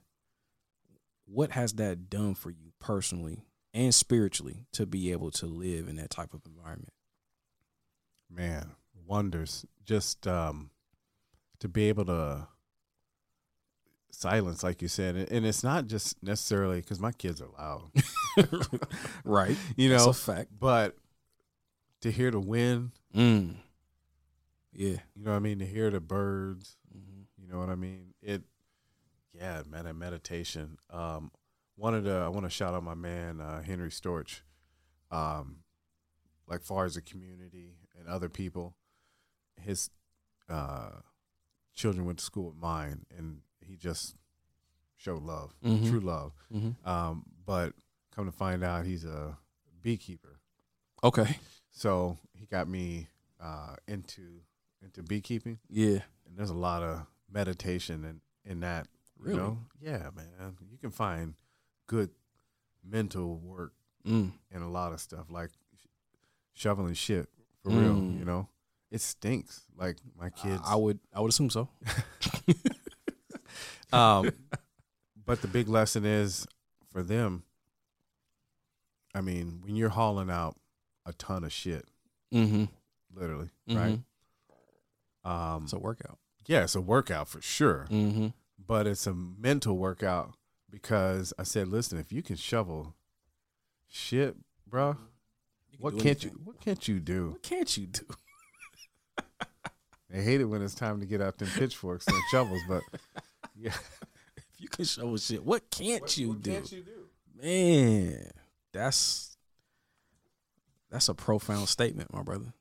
what 1.25 1.51
has 1.51 1.73
that 1.73 2.09
done 2.09 2.35
for 2.35 2.51
you 2.51 2.73
personally 2.79 3.45
and 3.73 3.95
spiritually 3.95 4.65
to 4.73 4.85
be 4.85 5.11
able 5.13 5.31
to 5.31 5.45
live 5.45 5.87
in 5.87 5.95
that 5.95 6.09
type 6.09 6.33
of 6.33 6.41
environment? 6.45 6.91
man 8.29 8.71
wonders 9.07 9.65
just 9.85 10.25
um 10.27 10.71
to 11.59 11.67
be 11.69 11.87
able 11.89 12.03
to 12.03 12.47
silence 14.11 14.63
like 14.63 14.81
you 14.81 14.87
said 14.87 15.15
and- 15.15 15.45
it's 15.45 15.63
not 15.63 15.87
just 15.87 16.21
necessarily 16.23 16.81
because 16.81 16.99
my 16.99 17.11
kids 17.11 17.39
are 17.41 17.49
loud 17.57 17.89
right. 19.23 19.55
you 19.77 19.89
That's 19.89 20.03
know 20.03 20.09
a 20.09 20.13
fact. 20.13 20.49
but 20.59 20.95
to 22.05 22.11
hear 22.11 22.29
the 22.31 22.39
wind. 22.39 22.91
Mm. 23.15 23.55
Yeah. 24.71 24.97
you 25.15 25.23
know 25.23 25.31
what 25.31 25.37
i 25.37 25.39
mean? 25.39 25.59
To 25.59 25.65
hear 25.65 25.89
the 25.89 25.99
birds. 25.99 26.77
Hmm 26.91 27.23
you 27.37 27.47
know 27.51 27.59
what 27.59 27.69
i 27.69 27.75
mean? 27.75 28.13
It 28.21 28.43
yeah 29.33 29.61
man 29.69 29.85
that 29.85 29.95
meditation. 29.95 30.77
Um 30.89 31.31
one 31.75 31.93
of 31.93 32.03
the 32.03 32.13
i 32.15 32.27
want 32.29 32.45
to 32.45 32.49
shout 32.49 32.73
out 32.73 32.83
my 32.83 32.93
man 32.95 33.41
uh 33.41 33.61
henry 33.61 33.89
storch. 33.89 34.41
Um 35.11 35.57
like 36.47 36.61
far 36.61 36.85
as 36.85 36.95
the 36.95 37.01
community 37.01 37.77
and 37.97 38.07
other 38.07 38.29
people 38.29 38.75
his 39.59 39.89
uh 40.49 40.89
children 41.73 42.05
went 42.05 42.19
to 42.19 42.25
school 42.25 42.45
with 42.45 42.55
mine 42.55 43.05
and 43.17 43.39
he 43.61 43.75
just 43.75 44.15
showed 44.97 45.23
love 45.23 45.53
Mhm. 45.63 45.89
true 45.89 45.99
love. 46.01 46.33
Hmm 46.51 46.71
um 46.85 47.23
but 47.45 47.73
come 48.15 48.25
to 48.25 48.31
find 48.31 48.63
out 48.63 48.85
he's 48.85 49.05
a 49.05 49.37
beekeeper. 49.81 50.39
Okay. 51.03 51.37
So 51.77 52.17
he 52.33 52.45
got 52.45 52.67
me 52.69 53.07
uh, 53.39 53.75
into 53.87 54.41
into 54.81 55.03
beekeeping, 55.03 55.59
Yeah. 55.69 55.99
and 56.25 56.37
there's 56.37 56.49
a 56.49 56.53
lot 56.55 56.81
of 56.83 57.05
meditation 57.31 58.03
in 58.05 58.21
in 58.49 58.59
that. 58.61 58.87
You 59.25 59.33
know? 59.35 59.57
Yeah, 59.81 60.09
man. 60.15 60.55
You 60.71 60.77
can 60.77 60.91
find 60.91 61.35
good 61.87 62.09
mental 62.83 63.37
work 63.39 63.73
Mm. 64.05 64.33
in 64.51 64.61
a 64.61 64.69
lot 64.69 64.93
of 64.93 64.99
stuff, 65.01 65.25
like 65.31 65.49
sh- 65.49 65.85
shoveling 66.53 66.93
shit 66.93 67.27
for 67.63 67.69
real. 67.71 67.95
Mm. 67.95 68.19
You 68.19 68.25
know, 68.25 68.47
it 68.91 69.01
stinks. 69.01 69.63
Like 69.75 69.97
my 70.17 70.29
kids. 70.29 70.61
I 70.65 70.75
would 70.75 70.99
I 71.13 71.19
would 71.21 71.29
assume 71.29 71.49
so. 71.49 71.69
Um, 73.93 74.31
but 75.25 75.41
the 75.41 75.47
big 75.47 75.69
lesson 75.69 76.05
is 76.05 76.45
for 76.91 77.01
them. 77.01 77.43
I 79.13 79.21
mean, 79.21 79.61
when 79.63 79.75
you're 79.75 79.89
hauling 79.89 80.29
out 80.29 80.57
a 81.05 81.13
ton 81.13 81.43
of 81.43 81.51
shit, 81.53 81.85
Mm-hmm. 82.33 82.65
literally, 83.13 83.49
Mhm. 83.69 83.75
right? 83.75 83.99
Um, 85.55 85.63
It's 85.63 85.73
a 85.73 85.79
workout. 85.79 86.19
yeah, 86.47 86.63
it's 86.63 86.75
a 86.75 86.81
workout 86.81 87.27
for 87.27 87.41
sure, 87.41 87.87
Mm-hmm. 87.89 88.27
but 88.57 88.87
it's 88.87 89.07
a 89.07 89.13
mental 89.13 89.77
workout 89.77 90.35
because 90.69 91.33
I 91.39 91.43
said, 91.43 91.67
listen, 91.67 91.97
if 91.97 92.11
you 92.11 92.21
can 92.21 92.35
shovel 92.35 92.95
shit, 93.87 94.35
bro, 94.67 94.97
what 95.77 95.97
can't 95.99 96.23
you? 96.23 96.31
What 96.43 96.59
can't 96.61 96.87
you 96.87 96.99
do? 96.99 97.31
What 97.31 97.43
can't 97.43 97.75
you 97.77 97.87
do? 97.87 98.05
I 100.13 100.21
hate 100.21 100.39
it 100.39 100.45
when 100.45 100.61
it's 100.61 100.75
time 100.75 100.99
to 101.01 101.05
get 101.05 101.19
out 101.21 101.37
them 101.37 101.49
pitchforks 101.49 102.07
and 102.07 102.15
shovels, 102.31 102.61
but 102.67 102.83
yeah, 103.55 103.73
If 104.37 104.61
you 104.61 104.69
can 104.69 104.85
shovel 104.85 105.17
shit, 105.17 105.43
what 105.43 105.69
can't 105.69 106.17
you 106.17 106.35
do? 106.35 106.51
Can't 106.51 106.71
you 106.71 106.81
do? 106.83 107.09
Man, 107.41 108.31
that's 108.71 109.34
that's 110.95 111.09
a 111.09 111.13
profound 111.13 111.67
statement, 111.67 112.13
my 112.13 112.23
brother. 112.23 112.53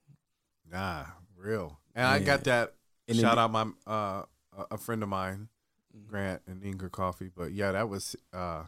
Nah, 0.71 1.05
real. 1.37 1.79
And 1.95 2.05
I 2.05 2.19
got 2.19 2.45
that. 2.45 2.75
And 3.07 3.17
shout 3.17 3.39
out 3.39 3.53
my 3.53 3.67
uh 3.87 4.23
a- 4.71 4.79
friend 4.79 5.03
of 5.05 5.09
mine, 5.09 5.49
Mm-hmm. 5.97 6.09
Grant 6.11 6.43
and 6.49 6.65
Inger 6.65 6.89
Coffee. 6.89 7.31
But 7.33 7.53
yeah, 7.53 7.71
that 7.71 7.89
was 7.89 8.17
uh 8.33 8.65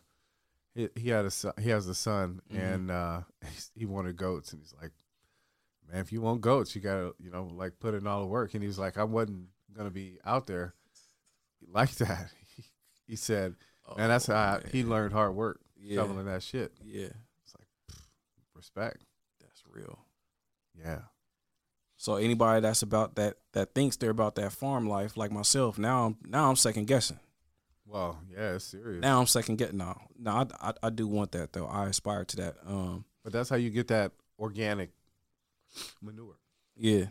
he, 0.74 0.88
he 0.94 1.08
had 1.10 1.24
a 1.24 1.30
son, 1.32 1.52
he 1.60 1.70
has 1.70 1.88
a 1.88 1.94
son 1.96 2.40
Mhm. 2.52 2.74
and 2.74 2.90
uh 2.92 3.20
he 3.74 3.84
wanted 3.86 4.16
goats 4.16 4.52
and 4.52 4.62
he's 4.62 4.72
like, 4.80 4.92
man, 5.90 6.00
if 6.00 6.12
you 6.12 6.20
want 6.20 6.40
goats, 6.42 6.76
you 6.76 6.80
gotta 6.80 7.12
you 7.18 7.30
know 7.32 7.48
like 7.52 7.80
put 7.80 7.94
in 7.94 8.06
all 8.06 8.20
the 8.20 8.26
work. 8.28 8.54
And 8.54 8.62
he's 8.62 8.78
like, 8.78 8.96
I 8.98 9.02
wasn't 9.04 9.48
gonna 9.76 9.90
be 9.90 10.18
out 10.24 10.46
there 10.46 10.74
like 11.66 11.90
that. 11.96 12.30
He, 12.54 12.64
he 13.08 13.16
said, 13.16 13.56
and 13.98 14.10
that's 14.10 14.26
how 14.28 14.34
I, 14.36 14.60
he 14.70 14.84
learned 14.84 15.12
hard 15.12 15.34
work 15.34 15.58
Oh, 15.64 15.80
Yeah. 15.82 15.96
shoveling 15.96 16.26
that 16.26 16.44
shit. 16.44 16.72
Yeah, 16.84 17.08
it's 17.42 17.54
like 17.58 17.66
pff, 17.90 17.98
Respect. 18.54 19.02
Real. 19.76 19.98
Yeah. 20.74 21.00
So 21.96 22.16
anybody 22.16 22.60
that's 22.60 22.82
about 22.82 23.14
that 23.16 23.36
that 23.52 23.74
thinks 23.74 23.96
they're 23.96 24.10
about 24.10 24.34
that 24.36 24.52
farm 24.52 24.88
life, 24.88 25.16
like 25.16 25.30
myself, 25.32 25.78
now 25.78 26.06
I'm 26.06 26.16
now 26.28 26.48
I'm 26.50 26.56
second 26.56 26.86
guessing. 26.86 27.18
Well, 27.86 28.18
yeah, 28.30 28.54
it's 28.54 28.64
serious. 28.64 29.00
Now 29.00 29.20
I'm 29.20 29.26
second 29.26 29.56
guessing. 29.56 29.78
No, 29.78 29.96
no, 30.18 30.30
I, 30.30 30.46
I 30.68 30.72
I 30.84 30.90
do 30.90 31.06
want 31.06 31.32
that 31.32 31.52
though. 31.52 31.66
I 31.66 31.86
aspire 31.86 32.24
to 32.24 32.36
that. 32.36 32.56
Um, 32.66 33.04
But 33.24 33.32
that's 33.32 33.48
how 33.48 33.56
you 33.56 33.70
get 33.70 33.88
that 33.88 34.12
organic 34.38 34.90
manure. 36.02 36.36
yeah, 36.76 37.06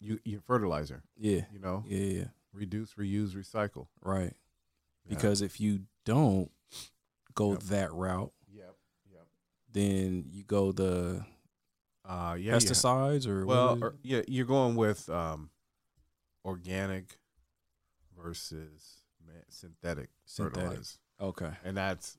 You 0.00 0.18
you 0.24 0.40
fertilizer, 0.40 1.02
yeah, 1.16 1.42
you 1.52 1.58
know? 1.58 1.84
yeah, 1.86 2.18
yeah. 2.18 2.24
Reduce, 2.52 2.94
reuse, 2.94 3.34
recycle. 3.34 3.86
Right. 4.02 4.32
Yeah. 5.06 5.14
Because 5.14 5.42
if 5.42 5.60
you 5.60 5.80
don't 6.04 6.50
go 7.34 7.52
Yep. 7.52 7.60
that 7.64 7.92
route, 7.92 8.32
Yep. 8.52 8.76
Yep. 9.12 9.26
then 9.72 10.24
you 10.30 10.44
go 10.44 10.72
the 10.72 11.24
Uh 12.04 12.36
yeah. 12.38 12.54
pesticides 12.54 13.24
yeah. 13.26 13.32
or 13.32 13.46
Well, 13.46 13.78
or, 13.82 13.94
yeah, 14.02 14.22
you're 14.28 14.46
going 14.46 14.76
with 14.76 15.08
um 15.08 15.50
organic 16.44 17.18
versus 18.16 19.02
synthetic, 19.48 20.10
Synthetic. 20.26 20.60
fertilizer. 20.62 20.98
okay. 21.20 21.50
And 21.64 21.76
that's 21.76 22.18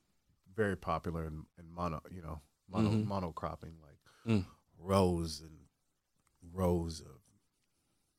very 0.56 0.76
popular 0.78 1.26
in, 1.26 1.46
in 1.60 1.72
mono, 1.74 2.02
you 2.10 2.22
know, 2.22 2.42
mono 2.70 2.90
Mhm. 2.90 3.06
monocropping 3.08 3.74
like 3.82 4.00
Mm. 4.26 4.46
rows 4.78 5.42
and 5.42 5.68
rows 6.52 7.02
of 7.02 7.22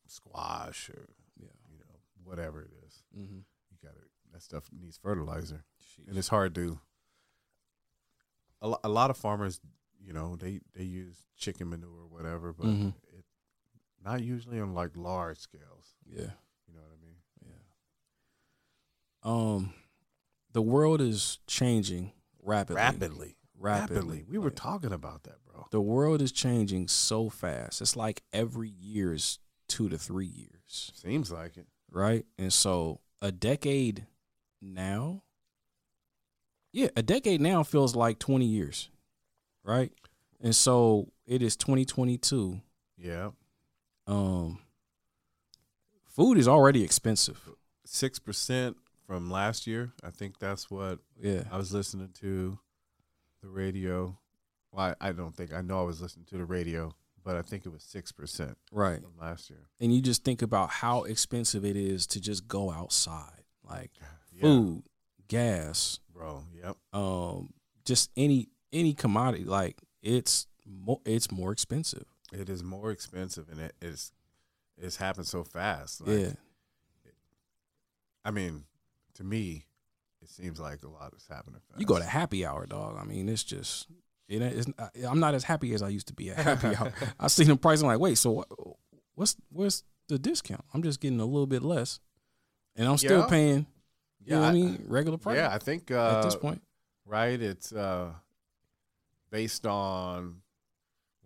squash 0.07 0.89
or 0.89 1.09
Yeah. 1.35 1.47
you 1.69 1.79
know, 1.79 1.99
whatever 2.23 2.61
it 2.61 2.71
is. 2.85 3.03
Mm-hmm. 3.17 3.39
you 3.71 3.77
got 3.83 3.95
to 3.95 4.01
that 4.31 4.41
stuff 4.43 4.69
needs 4.71 4.97
fertilizer 4.97 5.63
and 6.07 6.17
it's 6.17 6.27
hard 6.29 6.53
to 6.55 6.79
a, 8.61 8.67
lo- 8.69 8.79
a 8.83 8.89
lot 8.89 9.09
of 9.09 9.17
farmers 9.17 9.59
you 9.99 10.13
know 10.13 10.35
they 10.35 10.59
they 10.75 10.83
use 10.83 11.17
chicken 11.35 11.69
manure 11.69 12.03
or 12.03 12.07
whatever 12.07 12.53
but 12.53 12.67
Mhm. 12.67 12.93
it 13.13 13.25
not 14.03 14.21
usually 14.21 14.59
on 14.59 14.73
like 14.73 14.95
large 14.95 15.37
scales 15.37 15.95
Yeah. 16.05 16.31
you 16.67 16.73
know 16.73 16.81
what 16.81 16.91
i 16.93 17.05
mean 17.05 17.15
Yeah. 17.41 17.53
Um, 19.23 19.73
the 20.53 20.61
world 20.61 21.01
is 21.01 21.39
changing 21.47 22.11
rapidly. 22.41 22.75
rapidly 22.81 23.35
Rapidly. 23.59 24.23
we 24.29 24.37
were 24.37 24.45
Like, 24.49 24.55
talking 24.55 24.93
about 24.93 25.23
that 25.23 25.43
bro 25.45 25.65
the 25.71 25.81
world 25.81 26.21
is 26.21 26.31
changing 26.31 26.87
so 26.87 27.29
fast. 27.29 27.81
It's 27.81 27.95
like 27.95 28.23
every 28.31 28.69
year 28.69 29.13
is 29.13 29.39
two 29.67 29.89
to 29.89 29.97
three 29.97 30.27
years, 30.27 30.91
seems 30.95 31.31
like 31.31 31.57
it 31.57 31.67
right? 31.91 32.25
And 32.37 32.53
so 32.53 33.01
a 33.21 33.31
decade 33.31 34.05
now, 34.61 35.23
yeah, 36.71 36.89
a 36.95 37.01
decade 37.01 37.41
now 37.41 37.63
feels 37.63 37.95
like 37.95 38.19
20 38.19 38.45
years, 38.45 38.89
right? 39.67 39.91
And 40.41 40.55
so 40.55 41.11
it 41.27 41.41
is 41.43 41.55
2022. 41.57 42.61
yeah 42.97 43.29
Um, 44.07 44.59
food 46.09 46.37
is 46.37 46.47
already 46.47 46.83
expensive. 46.83 47.49
six 47.85 48.19
percent 48.19 48.77
from 49.05 49.29
last 49.31 49.65
year 49.67 49.93
i 50.03 50.09
think 50.09 50.39
that's 50.39 50.69
what 50.69 50.99
Yeah. 51.21 51.43
i 51.51 51.57
was 51.57 51.71
listening 51.73 52.09
to 52.21 52.59
the 53.41 53.47
radio 53.47 54.17
well 54.71 54.93
i, 55.01 55.09
I 55.09 55.11
don't 55.13 55.33
think 55.35 55.53
i 55.53 55.61
know 55.61 55.79
i 55.79 55.83
was 55.83 56.01
listening 56.01 56.25
to 56.31 56.37
the 56.37 56.43
radio 56.45 56.93
but 57.23 57.37
i 57.37 57.41
think 57.41 57.65
it 57.65 57.69
was 57.69 57.83
six 57.83 58.11
percent 58.11 58.57
Right. 58.71 59.01
from 59.01 59.17
last 59.17 59.49
year 59.49 59.69
And 59.79 59.93
you 59.95 60.01
just 60.01 60.23
think 60.25 60.41
about 60.41 60.69
how 60.69 61.03
expensive 61.03 61.63
it 61.63 61.77
is 61.77 62.05
to 62.07 62.19
just 62.19 62.47
go 62.47 62.71
outside. 62.71 63.43
Like 63.63 63.91
Yeah, 64.33 64.41
food, 64.41 64.83
gas, 65.29 65.99
bro 66.13 66.43
yep 66.53 66.75
um, 66.93 67.53
just 67.85 68.09
any 68.17 68.49
any 68.73 68.93
commodity. 68.93 69.43
Like 69.43 69.77
it's 70.01 70.47
more 70.65 70.99
it's 71.05 71.31
more 71.31 71.51
expensive. 71.51 72.05
it 72.33 72.49
is 72.49 72.63
more 72.63 72.91
expensive 72.91 73.47
and 73.49 73.59
it 73.59 73.73
is 73.81 74.11
it's 74.77 74.97
happened 74.97 75.25
so 75.25 75.43
fast 75.43 76.05
like, 76.05 76.19
yeah. 76.19 76.31
i 78.25 78.31
mean 78.31 78.65
to 79.15 79.23
me 79.23 79.65
it 80.21 80.29
seems 80.29 80.59
like 80.59 80.83
a 80.83 80.89
lot 80.89 81.13
is 81.15 81.25
happening 81.29 81.61
fast. 81.69 81.79
You 81.79 81.85
go 81.85 81.97
to 81.97 82.03
happy 82.03 82.45
hour, 82.45 82.65
dog. 82.65 82.97
I 82.99 83.05
mean, 83.05 83.29
it's 83.29 83.43
just 83.43 83.87
it, 84.27 84.41
it's, 84.41 84.67
I'm 85.07 85.19
not 85.19 85.35
as 85.35 85.43
happy 85.43 85.73
as 85.73 85.81
I 85.81 85.89
used 85.89 86.07
to 86.07 86.13
be 86.13 86.31
at 86.31 86.37
happy 86.37 86.75
hour. 86.75 86.91
I 87.19 87.27
see 87.27 87.43
the 87.45 87.55
price. 87.55 87.81
I'm 87.81 87.87
like, 87.87 87.99
wait, 87.99 88.17
so 88.17 88.31
what, 88.31 88.47
what's 89.15 89.37
where's 89.49 89.83
the 90.09 90.17
discount? 90.19 90.65
I'm 90.73 90.81
just 90.83 90.99
getting 90.99 91.19
a 91.19 91.25
little 91.25 91.45
bit 91.47 91.61
less, 91.63 91.99
and 92.75 92.87
I'm 92.89 92.97
still 92.97 93.21
Yeah. 93.21 93.27
paying. 93.27 93.67
You 94.25 94.31
know 94.33 94.39
what 94.41 94.47
I 94.47 94.49
I- 94.49 94.53
mean? 94.53 94.83
Regular 94.87 95.17
price. 95.17 95.37
yeah 95.37 95.49
i 95.53 95.59
think 95.59 95.91
uh 95.91 96.17
at 96.17 96.23
this 96.23 96.35
point. 96.35 96.61
right 97.05 97.39
it's 97.41 97.71
uh 97.71 98.11
based 99.29 99.65
on 99.65 100.41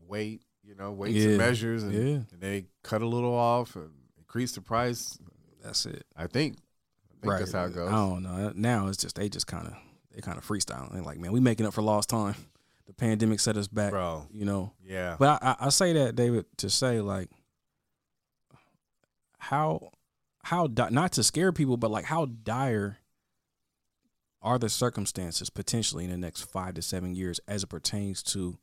weight 0.07 0.41
you 0.63 0.75
know 0.75 0.91
weights 0.91 1.17
Yeah, 1.17 1.29
and 1.29 1.37
measures 1.37 1.83
and, 1.83 1.93
yeah. 1.93 2.01
and 2.31 2.39
they 2.39 2.65
cut 2.83 3.01
a 3.01 3.07
little 3.07 3.33
off 3.33 3.75
and 3.75 3.89
increase 4.17 4.51
the 4.53 4.61
price 4.61 5.17
That's 5.63 5.85
it. 5.85 6.05
i 6.15 6.27
think 6.27 6.57
i 7.23 7.27
think 7.27 7.39
that's 7.39 7.51
how 7.53 7.65
it 7.65 7.73
goes 7.75 7.89
I 7.89 7.95
don't 7.95 8.23
know. 8.23 8.51
Now 8.55 8.87
it's 8.87 8.97
just 8.97 9.15
they 9.15 9.29
just 9.29 9.47
kind 9.47 9.67
of 9.67 9.73
they 10.13 10.19
kind 10.21 10.37
of 10.37 10.45
freestyle. 10.45 10.91
They're 10.91 11.01
like, 11.01 11.17
man, 11.19 11.31
we 11.31 11.39
making 11.39 11.65
up 11.65 11.73
for 11.73 11.81
lost 11.81 12.09
time. 12.09 12.35
The 12.87 12.93
pandemic 12.93 13.39
set 13.39 13.55
us 13.55 13.69
back. 13.69 13.91
bro 13.91 14.27
You 14.33 14.43
know. 14.43 14.73
yeah 14.85 15.15
But 15.17 15.41
I, 15.41 15.51
I, 15.51 15.65
I 15.67 15.69
say 15.69 15.93
that 15.93 16.15
David 16.17 16.45
to 16.57 16.69
say 16.69 16.99
like 16.99 17.29
how 19.37 19.91
how 20.43 20.67
di- 20.67 20.89
not 20.89 21.13
to 21.13 21.23
scare 21.23 21.51
people, 21.51 21.77
but 21.77 21.91
like 21.91 22.05
how 22.05 22.25
dire 22.25 22.97
are 24.41 24.57
the 24.59 24.69
circumstances 24.69 25.49
potentially 25.49 26.03
in 26.03 26.09
the 26.11 26.17
next 26.17 26.41
five 26.43 26.73
to 26.75 26.81
seven 26.81 27.13
years 27.15 27.39
as 27.47 27.63
it 27.63 27.67
pertains 27.67 28.23
to 28.23 28.57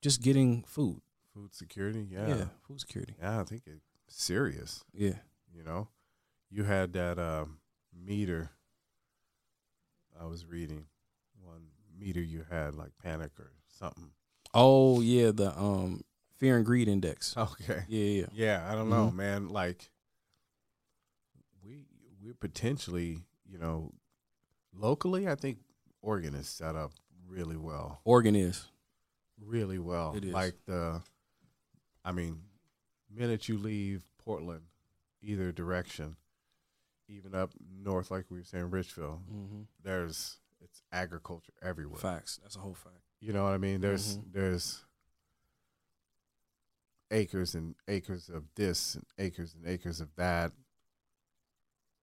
just 0.00 0.22
getting 0.22 0.62
food. 0.62 1.00
food 1.34 1.54
security 1.54 2.06
yeah 2.10 2.26
yeah, 2.28 2.44
food 2.66 2.80
security. 2.80 3.14
Yeah, 3.20 3.40
i 3.40 3.44
think 3.44 3.62
it's 3.66 3.84
serious 4.08 4.84
Yeah, 4.92 5.18
you 5.54 5.62
know 5.62 5.88
you 6.50 6.64
had 6.64 6.92
that 6.94 7.18
um, 7.18 7.58
meter 7.94 8.50
i 10.20 10.24
was 10.26 10.44
reading 10.46 10.86
one 11.42 11.66
meter 11.98 12.20
you 12.20 12.44
had 12.50 12.74
like 12.74 12.90
panic 13.02 13.32
or 13.38 13.52
something 13.68 14.10
Oh 14.52 15.00
yeah, 15.00 15.30
the 15.30 15.56
um 15.56 16.02
fear 16.38 16.56
and 16.56 16.66
greed 16.66 16.88
index. 16.88 17.36
okay 17.36 17.84
Yeah, 17.86 18.04
yeah. 18.04 18.26
yeah 18.32 18.66
i 18.68 18.74
don't 18.74 18.88
know 18.90 19.10
Mhm. 19.10 19.16
man 19.16 19.48
like 19.50 19.90
we 21.64 21.84
we're 22.22 22.34
potentially 22.34 23.20
you 23.48 23.58
know 23.58 23.92
locally 24.74 25.28
i 25.28 25.34
think 25.34 25.58
oregon 26.02 26.34
is 26.34 26.48
set 26.48 26.74
up 26.76 26.92
really 27.28 27.56
well 27.56 28.00
Oregon 28.04 28.34
is. 28.34 28.66
really 29.40 29.78
well 29.78 30.14
It 30.16 30.24
is. 30.24 30.32
like 30.32 30.54
the 30.66 31.00
I 32.04 32.12
mean, 32.12 32.40
minute 33.14 33.48
you 33.48 33.56
leave 33.58 34.02
Portland, 34.18 34.62
either 35.22 35.52
direction, 35.52 36.16
even 37.08 37.34
up 37.34 37.52
north, 37.82 38.10
like 38.10 38.24
we 38.30 38.38
were 38.38 38.44
saying, 38.44 38.70
Richville, 38.70 39.20
Mm-hmm. 39.32 39.60
there's 39.82 40.38
it's 40.60 40.82
agriculture 40.92 41.52
everywhere. 41.62 42.00
Facts. 42.00 42.40
That's 42.42 42.56
a 42.56 42.60
whole 42.60 42.74
fact. 42.74 42.96
You 43.20 43.32
know 43.32 43.44
what 43.44 43.52
I 43.52 43.58
mean? 43.58 43.80
There's 43.80 44.16
Mhm. 44.18 44.32
there's 44.32 44.84
acres 47.10 47.54
and 47.54 47.74
acres 47.88 48.28
of 48.28 48.44
this 48.54 48.94
and 48.94 49.04
acres 49.18 49.54
and 49.54 49.66
acres 49.66 50.00
of 50.00 50.08
that. 50.16 50.52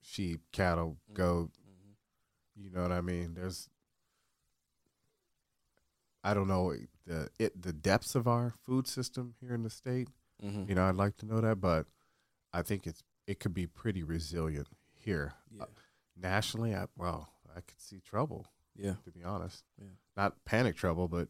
Sheep, 0.01 0.41
cattle, 0.51 0.97
goat. 1.13 1.51
You 2.60 2.70
know 2.72 2.82
what 2.82 2.91
I 2.91 3.01
mean? 3.01 3.34
There's 3.36 3.70
I 6.24 6.34
don't 6.34 6.47
know 6.47 6.74
the 7.05 7.30
it 7.39 7.62
the 7.62 7.74
depths 7.74 8.16
of 8.16 8.28
our 8.28 8.53
food 8.66 8.88
system 8.88 9.36
here 9.39 9.53
in 9.53 9.64
the 9.64 9.70
state. 9.70 10.10
Mm-hmm. 10.43 10.70
You 10.70 10.76
know, 10.76 10.84
I'd 10.84 10.95
like 10.95 11.18
to 11.18 11.26
know 11.26 11.41
that, 11.41 11.62
but 11.62 11.86
I 12.53 12.62
think 12.62 12.86
it's 12.88 13.03
it 13.28 13.39
could 13.39 13.53
be 13.53 13.68
pretty 13.68 14.03
resilient 14.03 14.68
here. 14.93 15.34
Yeah. 15.55 15.64
Uh, 15.64 15.68
nationally, 16.20 16.76
I 16.76 16.86
well, 16.97 17.30
I 17.55 17.62
could 17.62 17.80
see 17.80 17.99
trouble 17.99 18.45
Yeah. 18.76 18.95
to 19.05 19.12
be 19.12 19.24
honest. 19.24 19.64
Yeah. 19.80 19.88
Not 20.16 20.43
panic 20.45 20.76
trouble, 20.76 21.08
but 21.08 21.28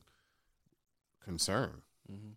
concern, 1.23 1.81
Mm-hmm. 2.11 2.31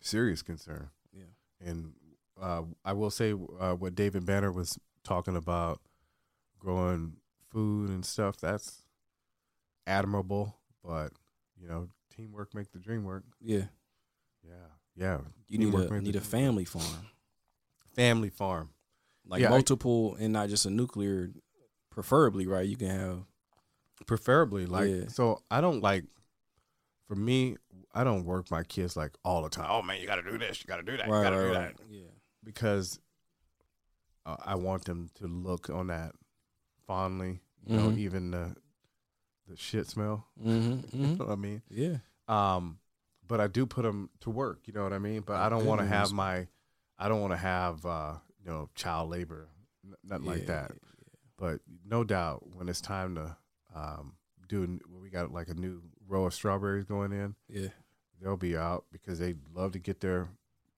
serious 0.00 0.42
concern. 0.42 0.90
Yeah. 1.12 1.24
And 1.60 1.94
uh, 2.40 2.62
I 2.84 2.92
will 2.92 3.10
say 3.10 3.32
uh, 3.32 3.74
what 3.74 3.96
David 3.96 4.24
Banner 4.24 4.52
was 4.52 4.78
talking 5.02 5.34
about, 5.36 5.80
growing 6.60 7.14
food 7.52 7.90
and 7.90 8.04
stuff. 8.04 8.36
That's 8.38 8.82
admirable, 9.86 10.56
but 10.84 11.12
you 11.60 11.68
know, 11.68 11.88
teamwork 12.14 12.54
make 12.54 12.70
the 12.72 12.78
dream 12.78 13.04
work. 13.04 13.24
Yeah. 13.40 13.64
Yeah, 14.44 14.54
yeah. 14.96 15.18
You 15.48 15.58
need 15.58 15.66
Teamwork 15.66 15.90
a 15.90 15.92
make 15.94 16.02
need 16.02 16.16
a 16.16 16.20
family 16.20 16.64
farm, 16.64 17.06
family 17.94 18.30
farm. 18.30 18.70
like 19.26 19.40
Yeah, 19.40 19.48
I- 19.48 19.50
multiple, 19.50 20.16
and 20.18 20.32
not 20.32 20.48
just 20.48 20.66
a 20.66 20.70
nuclear. 20.70 21.30
Preferably, 21.90 22.46
right? 22.46 22.66
You 22.66 22.76
can 22.76 22.88
have. 22.88 23.18
preferably 24.06 24.66
like 24.66 24.88
Yeah. 24.90 25.06
so 25.08 25.42
i 25.48 25.60
don't 25.60 25.80
like 25.80 26.04
for 27.06 27.14
me 27.14 27.56
i 27.94 28.02
don't 28.02 28.24
work 28.24 28.50
my 28.50 28.64
kids 28.64 28.96
like 28.96 29.12
all 29.24 29.42
the 29.44 29.48
time 29.48 29.68
oh 29.70 29.80
man 29.80 30.00
you 30.00 30.06
gotta 30.08 30.24
do 30.24 30.36
this 30.38 30.60
you 30.60 30.66
gotta 30.66 30.82
do 30.82 30.96
that 30.96 31.06
you 31.06 31.12
gotta 31.12 31.36
right, 31.36 31.42
do 31.52 31.52
right. 31.54 31.76
that 31.76 31.84
Yeah. 31.88 32.10
because 32.42 32.98
uh, 34.26 34.36
i 34.44 34.56
want 34.56 34.86
them 34.86 35.08
to 35.20 35.28
look 35.28 35.70
on 35.70 35.86
that 35.86 36.16
fondly 36.92 37.40
you 37.66 37.76
know 37.76 37.88
Mhm. 37.90 37.98
even 37.98 38.30
the 38.32 38.54
the 39.48 39.56
shit 39.56 39.86
smell 39.86 40.26
Mm-hmm. 40.38 40.96
you 41.02 41.06
know 41.16 41.24
what 41.24 41.30
i 41.32 41.36
mean 41.36 41.62
Yeah. 41.70 41.96
um 42.28 42.78
but 43.26 43.40
i 43.40 43.46
do 43.46 43.64
put 43.64 43.82
them 43.82 44.10
to 44.20 44.28
work 44.30 44.60
you 44.66 44.74
know 44.74 44.82
what 44.84 44.92
i 44.92 44.98
mean 44.98 45.22
but 45.22 45.36
i 45.36 45.48
don't 45.48 45.64
want 45.64 45.80
to 45.80 45.86
have 45.86 46.12
my 46.12 46.48
i 46.98 47.08
don't 47.08 47.22
want 47.22 47.32
to 47.32 47.38
have 47.38 47.86
uh 47.86 48.14
you 48.44 48.50
know 48.50 48.68
child 48.74 49.08
labor 49.10 49.48
nothing 50.04 50.26
like 50.26 50.40
Yeah, 50.40 50.46
that 50.68 50.72
but 51.38 51.60
no 51.84 52.04
doubt 52.04 52.46
when 52.56 52.68
it's 52.68 52.80
time 52.82 53.14
to 53.14 53.36
um, 53.74 54.16
do 54.48 54.78
we 55.00 55.08
got 55.08 55.32
like 55.32 55.48
a 55.48 55.54
new 55.54 55.80
row 56.06 56.26
of 56.26 56.34
strawberries 56.34 56.84
going 56.84 57.12
in 57.12 57.34
Yeah. 57.48 57.68
they'll 58.20 58.36
be 58.36 58.54
out 58.54 58.84
because 58.92 59.18
they 59.18 59.34
love 59.54 59.72
to 59.72 59.78
get 59.78 60.00
their 60.00 60.28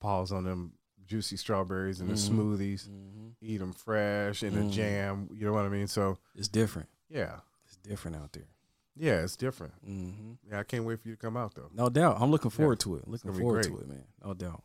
paws 0.00 0.30
on 0.30 0.44
them 0.44 0.74
juicy 1.06 1.36
strawberries 1.36 2.00
and 2.00 2.08
the 2.10 2.14
Mhm. 2.14 2.30
smoothies 2.30 2.88
Mm-hmm. 2.88 3.28
eat 3.40 3.58
them 3.58 3.72
fresh 3.72 4.42
in 4.42 4.54
Mhm. 4.54 4.68
a 4.68 4.70
jam 4.70 5.28
you 5.32 5.44
know 5.46 5.52
what 5.52 5.64
i 5.64 5.68
mean 5.68 5.86
so 5.86 6.18
It's 6.34 6.48
different. 6.48 6.88
yeah 7.08 7.40
It's 7.66 7.76
different 7.76 8.16
out 8.16 8.32
there. 8.32 8.48
yeah 8.96 9.22
it's 9.22 9.36
different 9.36 9.74
Mm-hmm. 9.86 10.32
yeah 10.50 10.60
i 10.60 10.62
can't 10.64 10.84
wait 10.84 11.00
for 11.00 11.08
you 11.08 11.14
to 11.16 11.20
come 11.20 11.36
out 11.36 11.54
though 11.54 11.70
No 11.72 11.88
doubt. 11.88 12.16
I'm 12.20 12.30
looking 12.30 12.50
forward 12.50 12.80
to 12.80 12.96
it. 12.96 13.06
Looking 13.08 13.32
forward 13.32 13.64
to 13.64 13.78
it, 13.78 13.88
man. 13.88 14.04
No 14.24 14.34
doubt. 14.34 14.62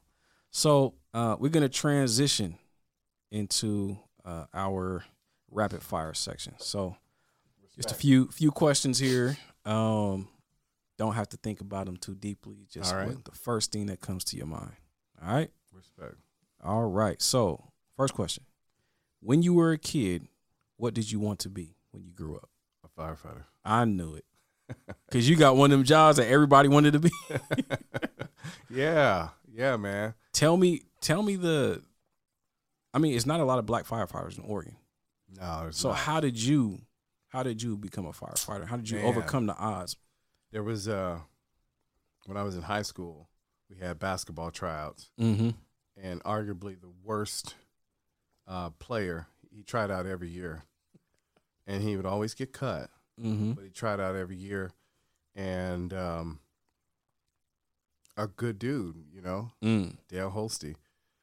So 0.51 0.95
uh, 1.13 1.35
we're 1.39 1.49
gonna 1.49 1.69
transition 1.69 2.57
into 3.31 3.97
uh, 4.25 4.45
our 4.53 5.03
rapid 5.51 5.81
fire 5.83 6.13
section. 6.13 6.53
So 6.59 6.95
just 7.75 7.91
a 7.91 7.95
few 7.95 8.27
few 8.29 8.51
questions 8.51 8.97
here. 8.99 9.37
Um, 9.65 10.27
don't 10.97 11.13
have 11.15 11.29
to 11.29 11.37
think 11.37 11.61
about 11.61 11.85
them 11.85 11.97
too 11.97 12.15
deeply. 12.15 12.65
Just 12.69 12.93
right. 12.93 13.23
the 13.23 13.31
first 13.31 13.71
thing 13.71 13.85
that 13.87 14.01
comes 14.01 14.23
to 14.25 14.37
your 14.37 14.47
mind. 14.47 14.73
All 15.21 15.33
right. 15.33 15.51
respect 15.73 16.15
All 16.63 16.85
right. 16.89 17.21
So 17.21 17.71
first 17.95 18.13
question: 18.13 18.43
When 19.21 19.41
you 19.43 19.53
were 19.53 19.71
a 19.71 19.77
kid, 19.77 20.27
what 20.77 20.93
did 20.93 21.11
you 21.11 21.19
want 21.19 21.39
to 21.39 21.49
be 21.49 21.75
when 21.91 22.03
you 22.03 22.11
grew 22.11 22.35
up? 22.35 22.49
a 22.83 23.01
firefighter 23.01 23.43
I 23.65 23.85
knew 23.85 24.15
it. 24.15 24.25
Cause 25.11 25.27
you 25.27 25.35
got 25.35 25.55
one 25.55 25.71
of 25.71 25.77
them 25.79 25.83
jobs 25.85 26.17
that 26.17 26.27
everybody 26.27 26.69
wanted 26.69 26.93
to 26.93 26.99
be. 26.99 27.11
yeah 28.69 29.29
yeah 29.51 29.75
man 29.77 30.13
tell 30.33 30.55
me 30.57 30.81
tell 31.01 31.21
me 31.23 31.35
the 31.35 31.81
I 32.93 32.97
mean, 32.97 33.15
it's 33.15 33.25
not 33.27 33.39
a 33.39 33.43
lot 33.45 33.59
of 33.59 33.65
black 33.67 33.85
firefighters 33.85 34.37
in 34.39 34.43
Oregon. 34.45 34.75
no 35.39 35.67
So 35.71 35.89
not. 35.89 35.97
how 35.97 36.19
did 36.19 36.37
you 36.41 36.79
how 37.29 37.43
did 37.43 37.61
you 37.61 37.77
become 37.77 38.05
a 38.07 38.11
firefighter? 38.11 38.65
How 38.65 38.77
did 38.77 38.89
you 38.89 38.97
Man. 38.97 39.05
overcome 39.05 39.45
the 39.45 39.55
odds? 39.55 39.95
there 40.51 40.63
was 40.63 40.87
uh 40.87 41.19
when 42.25 42.35
i 42.37 42.41
was 42.43 42.55
in 42.55 42.61
high 42.63 42.81
school 42.81 43.29
we 43.69 43.77
had 43.77 43.99
basketball 43.99 44.49
tryouts 44.51 45.09
Mm-hmm. 45.19 45.49
And 46.01 46.23
arguably 46.23 46.79
the 46.79 46.91
worst 47.03 47.55
uh, 48.47 48.69
player. 48.71 49.27
He 49.51 49.63
tried 49.63 49.91
out 49.91 50.05
every 50.05 50.29
year, 50.29 50.63
and 51.67 51.81
he 51.83 51.95
would 51.97 52.05
always 52.05 52.33
get 52.33 52.53
cut, 52.53 52.89
Mm-hmm. 53.21 53.51
but 53.53 53.63
he 53.65 53.69
tried 53.69 53.99
out 53.99 54.15
every 54.15 54.37
year, 54.37 54.71
and 55.35 55.93
um, 55.93 56.39
a 58.17 58.27
good 58.27 58.59
dude, 58.59 58.95
you 59.13 59.21
know, 59.21 59.51
Mm. 59.63 59.97
Dale 60.07 60.31
Holsty. 60.31 60.75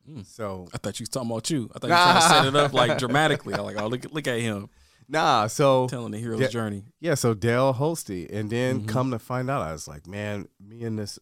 Mm. 0.09 0.25
So 0.27 0.69
I 0.73 0.79
thought 0.79 0.99
you 1.01 1.05
was 1.05 1.09
talking 1.09 1.31
about 1.31 1.51
you. 1.51 1.71
I 1.75 1.79
thought 1.79 1.89
you 1.89 1.93
were 1.93 1.99
trying 1.99 2.15
to 2.21 2.29
set 2.29 2.45
it 2.47 2.57
up 2.57 2.73
like 2.73 2.99
dramatically. 3.05 3.55
I'm 3.55 3.65
like, 3.65 3.81
oh 3.81 3.87
look 3.89 4.05
look 4.13 4.27
at 4.29 4.41
him 4.41 4.69
nah, 5.09 5.47
so 5.47 5.87
telling 5.89 6.11
the 6.13 6.19
hero's 6.19 6.41
Yeah. 6.41 6.49
journey. 6.49 6.83
yeah, 7.01 7.15
so 7.15 7.33
Dale 7.33 7.73
Holsty, 7.75 8.29
and 8.33 8.51
then 8.51 8.83
Mhm. 8.83 8.89
come 8.89 9.11
to 9.13 9.19
find 9.21 9.49
out, 9.49 9.63
I 9.63 9.71
was 9.73 9.87
like, 9.87 10.07
man, 10.07 10.49
me 10.61 10.83
and 10.85 10.99
this 10.99 11.19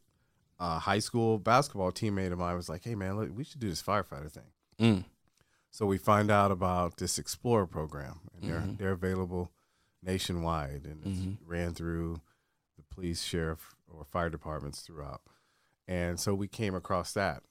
uh, 0.58 0.78
high 0.78 0.98
school 1.00 1.38
basketball 1.38 1.90
teammate 1.92 2.32
of 2.32 2.38
mine 2.38 2.54
was 2.56 2.68
like, 2.68 2.84
hey 2.84 2.94
man, 2.94 3.16
look, 3.16 3.30
we 3.34 3.44
should 3.44 3.60
do 3.60 3.68
this 3.68 3.82
firefighter 3.82 4.30
thing. 4.30 4.50
Mm. 4.78 5.04
So 5.70 5.86
we 5.86 5.98
find 5.98 6.30
out 6.30 6.50
about 6.52 6.98
this 6.98 7.18
Explorer 7.18 7.66
program, 7.66 8.20
and 8.34 8.44
they're 8.48 8.60
Mhm. 8.60 8.78
they're 8.78 8.92
available 8.92 9.50
nationwide, 10.02 10.84
and 10.84 11.04
it's 11.04 11.20
Mhm. 11.20 11.38
ran 11.44 11.74
through 11.74 12.20
the 12.76 12.82
police, 12.84 13.22
sheriff, 13.22 13.74
or 13.88 14.04
fire 14.04 14.30
departments 14.30 14.82
throughout. 14.82 15.22
And 15.88 16.18
so 16.20 16.34
we 16.34 16.46
came 16.48 16.74
across 16.74 17.12
that. 17.14 17.42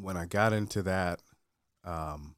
When 0.00 0.16
I 0.16 0.26
got 0.26 0.52
into 0.52 0.82
that, 0.82 1.22
um, 1.84 2.34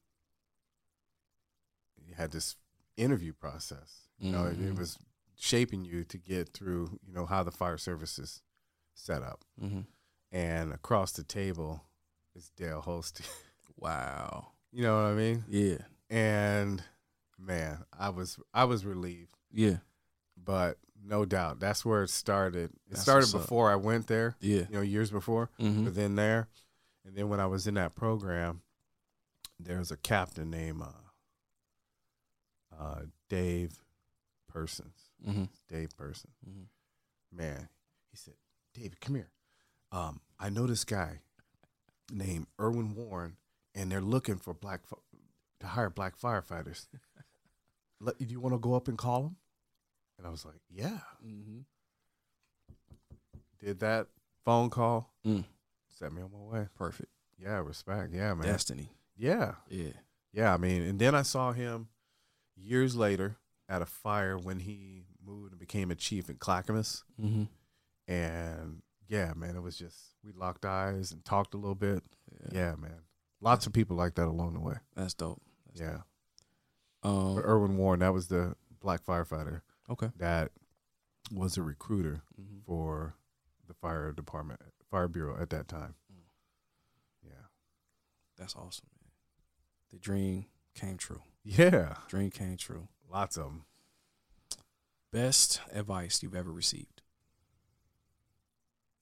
you 2.06 2.14
had 2.14 2.30
this 2.32 2.56
interview 2.96 3.32
process. 3.32 4.08
You 4.18 4.32
know, 4.32 4.46
it, 4.46 4.60
it 4.60 4.74
Mhm. 4.74 4.78
was 4.78 4.98
shaping 5.36 5.84
you 5.84 6.04
to 6.04 6.18
get 6.18 6.52
through. 6.52 6.98
You 7.06 7.12
know 7.12 7.26
how 7.26 7.42
the 7.42 7.50
fire 7.52 7.78
service 7.78 8.18
is 8.98 9.04
set 9.04 9.22
up, 9.22 9.44
Mm-hmm. 9.62 9.80
and 10.32 10.72
across 10.72 11.12
the 11.12 11.22
table 11.24 11.82
is 12.34 12.50
Dale 12.56 12.80
Holst. 12.80 13.20
Wow. 13.80 14.48
you 14.72 14.82
know 14.82 14.96
what 14.96 15.10
I 15.12 15.14
mean? 15.14 15.44
Yeah. 15.48 15.76
and 16.10 16.82
man, 17.38 17.84
I 17.96 18.08
was 18.08 18.36
I 18.52 18.64
was 18.64 18.84
relieved, 18.84 19.36
Yeah. 19.52 19.76
but 20.36 20.78
no 21.00 21.24
doubt 21.24 21.60
that's 21.60 21.84
where 21.84 22.02
it 22.02 22.10
started. 22.10 22.70
It 22.70 22.80
That's 22.90 23.02
started 23.02 23.30
before 23.30 23.70
I 23.70 23.76
went 23.76 24.08
there, 24.08 24.34
Yeah. 24.40 24.62
you 24.68 24.72
know, 24.72 24.80
years 24.80 25.12
before, 25.12 25.50
Mm-hmm. 25.60 25.84
but 25.84 25.94
then 25.94 26.16
there, 26.16 26.48
and 27.04 27.14
then 27.16 27.28
when 27.28 27.38
I 27.38 27.46
was 27.46 27.68
in 27.68 27.74
that 27.74 27.94
program, 27.94 28.62
there 29.60 29.78
was 29.78 29.92
a 29.92 29.96
captain 29.96 30.50
named 30.50 30.82
uh, 30.82 30.86
uh, 32.76 33.02
Dave 33.28 33.78
Persons. 34.48 35.10
Mm-hmm. 35.24 35.44
Dave 35.68 35.96
Persons, 35.96 36.34
Mhm. 36.48 36.66
man, 37.32 37.68
he 38.10 38.16
said, 38.16 38.34
David, 38.78 39.00
come 39.00 39.16
here. 39.16 39.30
Um, 39.92 40.20
I 40.38 40.50
know 40.50 40.66
this 40.66 40.84
guy 40.84 41.20
named 42.12 42.46
Erwin 42.60 42.94
Warren, 42.94 43.36
and 43.74 43.90
they're 43.90 44.00
looking 44.00 44.36
for 44.36 44.54
black 44.54 44.82
to 45.60 45.66
hire 45.66 45.90
black 45.90 46.18
firefighters. 46.18 46.86
Let, 48.00 48.18
do 48.18 48.26
you 48.26 48.40
want 48.40 48.54
to 48.54 48.58
go 48.58 48.74
up 48.74 48.86
and 48.88 48.96
call 48.96 49.22
him? 49.24 49.36
And 50.18 50.26
I 50.26 50.30
was 50.30 50.44
like, 50.44 50.60
yeah. 50.70 50.98
Mm-hmm. 51.26 51.60
Did 53.60 53.80
that 53.80 54.06
phone 54.44 54.70
call, 54.70 55.12
Mm. 55.26 55.44
set 55.98 56.12
me 56.12 56.22
on 56.22 56.30
my 56.32 56.38
way. 56.60 56.68
Perfect. 56.76 57.10
Yeah, 57.38 57.58
respect. 57.58 58.12
Yeah, 58.12 58.34
man. 58.34 58.46
Destiny. 58.46 58.88
Yeah, 59.16 59.54
Yeah. 59.68 59.92
yeah. 60.32 60.54
I 60.54 60.56
mean, 60.56 60.82
and 60.82 60.98
then 60.98 61.14
I 61.14 61.22
saw 61.22 61.52
him 61.52 61.88
years 62.56 62.94
later 62.94 63.36
at 63.68 63.82
a 63.82 63.86
fire 63.86 64.38
when 64.38 64.60
he 64.60 65.06
moved 65.24 65.52
and 65.52 65.58
became 65.60 65.90
a 65.90 65.94
chief 65.96 66.30
in 66.30 66.36
Clackamas. 66.36 67.02
Mm-hmm. 67.20 67.44
And 68.08 68.82
yeah, 69.08 69.32
man, 69.36 69.54
it 69.56 69.60
was 69.62 69.76
just 69.76 69.96
we 70.24 70.32
locked 70.32 70.64
eyes 70.64 71.12
and 71.12 71.24
talked 71.24 71.54
a 71.54 71.58
little 71.58 71.74
bit. 71.74 72.02
Yeah. 72.52 72.58
Yeah, 72.60 72.74
man. 72.76 73.02
Lots 73.40 73.66
of 73.66 73.72
people 73.72 73.96
like 73.96 74.14
that 74.16 74.26
along 74.26 74.54
the 74.54 74.60
way. 74.60 74.76
That's 74.96 75.14
dope. 75.14 75.40
That's 75.66 75.80
Yeah. 75.80 75.98
Um. 77.02 77.36
But 77.36 77.44
Erwin 77.44 77.76
Warren, 77.76 78.00
that 78.00 78.12
was 78.12 78.28
the 78.28 78.54
black 78.80 79.04
firefighter 79.04 79.60
Okay. 79.90 80.10
that 80.16 80.50
was 81.32 81.56
a 81.56 81.62
recruiter 81.62 82.22
Mm-hmm. 82.40 82.58
for 82.66 83.14
the 83.66 83.74
fire 83.74 84.12
department, 84.12 84.60
fire 84.90 85.08
bureau 85.08 85.40
at 85.40 85.50
that 85.50 85.68
time. 85.68 85.94
Yeah. 87.22 87.30
That's 88.38 88.54
awesome, 88.56 88.86
man. 89.02 89.10
The 89.90 89.98
dream 89.98 90.46
came 90.74 90.96
true. 90.96 91.22
Yeah, 91.44 91.94
Dream 92.08 92.30
came 92.30 92.56
true. 92.56 92.88
lots 93.10 93.36
of 93.36 93.44
them. 93.44 93.64
Best 95.12 95.60
advice 95.72 96.22
you've 96.22 96.34
ever 96.34 96.52
received. 96.52 96.97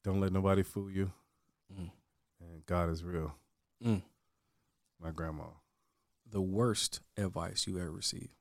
Don't 0.07 0.21
let 0.21 0.33
nobody 0.33 0.63
fool 0.63 0.89
you. 0.89 1.11
Mm. 1.77 1.91
And 2.41 2.65
God 2.67 2.91
is 2.91 3.03
real. 3.03 3.35
Mm. 3.85 4.03
My 5.03 5.11
grandma. 5.11 5.47
The 6.31 6.41
worst 6.41 7.01
advice 7.17 7.67
you 7.67 7.81
ever 7.81 7.91
received. 7.91 8.37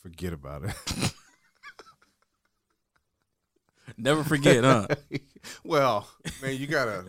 Forget 0.00 0.32
about 0.32 0.66
it. 0.66 0.76
Never 3.96 4.22
forget, 4.22 4.62
huh? 4.62 4.86
well, 5.64 6.08
man, 6.40 6.56
you 6.56 6.68
gotta, 6.68 7.04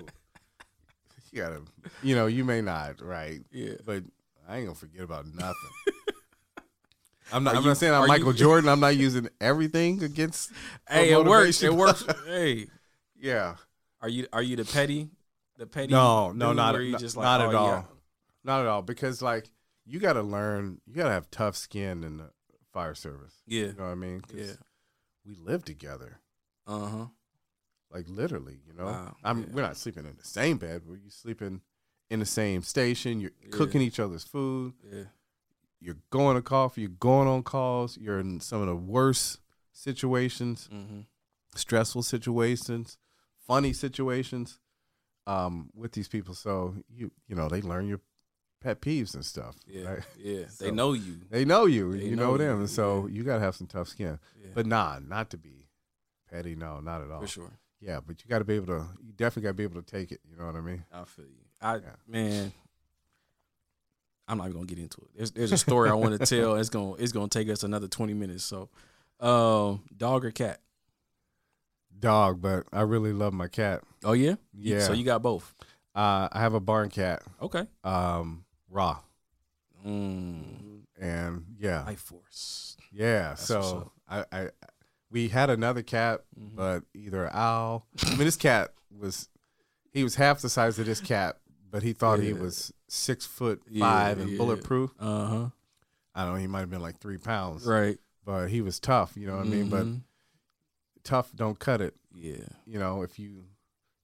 you 1.32 1.40
gotta, 1.40 1.62
you 2.02 2.16
know, 2.16 2.26
you 2.26 2.44
may 2.44 2.62
not, 2.62 3.00
right? 3.00 3.42
Yeah. 3.52 3.76
But 3.86 4.02
I 4.48 4.58
ain't 4.58 4.66
gonna 4.66 4.76
forget 4.76 5.04
about 5.04 5.28
nothing. 5.28 5.54
I'm 7.32 7.44
not. 7.44 7.54
Are 7.54 7.58
I'm 7.58 7.64
you- 7.64 7.70
not 7.70 7.78
saying 7.78 7.94
I'm 7.94 8.08
Michael 8.08 8.32
you- 8.32 8.38
Jordan. 8.40 8.70
I'm 8.70 8.80
not 8.80 8.96
using 8.96 9.30
everything 9.42 10.04
against. 10.04 10.52
Hey, 10.90 11.12
it 11.12 11.26
works. 11.26 11.64
It 11.64 11.74
works. 11.74 12.06
hey, 12.26 12.68
Yeah. 13.20 13.56
are 14.02 14.10
you 14.10 14.28
are 14.32 14.42
you 14.44 14.56
the 14.56 14.66
petty? 14.66 15.10
The 15.58 15.66
petty? 15.66 15.92
No, 15.92 16.32
no, 16.32 16.54
not 16.54 16.74
not, 16.76 17.02
like, 17.02 17.16
not 17.16 17.42
oh, 17.42 17.46
at 17.48 17.52
yeah. 17.54 17.58
all. 17.58 17.88
Not 18.44 18.62
at 18.62 18.68
all. 18.68 18.82
Because 18.82 19.22
like 19.22 19.50
you 19.86 20.00
got 20.00 20.14
to 20.14 20.22
learn. 20.22 20.80
You 20.86 20.94
got 20.96 21.06
to 21.06 21.12
have 21.12 21.32
tough 21.32 21.56
skin 21.56 22.04
in 22.04 22.18
the 22.18 22.30
fire 22.74 22.94
service. 22.96 23.34
Yeah. 23.48 23.68
You 23.68 23.74
know 23.78 23.84
what 23.86 23.92
I 23.92 23.96
mean? 23.96 24.22
Yeah. 24.34 24.54
We 25.26 25.36
live 25.36 25.64
together. 25.66 26.20
Uh 26.68 26.88
huh. 26.88 27.06
like 27.92 28.06
literally, 28.10 28.60
you 28.68 28.74
know. 28.74 28.86
Wow, 28.86 29.16
I'm 29.24 29.40
yeah. 29.42 29.46
we're 29.52 29.62
not 29.62 29.78
sleeping 29.78 30.06
in 30.06 30.16
the 30.18 30.26
same 30.26 30.58
bed, 30.58 30.82
you 30.88 31.10
sleeping 31.10 31.62
in 32.10 32.20
the 32.20 32.26
same 32.26 32.62
station. 32.62 33.20
You're 33.22 33.32
Yeah. 33.42 33.50
cooking 33.52 33.82
each 33.82 34.00
other's 34.00 34.24
food. 34.24 34.74
Yeah. 34.84 35.04
You're 35.80 35.98
going 36.10 36.36
to 36.36 36.42
coffee. 36.42 36.82
You're 36.82 36.90
going 36.92 37.28
on 37.28 37.44
calls. 37.44 37.98
You're 37.98 38.20
in 38.20 38.40
some 38.40 38.62
of 38.62 38.68
the 38.68 38.76
worst 38.76 39.40
situations, 39.72 40.70
Mm-hmm. 40.74 41.02
stressful 41.56 42.04
situations, 42.04 42.98
funny 43.48 43.74
situations 43.74 44.60
um, 45.28 45.70
with 45.76 45.92
these 45.94 46.08
people. 46.08 46.34
So 46.34 46.76
you 46.90 47.12
you 47.28 47.36
know 47.36 47.48
they 47.50 47.62
learn 47.62 47.88
your 47.88 48.00
pet 48.62 48.82
peeves 48.82 49.14
and 49.14 49.24
stuff. 49.26 49.56
Yeah. 49.68 49.84
right? 49.90 50.00
Yeah. 50.18 50.46
they 50.60 50.72
know 50.72 50.94
you. 50.94 51.18
They 51.30 51.46
know 51.46 51.66
you. 51.66 51.96
They 51.98 52.06
you 52.06 52.16
know 52.16 52.32
know, 52.32 52.38
them, 52.38 52.56
you, 52.56 52.60
and 52.62 52.70
so 52.70 53.06
yeah. 53.08 53.16
you 53.18 53.24
gotta 53.24 53.42
have 53.42 53.56
some 53.56 53.68
tough 53.68 53.88
skin. 53.90 54.20
Yeah. 54.42 54.50
But 54.56 54.66
nah, 54.66 55.00
not 55.06 55.30
to 55.32 55.38
be 55.38 55.68
petty. 56.32 56.56
No, 56.56 56.80
not 56.80 57.02
at 57.02 57.12
all. 57.12 57.22
for 57.22 57.28
sure. 57.28 57.60
Yeah, 57.82 58.00
but 58.06 58.24
you 58.24 58.30
got 58.30 58.40
to 58.40 58.46
be 58.46 58.56
able 58.56 58.68
to. 58.68 58.86
You 59.04 59.12
definitely 59.14 59.44
got 59.44 59.50
to 59.50 59.54
be 59.56 59.64
able 59.64 59.82
to 59.82 59.86
take 59.86 60.12
it. 60.12 60.20
You 60.28 60.38
know 60.38 60.46
what 60.48 60.56
I 60.56 60.62
mean? 60.62 60.84
I 60.92 61.04
feel 61.04 61.26
you. 61.26 61.44
I 61.62 61.76
Yeah. 61.76 61.82
man, 62.08 62.54
I'm 64.28 64.38
not 64.40 64.46
even 64.46 64.56
gonna 64.58 64.66
get 64.68 64.80
into 64.80 65.02
it. 65.02 65.10
There's 65.16 65.32
there's 65.32 65.52
a 65.52 65.58
story 65.58 65.90
I 65.90 65.94
want 65.94 66.20
to 66.20 66.26
tell. 66.26 66.56
It's 66.56 66.70
gonna 66.70 66.94
it's 66.94 67.12
gonna 67.12 67.28
take 67.30 67.50
us 67.50 67.64
another 67.64 67.88
20 67.88 68.14
minutes. 68.14 68.44
So, 68.44 68.70
um, 69.20 69.84
dog 69.96 70.26
or 70.26 70.32
cat? 70.32 70.62
Dog, 71.98 72.42
but 72.42 72.66
I 72.74 72.82
really 72.82 73.14
love 73.14 73.34
my 73.34 73.48
cat. 73.48 73.82
Oh 74.04 74.14
yeah, 74.14 74.36
Yeah. 74.54 74.80
So 74.82 74.94
you 74.94 75.04
got 75.06 75.22
both. 75.22 75.54
Uh, 75.96 76.28
I 76.32 76.40
have 76.42 76.54
a 76.54 76.60
barn 76.60 76.90
cat, 76.90 77.24
Okay. 77.42 77.66
um, 77.86 78.44
raw, 78.70 79.00
Mm, 79.88 80.82
and 81.00 81.46
yeah, 81.58 81.84
life 81.86 82.02
force. 82.02 82.76
yeah. 82.92 83.30
what's 83.30 83.46
So 83.46 83.92
I, 84.10 84.26
I, 84.32 84.50
we 85.10 85.30
had 85.30 85.50
another 85.50 85.84
cat, 85.84 86.26
Mhm. 86.38 86.56
but 86.56 86.84
either 86.94 87.34
owl. 87.34 87.88
I 88.04 88.10
mean, 88.10 88.20
this 88.20 88.36
cat 88.36 88.74
was, 88.92 89.30
he 89.94 90.04
was 90.04 90.16
half 90.16 90.42
the 90.42 90.50
size 90.50 90.78
of 90.80 90.86
this 90.86 91.00
cat, 91.00 91.38
but 91.72 91.84
he 91.84 91.94
thought 91.94 92.20
he 92.20 92.34
was 92.34 92.72
six 92.88 93.26
foot 93.26 93.62
Yeah, 93.70 93.86
five 93.86 94.20
and 94.20 94.30
yeah. 94.32 94.38
bulletproof. 94.38 94.92
Uh 95.00 95.26
huh. 95.28 95.50
I 96.14 96.24
don't 96.24 96.34
know. 96.36 96.40
He 96.40 96.48
might 96.48 96.62
have 96.62 96.70
been 96.70 96.82
like 96.82 97.00
three 97.00 97.18
pounds, 97.18 97.66
Right. 97.66 97.98
but 98.24 98.48
he 98.48 98.62
was 98.62 98.80
tough. 98.80 99.18
You 99.18 99.28
know 99.28 99.38
what 99.38 99.46
I 99.46 99.50
mean? 99.50 99.70
But 99.70 99.86
Mhm. 99.86 100.02
tough 101.04 101.32
don't 101.36 101.60
cut 101.60 101.82
it. 101.82 101.96
yeah, 102.14 102.46
you 102.66 102.80
know, 102.80 103.02
if 103.02 103.20
you, 103.20 103.44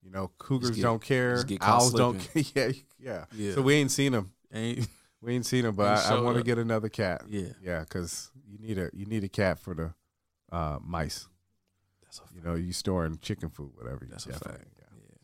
you 0.02 0.12
know, 0.12 0.30
cougars 0.38 0.72
get- 0.72 0.82
don't 0.82 1.02
care, 1.02 1.44
owls 1.62 1.94
don't. 1.94 2.20
yeah, 2.56 2.72
yeah, 3.00 3.26
Yeah. 3.34 3.54
So 3.54 3.62
we 3.62 3.76
ain't 3.76 3.92
seen 3.92 4.14
him. 4.14 4.32
ain't 4.54 4.88
We 5.22 5.36
ain't 5.36 5.46
seen 5.46 5.66
him, 5.66 5.76
but 5.76 5.86
I, 6.06 6.16
I 6.16 6.20
want 6.22 6.38
to 6.38 6.44
get 6.44 6.58
another 6.58 6.90
cat. 6.90 7.24
yeah. 7.30 7.54
Yeah, 7.62 7.82
because 7.82 8.32
you 8.50 8.58
need 8.58 8.78
a 8.80 8.90
you 8.92 9.06
need 9.06 9.24
a 9.24 9.30
cat 9.30 9.60
for 9.60 9.74
the 9.76 9.94
uh, 10.52 10.80
mice. 10.84 11.28
That's 12.04 12.18
a 12.18 12.22
fact. 12.24 12.34
You 12.36 12.42
know, 12.42 12.56
you 12.56 12.74
storing 12.74 13.20
chicken 13.22 13.50
food, 13.50 13.72
whatever. 13.76 14.06
That's 14.10 14.26
a 14.26 14.34
fact. 14.34 14.66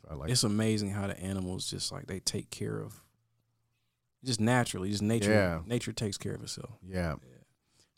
Yeah. 0.08 0.12
Yeah. 0.14 0.14
I 0.14 0.16
like. 0.16 0.30
it's 0.30 0.44
amazing 0.44 0.92
how 0.92 1.08
the 1.08 1.20
animals 1.20 1.70
just 1.70 1.92
like 1.92 2.08
they 2.08 2.20
take 2.20 2.50
care 2.50 2.80
of 2.80 3.02
just 4.24 4.40
naturally 4.40 4.90
just 4.90 5.04
nature 5.04 5.32
Yeah. 5.32 5.60
nature 5.66 5.92
takes 5.94 6.18
care 6.18 6.34
of 6.34 6.42
itself 6.44 6.72
yeah, 6.88 7.16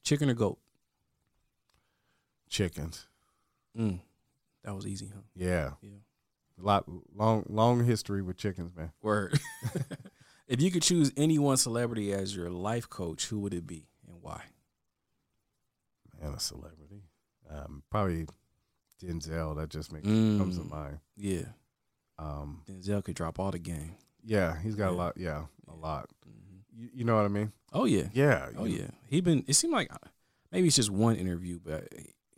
chicken 0.03 0.29
or 0.29 0.33
goat 0.33 0.59
chickens. 2.49 3.07
mm. 3.77 3.99
that 4.63 4.75
was 4.75 4.85
easy 4.87 5.11
huh 5.13 5.21
Yeah, 5.35 5.71
yeah 5.81 5.89
a 6.61 6.65
lot 6.65 6.85
long 7.15 7.45
long 7.47 7.85
history 7.85 8.21
with 8.21 8.37
chickens, 8.37 8.75
man. 8.75 8.91
word 9.01 9.39
if 10.47 10.61
you 10.61 10.71
could 10.71 10.81
choose 10.83 11.11
any 11.15 11.37
one 11.39 11.57
celebrity 11.57 12.11
as 12.13 12.35
your 12.35 12.49
life 12.49 12.89
coach 12.89 13.27
who 13.27 13.39
would 13.39 13.53
it 13.53 13.65
be 13.67 13.87
and 14.07 14.17
why 14.21 14.43
And 16.21 16.35
a 16.35 16.39
celebrity, 16.39 17.03
um, 17.49 17.83
probably 17.89 18.27
Denzel. 19.01 19.55
That 19.55 19.69
just 19.69 19.93
makes 19.93 20.05
Mm. 20.07 20.37
comes 20.37 20.57
to 20.57 20.63
mind. 20.65 20.99
yeah 21.15 21.45
Um, 22.19 22.63
denzel 22.67 23.03
could 23.03 23.15
drop 23.15 23.39
all 23.39 23.51
the 23.51 23.59
game 23.59 23.95
yeah, 24.25 24.59
he's 24.61 24.75
got 24.75 24.89
a 24.89 24.91
lot. 24.91 25.13
Yeah, 25.17 25.45
a 25.67 25.71
Yeah. 25.71 25.81
lot. 25.81 26.09
Mhm. 26.27 26.59
You, 26.75 26.89
you 26.93 27.03
know 27.05 27.15
what 27.15 27.23
I 27.25 27.29
mean? 27.29 27.51
oh 27.71 27.85
yeah 27.85 28.07
Yeah. 28.13 28.49
oh 28.57 28.65
yeah 28.65 28.89
he 29.07 29.21
been 29.21 29.43
it 29.47 29.53
seemed 29.53 29.73
like 29.73 29.89
maybe 30.51 30.67
it's 30.67 30.75
just 30.75 30.89
one 30.89 31.15
interview 31.15 31.59
but 31.63 31.87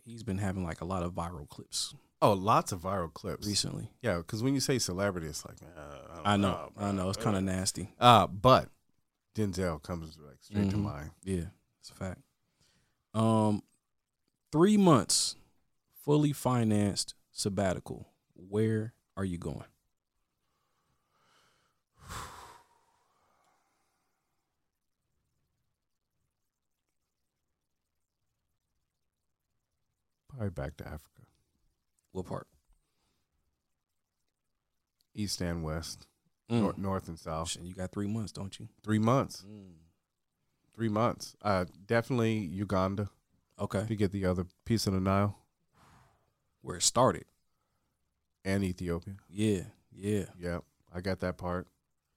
he's 0.04 0.22
been 0.22 0.38
having 0.38 0.62
like 0.64 0.80
a 0.80 0.84
lot 0.84 1.02
of 1.02 1.12
viral 1.12 1.48
clips 1.48 1.94
Oh, 2.24 2.34
lots 2.34 2.70
of 2.70 2.80
viral 2.80 3.12
clips. 3.12 3.46
recently 3.48 3.90
Yeah, 4.00 4.18
because 4.18 4.44
when 4.44 4.54
you 4.54 4.60
say 4.60 4.78
celebrity, 4.78 5.26
it's 5.26 5.44
like, 5.44 5.56
uh, 5.76 6.20
I, 6.24 6.34
i 6.34 6.36
know 6.36 6.70
i 6.78 6.92
know 6.92 7.08
it's 7.08 7.18
kind 7.18 7.36
of 7.36 7.42
nasty 7.42 7.92
Uh, 7.98 8.26
but 8.28 8.68
Denzel 9.34 9.82
comes 9.82 10.16
like 10.24 10.36
straight 10.42 10.70
to 10.70 10.76
Mhm. 10.76 10.82
mind. 10.82 11.10
Yeah, 11.24 11.46
it's 11.80 11.90
a 11.90 11.94
fact. 11.94 12.20
Um, 13.14 13.62
three 14.52 14.76
months, 14.76 15.36
fully 16.04 16.32
financed 16.32 17.14
sabbatical. 17.32 18.06
Where 18.34 18.92
are 19.16 19.24
you 19.24 19.38
going? 19.38 19.64
Probably 30.42 30.50
back 30.60 30.76
to 30.78 30.84
Africa, 30.84 31.22
What 32.10 32.26
part? 32.26 32.48
east 35.14 35.40
and 35.40 35.62
west, 35.62 36.08
Mm. 36.50 36.60
nor- 36.62 36.74
north 36.76 37.06
and 37.06 37.16
south. 37.18 37.56
You 37.62 37.74
got 37.74 37.92
three 37.92 38.08
months, 38.08 38.32
don't 38.32 38.58
you? 38.58 38.68
Three 38.82 38.98
months. 38.98 39.44
Mm. 39.46 39.74
Three 40.74 40.88
months. 40.88 41.36
Uh, 41.42 41.66
definitely 41.86 42.38
Uganda 42.38 43.08
Okay, 43.58 43.86
to 43.86 43.94
get 43.94 44.10
the 44.10 44.24
other 44.24 44.46
piece 44.64 44.86
of 44.88 44.94
the 44.94 45.00
Nile, 45.00 45.38
where 46.62 46.76
it 46.78 46.82
started. 46.82 47.26
and 48.44 48.64
Ethiopia. 48.64 49.18
Yeah, 49.28 49.66
yeah. 49.92 50.24
Yeah, 50.36 50.58
I 50.92 51.00
got 51.02 51.20
that 51.20 51.38
part. 51.38 51.68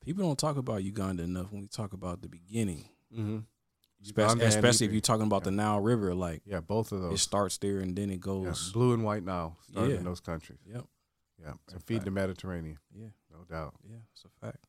People 0.01 0.23
don't 0.23 0.39
talk 0.39 0.57
about 0.57 0.83
Uganda 0.83 1.21
enough 1.21 1.51
when 1.51 1.61
we 1.61 1.67
talk 1.67 1.93
about 1.93 2.21
the 2.23 2.27
beginning, 2.29 2.89
Mm-hmm. 3.13 3.39
Especially, 4.03 4.45
especially 4.45 4.87
if 4.87 4.91
you're 4.93 5.01
talking 5.01 5.25
about 5.25 5.43
the 5.43 5.51
Nile 5.51 5.79
River. 5.79 6.13
Like 6.13 6.41
yeah, 6.45 6.59
both 6.61 6.91
of 6.91 7.01
those. 7.01 7.13
it 7.13 7.17
starts 7.23 7.57
there 7.57 7.79
and 7.79 7.95
then 7.95 8.09
it 8.09 8.13
Yeah, 8.15 8.17
goes. 8.19 8.71
blue 8.71 8.93
and 8.93 9.03
white 9.03 9.23
Nile 9.23 9.57
started 9.69 9.91
Yeah. 9.91 9.97
in 9.99 10.03
those 10.05 10.19
countries. 10.19 10.59
Yep. 10.65 10.85
Yeah, 11.41 11.49
a 11.69 11.73
and 11.73 11.83
feed 11.83 11.95
fact. 11.95 12.05
the 12.05 12.11
Mediterranean, 12.11 12.79
Yeah, 12.93 13.07
no 13.31 13.43
doubt. 13.49 13.75
yeah. 13.87 13.97
It's 14.13 14.23
a 14.25 14.45
fact. 14.45 14.67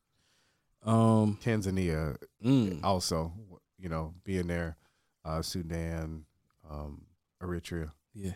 Um. 0.82 1.38
Tanzania 1.42 2.16
mm, 2.44 2.82
also, 2.84 3.32
you 3.78 3.88
know, 3.88 4.14
being 4.24 4.46
there, 4.46 4.76
uh, 5.24 5.42
Sudan, 5.42 6.24
um, 6.68 7.06
Eritrea, 7.42 7.92
yeah. 8.14 8.32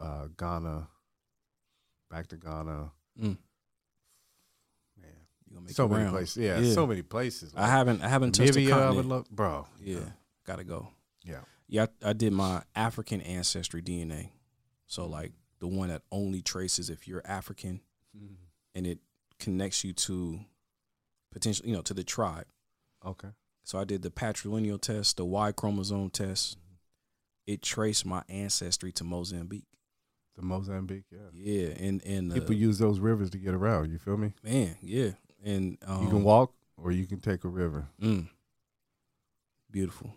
uh, 0.00 0.28
Ghana, 0.36 0.88
back 2.10 2.26
to 2.28 2.36
Ghana. 2.36 2.92
Mm. 3.20 3.38
You 5.48 5.54
gonna 5.56 5.66
make 5.66 5.74
so 5.74 5.88
many 5.88 6.02
round. 6.04 6.14
places. 6.14 6.36
Yeah, 6.36 6.58
Yeah. 6.58 6.72
so 6.74 6.86
many 6.86 7.02
places. 7.02 7.52
I 7.56 7.68
haven't. 7.68 8.02
I 8.02 8.08
haven't 8.08 8.32
touched 8.32 8.54
Namibia, 8.54 8.72
I 8.72 8.90
would 8.90 9.06
love, 9.06 9.30
bro. 9.30 9.66
Yeah, 9.80 10.00
gotta 10.46 10.64
go. 10.64 10.88
Yeah. 11.24 11.40
Yeah, 11.68 11.86
I, 12.04 12.10
I 12.10 12.12
did 12.14 12.32
my 12.32 12.62
African 12.74 13.20
ancestry 13.20 13.82
DNA. 13.82 14.30
So 14.86 15.06
like 15.06 15.32
the 15.60 15.66
one 15.66 15.88
that 15.88 16.02
only 16.10 16.40
traces 16.42 16.88
if 16.90 17.06
you're 17.08 17.22
African 17.26 17.80
and 18.74 18.86
it 18.86 18.98
connects 19.38 19.84
you 19.84 19.92
to 19.92 20.40
potential, 21.32 21.66
you 21.66 21.74
know, 21.74 21.82
to 21.82 21.94
the 21.94 22.04
tribe. 22.04 22.46
Okay. 23.04 23.28
So 23.64 23.78
I 23.78 23.84
did 23.84 24.00
the 24.02 24.10
patrilineal 24.10 24.80
test, 24.80 25.18
the 25.18 25.24
Y 25.26 25.52
chromosome 25.52 26.10
test. 26.10 26.56
It 27.46 27.60
traced 27.62 28.06
my 28.06 28.22
ancestry 28.28 28.92
to 28.92 29.04
Mozambique. 29.04 29.66
The 30.36 30.42
Mozambique. 30.42 31.04
Yeah. 31.10 31.18
Yeah, 31.34 31.68
and 31.78 32.02
and 32.04 32.30
uh, 32.32 32.34
People 32.34 32.54
use 32.54 32.78
those 32.78 32.98
rivers 32.98 33.30
to 33.30 33.38
get 33.38 33.54
around. 33.54 33.90
You 33.90 33.98
feel 33.98 34.16
me? 34.16 34.32
man, 34.42 34.76
yeah, 34.80 35.10
And 35.44 35.78
um, 35.86 36.02
you 36.02 36.08
can 36.10 36.22
walk 36.24 36.52
or 36.76 36.90
you 36.92 37.06
can 37.06 37.20
take 37.20 37.44
a 37.44 37.48
river. 37.48 37.86
Mm, 38.02 38.28
beautiful. 39.70 40.14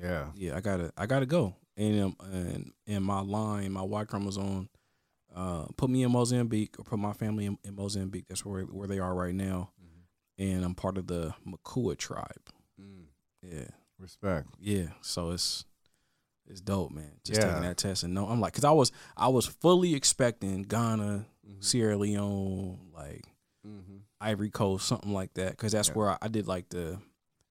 Yeah. 0.00 0.26
Yeah, 0.34 0.56
I 0.56 0.60
gotta 0.60 0.92
I 0.96 1.06
gotta 1.06 1.26
go. 1.26 1.54
And 1.76 2.02
um, 2.02 2.16
and 2.32 2.72
and 2.86 3.04
my 3.04 3.20
line, 3.20 3.72
my 3.72 3.82
Y 3.82 4.04
chromosome, 4.04 4.68
uh, 5.34 5.66
put 5.76 5.90
me 5.90 6.02
in 6.02 6.12
Mozambique 6.12 6.78
or 6.78 6.84
put 6.84 6.98
my 6.98 7.12
family 7.12 7.46
in, 7.46 7.58
in 7.64 7.74
Mozambique. 7.74 8.26
That's 8.28 8.44
where 8.44 8.62
where 8.62 8.88
they 8.88 8.98
are 8.98 9.14
right 9.14 9.34
now. 9.34 9.70
And 10.38 10.64
I'm 10.64 10.74
part 10.74 10.96
of 10.98 11.06
the 11.06 11.34
Makua 11.44 11.94
tribe. 11.94 12.48
Yeah. 13.42 13.64
Respect. 13.98 14.48
Yeah. 14.60 14.86
So 15.02 15.30
it's 15.30 15.64
it's 16.48 16.60
dope, 16.60 16.90
man. 16.90 17.12
Just 17.24 17.40
Yeah. 17.40 17.48
taking 17.48 17.62
that 17.62 17.76
test 17.76 18.02
and 18.02 18.14
no, 18.14 18.26
I'm 18.26 18.40
like, 18.40 18.54
cause 18.54 18.64
I 18.64 18.70
was 18.72 18.90
I 19.16 19.28
was 19.28 19.46
fully 19.46 19.94
expecting 19.94 20.62
Ghana, 20.62 21.26
Mm-hmm. 21.46 21.60
Sierra 21.60 21.96
Leone, 21.96 22.78
like 22.94 23.24
Ivory 24.22 24.50
Coast, 24.50 24.86
something 24.86 25.12
like 25.12 25.34
that. 25.34 25.56
Cause 25.56 25.72
that's 25.72 25.88
Yeah. 25.88 25.94
where 25.94 26.10
I, 26.10 26.18
I 26.22 26.28
did 26.28 26.46
like 26.46 26.68
the 26.70 26.98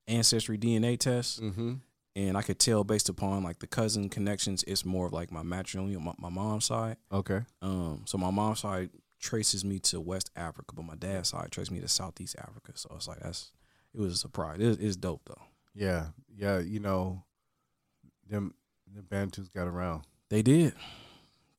ancestry 0.08 0.58
DNA 0.58 0.98
test, 0.98 1.40
Mm-hmm. 1.40 1.74
and 2.16 2.36
I 2.36 2.42
could 2.42 2.58
tell 2.58 2.82
based 2.84 3.08
upon 3.08 3.42
like 3.44 3.58
the 3.60 3.66
cousin 3.66 4.08
connections, 4.08 4.64
it's 4.66 4.84
more 4.84 5.06
of 5.06 5.12
like 5.12 5.30
my 5.30 5.42
matrilineal, 5.42 6.00
my, 6.00 6.12
my 6.18 6.28
mom's 6.30 6.64
side. 6.64 6.96
Okay. 7.12 7.40
Um, 7.60 8.02
so 8.06 8.18
my 8.18 8.30
mom's 8.30 8.60
side 8.60 8.90
traces 9.20 9.64
me 9.64 9.78
to 9.78 10.00
West 10.00 10.30
Africa, 10.34 10.74
but 10.74 10.84
my 10.84 10.96
dad's 10.96 11.28
side 11.28 11.50
traces 11.52 11.70
me 11.70 11.80
to 11.80 11.88
Southeast 11.88 12.34
Africa. 12.38 12.72
So 12.74 12.90
it's 12.96 13.06
like 13.08 13.20
that's 13.20 13.52
it 13.94 14.00
was 14.00 14.14
a 14.14 14.16
surprise. 14.18 14.58
It, 14.60 14.80
it's 14.80 14.96
dope 14.96 15.22
though. 15.26 15.42
Yeah. 15.74 16.06
Yeah. 16.36 16.58
You 16.58 16.80
know, 16.80 17.22
them 18.28 18.54
the 18.94 19.02
Bantus 19.02 19.48
got 19.52 19.66
around 19.68 20.02
They 20.28 20.42
did. 20.42 20.74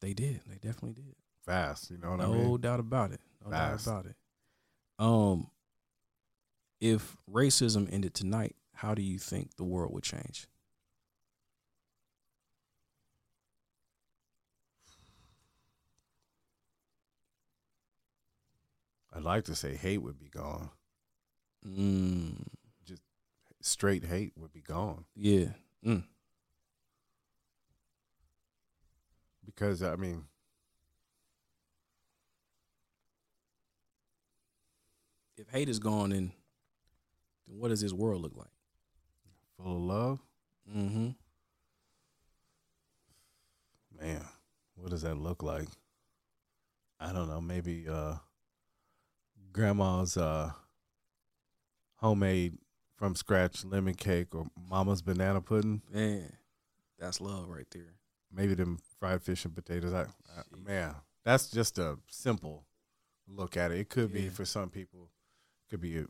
They 0.02 0.14
did. 0.14 0.42
They 0.48 0.56
definitely 0.56 0.94
did. 0.94 1.16
fast. 1.46 1.90
You 1.90 1.98
know 1.98 2.12
what 2.12 2.20
no 2.20 2.34
I 2.34 2.38
mean? 2.38 2.62
doubt 2.62 2.80
about 2.80 3.12
it. 3.12 3.22
No 3.44 3.52
Fast. 3.52 3.86
doubt 3.86 3.92
about 3.94 4.06
it. 4.08 4.16
Um, 5.00 5.50
if 6.80 7.18
racism 7.30 7.92
ended 7.92 8.14
tonight, 8.14 8.56
how 8.76 8.94
do 8.94 9.02
you 9.02 9.18
think 9.18 9.56
the 9.56 9.64
world 9.64 9.94
would 9.94 10.04
change? 10.04 10.48
I'd 19.14 19.24
like 19.24 19.46
to 19.46 19.56
say 19.56 19.76
hate 19.76 20.02
would 20.02 20.20
be 20.20 20.30
gone. 20.30 20.70
Mm, 21.68 22.48
Just 22.86 23.02
Straight 23.62 24.06
hate 24.06 24.34
would 24.38 24.54
be 24.54 24.62
gone 24.62 25.06
yeah. 25.16 25.50
Mm, 25.86 26.06
because 29.46 29.84
I 29.84 29.96
mean, 29.96 30.26
hate 35.54 35.70
is 35.70 35.80
gone, 35.80 36.10
then, 36.10 36.34
then 37.48 37.60
what 37.60 37.70
does 37.70 37.82
this 37.82 37.94
world 37.94 38.22
look 38.22 38.36
like? 38.36 38.48
full 39.58 39.76
of 39.76 39.82
love. 39.82 40.20
Mm-hmm. 40.70 41.10
Man, 44.00 44.26
what 44.76 44.90
does 44.92 45.04
that 45.04 45.16
look 45.16 45.44
like? 45.44 45.68
I 47.00 47.14
don't 47.14 47.30
know. 47.30 47.42
Maybe 47.42 47.86
uh, 47.90 48.16
grandma's 49.52 50.18
uh, 50.18 50.52
homemade 51.96 52.58
from 52.96 53.16
scratch 53.16 53.64
lemon 53.66 53.94
cake 53.94 54.34
or 54.36 54.48
mama's 54.70 55.02
banana 55.02 55.42
pudding. 55.42 55.82
Man, 55.92 56.32
that's 57.00 57.22
love 57.22 57.50
right 57.50 57.68
there. 57.72 57.96
Maybe 58.32 58.56
them 58.56 58.80
fried 59.00 59.22
fish 59.22 59.46
and 59.46 59.56
potatoes. 59.56 59.94
I, 59.94 60.04
I 60.04 60.42
man, 60.66 60.96
that's 61.24 61.50
just 61.50 61.78
a 61.78 61.98
simple 62.10 62.66
look 63.28 63.58
at 63.58 63.72
it. 63.72 63.80
It 63.80 63.90
could 63.90 64.12
be 64.12 64.30
for 64.30 64.46
some 64.46 64.70
people, 64.70 65.10
could 65.74 65.82
be 65.82 65.98
a, 65.98 66.06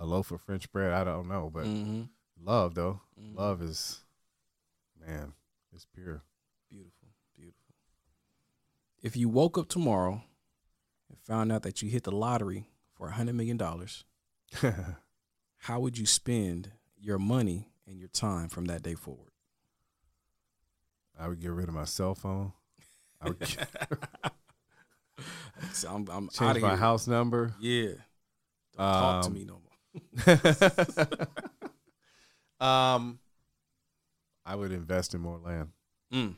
a 0.00 0.04
loaf 0.04 0.32
of 0.32 0.40
French 0.40 0.72
bread. 0.72 0.90
I 0.90 1.04
don't 1.04 1.28
know, 1.28 1.48
but 1.54 1.64
mm-hmm. 1.64 2.02
love 2.44 2.74
though, 2.74 3.00
Mhm. 3.16 3.36
love 3.36 3.62
is, 3.62 4.00
man, 4.98 5.32
it's 5.72 5.86
pure. 5.94 6.24
Beautiful, 6.68 7.10
beautiful. 7.36 7.76
If 9.00 9.16
you 9.16 9.28
woke 9.28 9.56
up 9.56 9.68
tomorrow 9.68 10.24
and 11.08 11.18
found 11.20 11.52
out 11.52 11.62
that 11.62 11.82
you 11.82 11.88
hit 11.88 12.02
the 12.02 12.10
lottery 12.10 12.66
for 12.92 13.06
a 13.06 13.12
hundred 13.12 13.36
million 13.36 13.56
dollars, 13.56 14.02
how 15.58 15.78
would 15.78 15.96
you 15.96 16.04
spend 16.06 16.72
your 17.00 17.20
money 17.20 17.68
and 17.86 17.96
your 17.96 18.08
time 18.08 18.48
from 18.48 18.64
that 18.64 18.82
day 18.82 18.96
forward? 18.96 19.30
I 21.16 21.28
would 21.28 21.38
get 21.40 21.52
rid 21.52 21.68
of 21.68 21.74
my 21.76 21.84
cell 21.84 22.16
phone. 22.16 22.54
I 23.20 23.28
would 23.28 23.38
get- 23.38 23.68
So 25.72 25.88
I'm, 25.90 26.08
I'm 26.10 26.24
out 26.24 26.32
change 26.32 26.56
of 26.56 26.62
my 26.62 26.76
house 26.76 27.06
number. 27.06 27.54
Yeah, 27.60 27.92
talk 28.84 29.22
to 29.22 29.28
Um, 29.28 29.34
me 29.34 29.44
no 29.44 29.60
more. 29.60 29.66
um, 32.68 33.18
I 34.44 34.54
would 34.54 34.72
invest 34.72 35.14
in 35.14 35.20
more 35.20 35.38
land, 35.38 35.70
Mm, 36.12 36.34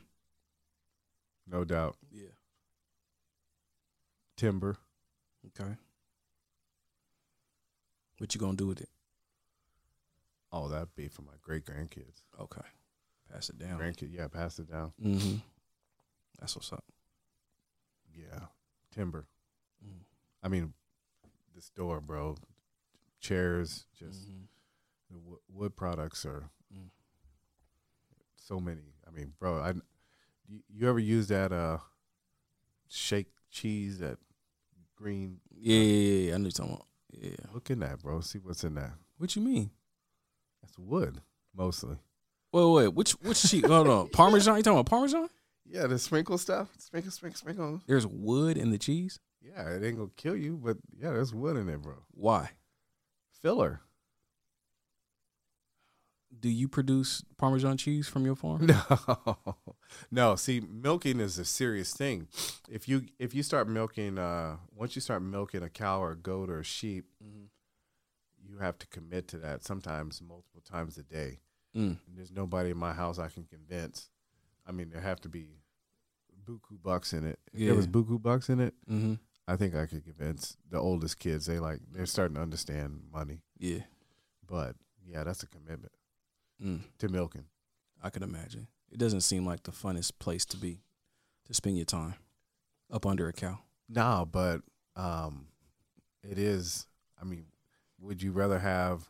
no 1.47 1.63
doubt. 1.63 1.97
yeah. 2.11 2.27
Timber. 4.37 4.77
Okay. 5.47 5.75
What 8.17 8.33
you 8.33 8.39
gonna 8.41 8.55
do 8.57 8.67
with 8.67 8.81
it? 8.81 8.89
Oh, 10.51 10.67
that'd 10.69 10.95
be 10.95 11.07
for 11.07 11.21
my 11.23 11.33
great 11.41 11.65
grandkids. 11.65 12.21
Okay. 12.39 12.61
Pass 13.31 13.49
it 13.49 13.57
down. 13.57 13.79
Grandkid, 13.79 14.13
yeah, 14.13 14.27
pass 14.27 14.59
it 14.59 14.69
down. 14.69 14.93
Mm-hmm. 15.03 15.35
That's 16.39 16.55
what's 16.55 16.71
up. 16.71 16.83
Yeah, 18.13 18.39
timber. 18.91 19.25
Mm. 19.83 20.03
I 20.43 20.47
mean, 20.49 20.73
the 21.55 21.61
store, 21.61 21.99
bro. 22.01 22.35
Chairs, 23.19 23.85
just 23.97 24.29
Mhm. 24.31 24.47
the 25.09 25.19
wo- 25.19 25.41
wood 25.47 25.75
products 25.75 26.25
are 26.25 26.49
Mm. 26.73 26.89
so 28.35 28.59
many. 28.59 28.93
I 29.07 29.11
mean, 29.11 29.33
bro, 29.39 29.59
I 29.61 29.73
you, 30.47 30.61
you 30.69 30.89
ever 30.89 30.99
use 30.99 31.27
that 31.29 31.51
uh 31.51 31.77
shake 32.87 33.27
cheese 33.49 33.99
that 33.99 34.17
green? 34.95 35.39
Yeah, 35.51 35.77
yeah, 35.77 35.83
yeah, 35.83 36.27
yeah. 36.29 36.33
I 36.35 36.37
knew 36.37 36.45
what 36.45 36.57
you're 36.59 36.65
talking 36.65 36.73
about. 36.73 36.87
Yeah. 37.11 37.53
Look 37.53 37.69
in 37.69 37.79
that, 37.79 38.01
bro. 38.01 38.21
See 38.21 38.39
what's 38.39 38.63
in 38.63 38.75
that. 38.75 38.93
What 39.17 39.35
you 39.35 39.41
mean? 39.41 39.71
That's 40.61 40.77
wood 40.77 41.21
mostly. 41.53 41.97
Wait, 42.51 42.71
wait. 42.71 42.87
Which 42.93 43.11
which 43.21 43.41
cheese? 43.43 43.65
Hold 43.65 43.87
on. 43.87 44.09
Parmesan? 44.09 44.57
You 44.57 44.63
talking 44.63 44.79
about 44.79 44.89
Parmesan? 44.89 45.29
Yeah, 45.65 45.87
the 45.87 45.97
sprinkle 45.97 46.37
stuff. 46.37 46.69
Sprinkle, 46.77 47.11
sprinkle, 47.11 47.37
sprinkle. 47.39 47.81
There's 47.87 48.05
wood 48.05 48.57
in 48.57 48.71
the 48.71 48.77
cheese. 48.77 49.19
Yeah, 49.43 49.69
it 49.71 49.83
ain't 49.83 49.97
gonna 49.97 50.09
kill 50.15 50.35
you, 50.37 50.57
but 50.63 50.77
yeah, 50.97 51.11
there's 51.11 51.33
wood 51.33 51.57
in 51.57 51.67
it, 51.69 51.81
bro. 51.81 51.95
Why? 52.11 52.51
Filler. 53.41 53.81
Do 56.39 56.49
you 56.49 56.67
produce 56.67 57.23
Parmesan 57.37 57.77
cheese 57.77 58.07
from 58.07 58.25
your 58.25 58.35
farm? 58.35 58.67
No, 58.67 59.55
no. 60.09 60.35
See, 60.35 60.59
milking 60.61 61.19
is 61.19 61.37
a 61.37 61.45
serious 61.45 61.93
thing. 61.93 62.27
If 62.69 62.87
you 62.89 63.03
if 63.19 63.35
you 63.35 63.43
start 63.43 63.67
milking, 63.69 64.17
uh, 64.17 64.57
once 64.75 64.95
you 64.95 65.01
start 65.01 65.21
milking 65.21 65.61
a 65.61 65.69
cow 65.69 66.01
or 66.01 66.11
a 66.11 66.15
goat 66.17 66.49
or 66.49 66.59
a 66.59 66.63
sheep, 66.63 67.05
Mhm. 67.23 67.49
you 68.43 68.57
have 68.57 68.79
to 68.79 68.87
commit 68.87 69.27
to 69.29 69.37
that. 69.39 69.63
Sometimes 69.63 70.21
multiple 70.21 70.61
times 70.61 70.97
a 70.97 71.03
day. 71.03 71.39
Mm. 71.75 71.97
And 72.07 72.17
there's 72.17 72.31
nobody 72.31 72.71
in 72.71 72.77
my 72.77 72.93
house 72.93 73.19
I 73.19 73.27
can 73.29 73.43
convince. 73.43 74.09
I 74.65 74.71
mean, 74.71 74.89
there 74.89 75.01
have 75.01 75.21
to 75.21 75.29
be 75.29 75.59
buku 76.45 76.81
bucks 76.81 77.13
in 77.13 77.25
it. 77.25 77.39
If 77.53 77.59
there 77.59 77.75
was 77.75 77.85
Yeah. 77.85 77.91
buku 77.91 78.21
bucks 78.21 78.49
in 78.49 78.59
it, 78.59 78.73
Mm-hmm. 78.89 79.13
I 79.47 79.55
think 79.57 79.75
I 79.75 79.85
could 79.85 80.03
convince 80.05 80.55
the 80.69 80.79
oldest 80.79 81.19
kids. 81.19 81.45
They 81.45 81.59
like 81.59 81.79
they're 81.91 82.05
starting 82.05 82.35
to 82.35 82.41
understand 82.41 83.01
money. 83.11 83.41
Yeah. 83.59 83.79
But 84.47 84.75
yeah, 85.05 85.23
that's 85.23 85.43
a 85.43 85.47
commitment 85.47 85.91
Mm. 86.63 86.81
to 86.99 87.09
milking. 87.09 87.45
I 88.01 88.09
could 88.09 88.21
imagine. 88.23 88.67
It 88.91 88.99
doesn't 88.99 89.21
seem 89.21 89.45
like 89.45 89.63
the 89.63 89.71
funnest 89.71 90.13
place 90.19 90.45
to 90.45 90.57
be 90.57 90.81
to 91.45 91.53
spend 91.53 91.77
your 91.77 91.85
time 91.85 92.13
up 92.91 93.05
under 93.05 93.27
a 93.27 93.33
cow. 93.33 93.59
No, 93.89 94.27
but 94.31 94.61
um, 94.95 95.47
it 96.23 96.37
is. 96.37 96.87
I 97.21 97.25
mean, 97.25 97.45
would 97.99 98.21
you 98.21 98.31
rather 98.31 98.59
have 98.59 99.09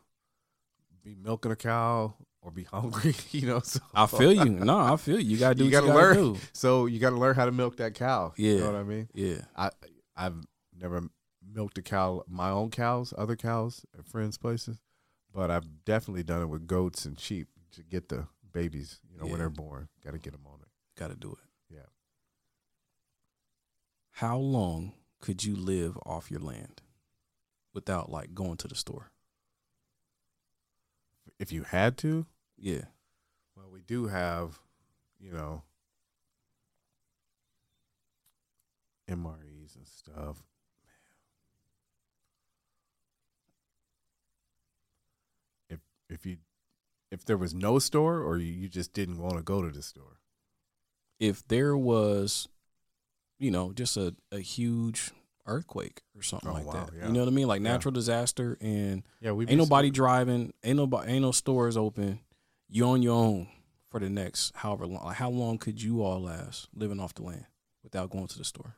be 1.04 1.14
milking 1.14 1.52
a 1.52 1.56
cow 1.56 2.14
or 2.40 2.50
be 2.50 2.64
hungry? 2.72 3.14
you 3.30 3.46
know, 3.46 3.60
so 3.60 3.80
I 3.94 4.06
feel 4.06 4.32
you. 4.32 4.46
No, 4.46 4.78
I 4.78 4.96
feel 4.96 5.20
you. 5.20 5.34
You 5.34 5.36
gotta 5.38 5.54
do 5.56 5.64
You 5.66 5.70
gotta 5.70 5.86
you 5.86 5.92
gotta 5.92 6.20
learn. 6.22 6.38
So 6.54 6.86
you 6.86 6.98
got 6.98 7.10
to 7.10 7.16
learn 7.16 7.34
how 7.36 7.44
to 7.46 7.52
milk 7.52 7.76
that 7.76 7.94
cow. 7.94 8.32
you 8.36 8.54
Yeah. 8.54 8.60
know 8.60 8.66
what 8.72 8.76
I 8.76 8.82
mean. 8.84 9.08
Yeah. 9.14 9.42
I 9.56 9.70
I've 10.16 10.44
never 10.76 11.08
milked 11.46 11.78
a 11.78 11.82
cow, 11.82 12.24
my 12.26 12.50
own 12.50 12.70
cows, 12.70 13.12
other 13.18 13.36
cows 13.36 13.84
at 13.98 14.06
friends' 14.06 14.38
places, 14.38 14.78
but 15.32 15.50
I've 15.50 15.84
definitely 15.84 16.22
done 16.22 16.42
it 16.42 16.46
with 16.48 16.66
goats 16.66 17.04
and 17.04 17.18
sheep 17.18 17.48
to 17.72 17.82
get 17.82 18.08
the 18.08 18.28
babies. 18.52 19.00
You 19.10 19.18
know, 19.18 19.24
Yeah. 19.26 19.30
when 19.32 19.38
they're 19.40 19.50
born, 19.50 19.88
got 20.02 20.12
to 20.12 20.18
get 20.18 20.32
them 20.32 20.46
on 20.46 20.60
it. 20.60 20.68
Gotta 20.96 21.16
do 21.16 21.32
it. 21.32 21.74
Yeah. 21.74 21.86
How 24.12 24.38
long 24.38 24.92
could 25.20 25.42
you 25.42 25.56
live 25.56 25.98
off 26.06 26.30
your 26.30 26.40
land 26.40 26.82
without 27.72 28.10
like 28.10 28.32
going 28.34 28.56
to 28.58 28.68
the 28.68 28.76
store? 28.76 29.10
If 31.38 31.50
you 31.50 31.64
had 31.64 31.98
to, 31.98 32.26
Yeah. 32.56 32.84
well, 33.56 33.70
we 33.70 33.82
do 33.82 34.06
have, 34.06 34.60
you 35.18 35.32
know, 35.32 35.64
And 39.76 39.86
stuff. 39.86 40.42
if 45.68 45.80
if 46.08 46.26
you 46.26 46.36
if 47.10 47.24
there 47.24 47.36
was 47.36 47.54
no 47.54 47.78
store 47.78 48.20
or 48.20 48.38
you, 48.38 48.68
just 48.68 48.92
didn't 48.92 49.18
want 49.18 49.36
to 49.36 49.42
go 49.42 49.62
to 49.62 49.70
the 49.70 49.82
store. 49.82 50.18
If 51.20 51.46
there 51.46 51.76
was, 51.76 52.48
you 53.38 53.50
know, 53.52 53.72
just 53.72 53.96
a, 53.96 54.16
a 54.32 54.40
huge 54.40 55.12
earthquake 55.46 56.02
or 56.16 56.22
something 56.22 56.50
Oh, 56.50 56.54
like 56.54 56.66
wow, 56.66 56.72
that. 56.72 56.90
yeah. 56.96 57.06
You 57.06 57.12
know 57.12 57.20
what 57.20 57.28
I 57.28 57.32
mean? 57.32 57.46
Like 57.46 57.60
Yeah. 57.62 57.72
natural 57.72 57.92
disaster 57.92 58.58
and 58.60 59.04
Yeah, 59.20 59.32
we 59.32 59.46
ain't 59.46 59.58
nobody 59.58 59.90
driving, 59.90 60.52
ain't 60.64 60.76
nobody 60.76 61.12
ain't 61.12 61.22
no 61.22 61.30
stores 61.32 61.76
open. 61.76 62.20
You 62.68 62.86
on 62.86 63.02
your 63.02 63.14
own 63.14 63.48
for 63.90 64.00
the 64.00 64.10
next 64.10 64.56
however 64.56 64.86
long. 64.86 65.04
Like 65.04 65.16
how 65.16 65.30
long 65.30 65.58
could 65.58 65.80
you 65.80 66.02
all 66.02 66.20
last 66.22 66.68
living 66.74 66.98
off 66.98 67.14
the 67.14 67.22
land 67.22 67.46
without 67.84 68.10
going 68.10 68.26
to 68.26 68.38
the 68.38 68.44
store? 68.44 68.76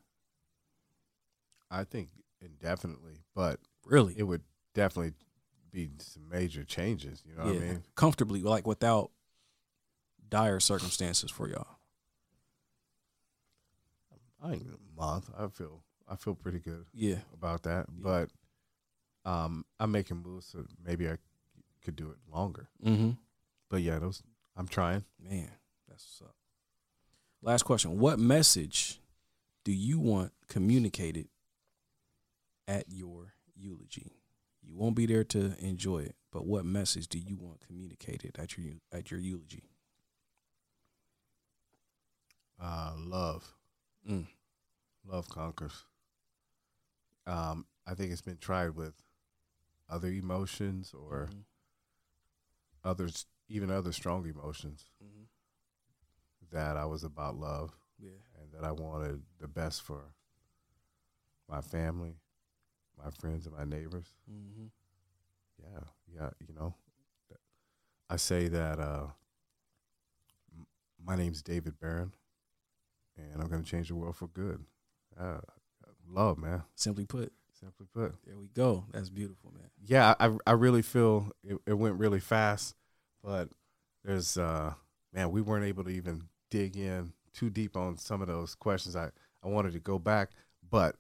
I 1.71 1.85
think 1.85 2.09
indefinitely, 2.41 3.25
but 3.35 3.61
Really? 3.85 4.15
it 4.19 4.23
would 4.25 4.43
definitely 4.75 5.13
be 5.71 5.91
some 5.99 6.29
major 6.29 6.65
changes. 6.65 7.23
You 7.27 7.35
know 7.37 7.45
what 7.47 7.57
I 7.57 7.59
mean? 7.59 7.85
Comfortably, 7.95 8.43
like 8.43 8.67
without 8.67 9.11
dire 10.29 10.61
circumstances 10.61 11.31
for 11.31 11.49
y'all. 11.49 11.79
I 14.43 14.51
think 14.51 14.65
a 14.65 15.01
month. 15.01 15.31
I 15.37 15.49
feel 15.49 15.83
I 16.09 16.15
feel 16.17 16.35
pretty 16.35 16.61
good 16.61 16.87
Yeah. 16.95 17.19
about 17.35 17.65
that, 17.65 17.87
Yeah. 17.89 17.95
but 18.03 18.31
um, 19.25 19.65
I'm 19.81 19.91
making 19.91 20.19
moves, 20.19 20.47
so 20.47 20.65
maybe 20.85 21.09
I 21.11 21.17
could 21.83 21.97
do 21.97 22.11
it 22.11 22.19
longer. 22.33 22.69
Mm-hmm. 22.85 23.11
But 23.69 23.83
yeah, 23.83 23.99
those 23.99 24.23
I'm 24.57 24.69
trying. 24.69 25.05
Man, 25.19 25.51
that's 25.89 26.05
what's 26.05 26.23
up. 26.31 26.37
Last 27.43 27.65
question. 27.65 27.99
What 27.99 28.19
message 28.21 29.01
do 29.65 29.73
you 29.73 29.99
want 29.99 30.33
communicated 30.49 31.29
at 32.69 32.91
your 32.91 33.35
eulogy? 33.55 34.13
You 34.63 34.75
won't 34.77 34.97
be 34.97 35.07
there 35.07 35.25
to 35.25 35.55
enjoy 35.65 35.99
it, 36.01 36.17
but 36.33 36.47
what 36.47 36.65
message 36.65 37.09
do 37.09 37.19
you 37.19 37.37
want 37.37 37.61
communicated 37.61 38.37
at 38.39 38.57
your 38.59 38.75
at 38.93 39.11
your 39.11 39.21
eulogy? 39.21 39.71
Uh, 42.61 42.95
love, 42.99 43.55
Mm. 44.09 44.27
love 45.05 45.29
conquers. 45.29 45.85
Um, 47.27 47.67
I 47.87 47.95
think 47.95 48.13
it's 48.13 48.21
been 48.23 48.39
tried 48.39 48.71
with 48.71 48.95
other 49.89 50.09
emotions 50.09 50.95
or 50.95 51.29
Mhm. 51.29 51.45
others, 52.85 53.27
even 53.49 53.71
other 53.71 53.93
strong 53.93 54.27
emotions. 54.27 54.91
Mhm. 55.03 55.29
That 56.51 56.77
I 56.77 56.85
was 56.87 57.05
about 57.05 57.37
love 57.37 57.77
Yeah. 57.99 58.19
and 58.37 58.53
that 58.53 58.65
I 58.65 58.73
wanted 58.73 59.25
the 59.39 59.49
best 59.49 59.83
for 59.83 60.15
my 61.49 61.61
family, 61.61 62.21
my 63.03 63.11
friends, 63.11 63.47
and 63.47 63.57
my 63.57 63.65
neighbors. 63.65 64.07
Mm-hmm. 64.31 64.67
Yeah, 65.63 65.81
yeah, 66.15 66.31
you 66.47 66.55
know, 66.55 66.75
I 68.09 68.17
say 68.17 68.49
that 68.49 68.79
uh, 68.79 69.07
my 71.05 71.17
name's 71.17 71.43
David 71.43 71.79
Barron, 71.81 72.13
and 73.17 73.43
I'm 73.43 73.49
going 73.49 73.63
to 73.65 73.71
change 73.71 73.89
the 73.89 73.95
world 73.97 74.17
for 74.17 74.29
good. 74.29 74.65
Uh, 75.19 75.39
love, 76.09 76.39
man. 76.39 76.63
Simply 76.75 77.05
put, 77.05 77.33
Simply 77.59 77.87
put. 77.93 78.15
there 78.27 78.37
we 78.39 78.49
go. 78.49 78.85
That's 78.93 79.11
beautiful, 79.11 79.53
man. 79.53 79.71
Yeah, 79.85 80.15
I 80.21 80.31
I 80.47 80.53
really 80.53 80.83
feel 80.83 81.31
it, 81.43 81.59
it 81.67 81.75
went 81.75 81.99
really 81.99 82.21
fast, 82.21 82.75
but 83.25 83.49
there's 84.05 84.37
uh 84.37 84.75
man, 85.13 85.31
we 85.31 85.41
weren't 85.41 85.65
able 85.65 85.85
to 85.85 85.91
even 85.91 86.25
dig 86.51 86.77
in 86.77 87.13
too 87.33 87.51
deep 87.51 87.77
on 87.77 87.97
some 87.99 88.21
of 88.21 88.29
those 88.29 88.55
questions. 88.55 88.95
I 88.95 89.11
I 89.43 89.49
wanted 89.49 89.73
to 89.73 89.81
go 89.81 89.99
back, 89.99 90.31
but 90.71 90.97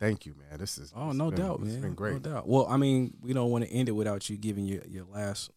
thank 0.00 0.26
you, 0.26 0.34
man. 0.34 0.58
This 0.58 0.76
is 0.78 0.92
Oh, 0.96 1.12
no 1.12 1.30
been- 1.30 1.40
doubt, 1.40 1.60
It's 1.60 1.72
man. 1.74 1.80
been 1.82 1.94
great. 1.94 2.14
No 2.14 2.18
doubt. 2.18 2.48
Well, 2.48 2.66
I 2.68 2.76
mean, 2.76 3.16
we 3.20 3.32
don't 3.32 3.50
want 3.50 3.64
to 3.64 3.70
end 3.70 3.88
it 3.88 3.92
without 3.92 4.28
you 4.28 4.36
giving 4.36 4.64
your, 4.64 4.82
your 4.88 5.04
last, 5.04 5.50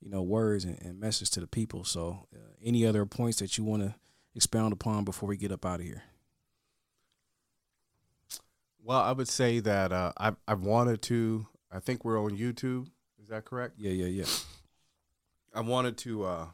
you 0.00 0.08
know, 0.10 0.22
words 0.22 0.64
and, 0.64 0.80
and 0.82 0.98
message 0.98 1.30
to 1.32 1.40
the 1.40 1.46
people. 1.46 1.84
So, 1.84 2.26
uh, 2.34 2.38
any 2.62 2.86
other 2.86 3.04
points 3.04 3.38
that 3.40 3.58
you 3.58 3.64
want 3.64 3.82
to 3.82 3.94
expound 4.34 4.72
upon 4.72 5.04
before 5.04 5.28
we 5.28 5.36
get 5.36 5.52
up 5.52 5.66
out 5.66 5.80
of 5.80 5.86
here? 5.86 6.02
Well, 8.82 9.00
I 9.00 9.12
would 9.12 9.28
say 9.28 9.60
that 9.60 9.92
uh, 9.92 10.12
I 10.18 10.32
I 10.46 10.54
wanted 10.54 11.02
to. 11.02 11.46
I 11.70 11.80
think 11.80 12.04
we're 12.04 12.22
on 12.22 12.30
YouTube. 12.38 12.86
Is 13.20 13.28
that 13.28 13.44
correct? 13.44 13.74
Yeah, 13.78 13.90
yeah, 13.90 14.06
yeah. 14.06 14.24
I 15.54 15.60
wanted 15.60 15.98
to, 15.98 16.24
uh, 16.24 16.46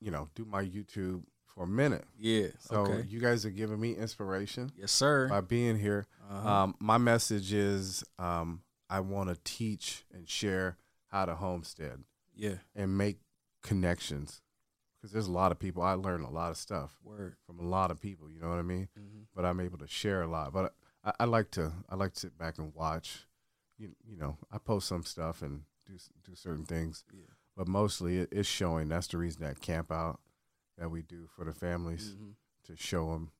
you 0.00 0.10
know, 0.12 0.28
do 0.36 0.44
my 0.44 0.62
YouTube 0.62 1.22
for 1.54 1.64
a 1.64 1.66
minute. 1.66 2.04
Yeah. 2.18 2.48
So 2.58 2.80
okay. 2.82 3.06
you 3.08 3.20
guys 3.20 3.44
are 3.44 3.50
giving 3.50 3.80
me 3.80 3.94
inspiration 3.94 4.72
Yes, 4.76 4.92
sir. 4.92 5.28
by 5.28 5.40
being 5.40 5.78
here. 5.78 6.06
Uh-huh. 6.30 6.48
Um, 6.48 6.74
my 6.80 6.98
message 6.98 7.52
is 7.52 8.04
um, 8.18 8.62
I 8.88 9.00
want 9.00 9.30
to 9.30 9.38
teach 9.44 10.04
and 10.12 10.28
share 10.28 10.76
how 11.08 11.26
to 11.26 11.34
homestead 11.34 12.04
yeah. 12.34 12.54
and 12.74 12.96
make 12.96 13.18
connections 13.62 14.40
because 14.96 15.12
there's 15.12 15.26
a 15.26 15.32
lot 15.32 15.52
of 15.52 15.58
people. 15.58 15.82
I 15.82 15.94
learn 15.94 16.22
a 16.22 16.30
lot 16.30 16.50
of 16.50 16.56
stuff 16.56 16.96
Word. 17.02 17.36
from 17.46 17.58
a 17.58 17.62
lot 17.62 17.90
of 17.90 18.00
people. 18.00 18.30
You 18.30 18.40
know 18.40 18.48
what 18.48 18.58
I 18.58 18.62
mean? 18.62 18.88
Mm-hmm. 18.98 19.22
But 19.34 19.44
I'm 19.44 19.60
able 19.60 19.78
to 19.78 19.86
share 19.88 20.22
a 20.22 20.28
lot. 20.28 20.52
But 20.52 20.74
I, 21.04 21.12
I 21.20 21.24
like 21.24 21.50
to 21.52 21.72
I 21.88 21.94
like 21.94 22.14
to 22.14 22.20
sit 22.20 22.38
back 22.38 22.58
and 22.58 22.74
watch. 22.74 23.26
You 23.78 23.90
you 24.06 24.16
know 24.16 24.36
I 24.52 24.58
post 24.58 24.88
some 24.88 25.04
stuff 25.04 25.42
and 25.42 25.62
do 25.86 25.94
do 26.24 26.34
certain 26.34 26.64
things, 26.64 27.04
Yeah. 27.12 27.24
but 27.56 27.66
mostly 27.66 28.18
it, 28.18 28.28
it's 28.30 28.48
showing. 28.48 28.88
That's 28.88 29.06
the 29.06 29.18
reason 29.18 29.42
that 29.42 29.60
camp 29.60 29.90
out 29.90 30.20
that 30.78 30.90
we 30.90 31.02
do 31.02 31.28
for 31.36 31.44
the 31.44 31.52
families 31.52 32.14
Mm-hmm. 32.14 32.30
to 32.66 32.76
show 32.76 33.12
them 33.12 33.30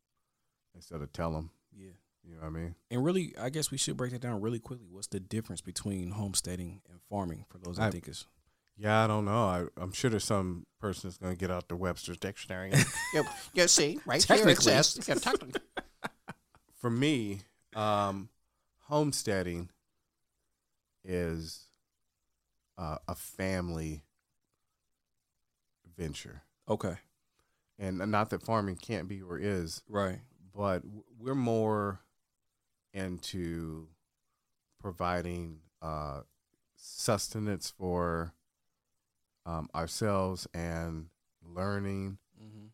instead 0.75 1.01
of 1.03 1.13
tell 1.13 1.33
them. 1.33 1.51
Yeah. 1.77 1.91
You 2.23 2.35
know 2.35 2.41
what 2.43 2.47
I 2.49 2.51
mean? 2.51 2.75
And 2.91 3.03
really, 3.05 3.35
I 3.41 3.49
guess 3.49 3.71
we 3.71 3.79
should 3.79 3.97
break 3.97 4.13
that 4.13 4.21
down 4.21 4.41
really 4.43 4.59
quickly. 4.59 4.89
What's 4.91 5.07
the 5.07 5.21
difference 5.21 5.63
between 5.63 6.11
homesteading 6.11 6.83
and 6.91 7.01
farming 7.09 7.47
for 7.49 7.59
those 7.59 7.79
I, 7.79 7.87
I- 7.87 7.91
think 7.91 8.09
is 8.09 8.27
Yeah, 8.77 9.03
I 9.05 9.07
don't 9.07 9.25
know. 9.25 9.45
I, 9.45 9.65
I'm 9.81 9.93
sure 9.93 10.11
there's 10.11 10.25
some 10.25 10.67
person 10.81 11.09
that's 11.09 11.17
going 11.19 11.33
to 11.35 11.39
get 11.39 11.51
out 11.51 11.69
the 11.69 11.77
Webster's 11.77 12.19
dictionary. 12.19 12.73
and- 12.73 12.85
You, 13.15 13.25
you 13.55 13.69
see, 13.69 13.99
right 14.07 14.23
here 14.23 14.49
it 14.49 14.61
says. 14.63 14.95
technically. 14.95 15.61
For 16.77 16.91
me, 16.91 17.41
um, 17.75 18.29
homesteading 18.89 19.71
is 21.05 21.67
uh, 22.79 22.97
a 23.09 23.15
family 23.15 24.03
venture, 25.97 26.43
okay. 26.69 26.97
And 27.81 27.99
not 28.11 28.31
that 28.31 28.43
farming 28.45 28.77
can't 28.77 29.09
be 29.09 29.21
or 29.23 29.39
is, 29.39 29.83
Right. 29.89 30.21
but 30.55 30.83
we're 31.19 31.35
more 31.35 32.01
into 32.93 33.89
providing 34.79 35.61
uh, 35.83 36.21
sustenance 36.77 37.71
for 37.77 38.35
um, 39.47 39.69
ourselves 39.75 40.47
and 40.55 41.07
learning 41.43 42.19
Mm-hmm. 42.43 42.67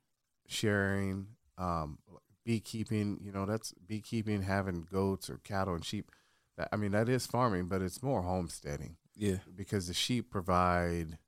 sharing 0.47 1.27
um 1.59 1.99
beekeeping 2.45 3.19
you 3.21 3.33
know 3.33 3.47
that's 3.47 3.73
beekeeping 3.85 4.43
having 4.43 4.87
goats 4.89 5.29
or 5.29 5.39
cattle 5.39 5.75
and 5.75 5.85
sheep 5.85 6.09
that, 6.57 6.69
i 6.71 6.77
mean 6.77 6.93
that 6.93 7.09
is 7.09 7.27
farming 7.27 7.67
but 7.67 7.83
it's 7.83 8.01
more 8.01 8.23
homesteading 8.23 8.97
Yeah. 9.17 9.39
because 9.57 9.89
the 9.89 9.95
sheep 9.95 10.31
provide 10.31 11.19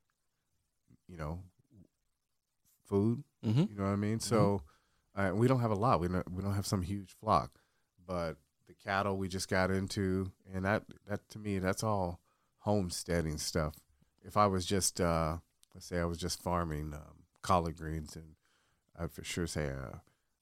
you 1.08 1.16
know 1.16 1.40
food 2.88 3.24
Mm-hmm. 3.46 3.60
you 3.70 3.76
know 3.76 3.84
what 3.84 3.90
i 3.90 3.96
mean 3.96 4.20
so 4.20 4.62
uh, 5.14 5.30
we 5.34 5.46
don't 5.48 5.60
have 5.60 5.70
a 5.70 5.74
lot 5.76 6.00
we 6.00 6.08
don't 6.08 6.30
we 6.32 6.42
don't 6.42 6.54
have 6.54 6.66
some 6.66 6.82
huge 6.82 7.14
flock 7.20 7.50
but 8.06 8.36
the 8.66 8.74
cattle 8.74 9.16
we 9.16 9.28
just 9.28 9.48
got 9.48 9.70
into 9.70 10.30
and 10.52 10.64
that 10.64 10.82
that 11.08 11.20
to 11.30 11.38
me 11.38 11.58
that's 11.58 11.82
all 11.84 12.20
homesteading 12.58 13.38
stuff 13.38 13.74
if 14.24 14.36
i 14.36 14.46
was 14.46 14.66
just 14.66 15.00
uh 15.00 15.36
let's 15.74 15.86
say 15.86 15.98
i 15.98 16.04
was 16.04 16.18
just 16.18 16.42
farming 16.42 16.92
um, 16.94 17.24
collard 17.42 17.76
greens 17.76 18.16
and 18.16 18.34
i'd 18.98 19.10
for 19.12 19.24
sure 19.24 19.46
say 19.46 19.68
uh, 19.68 19.96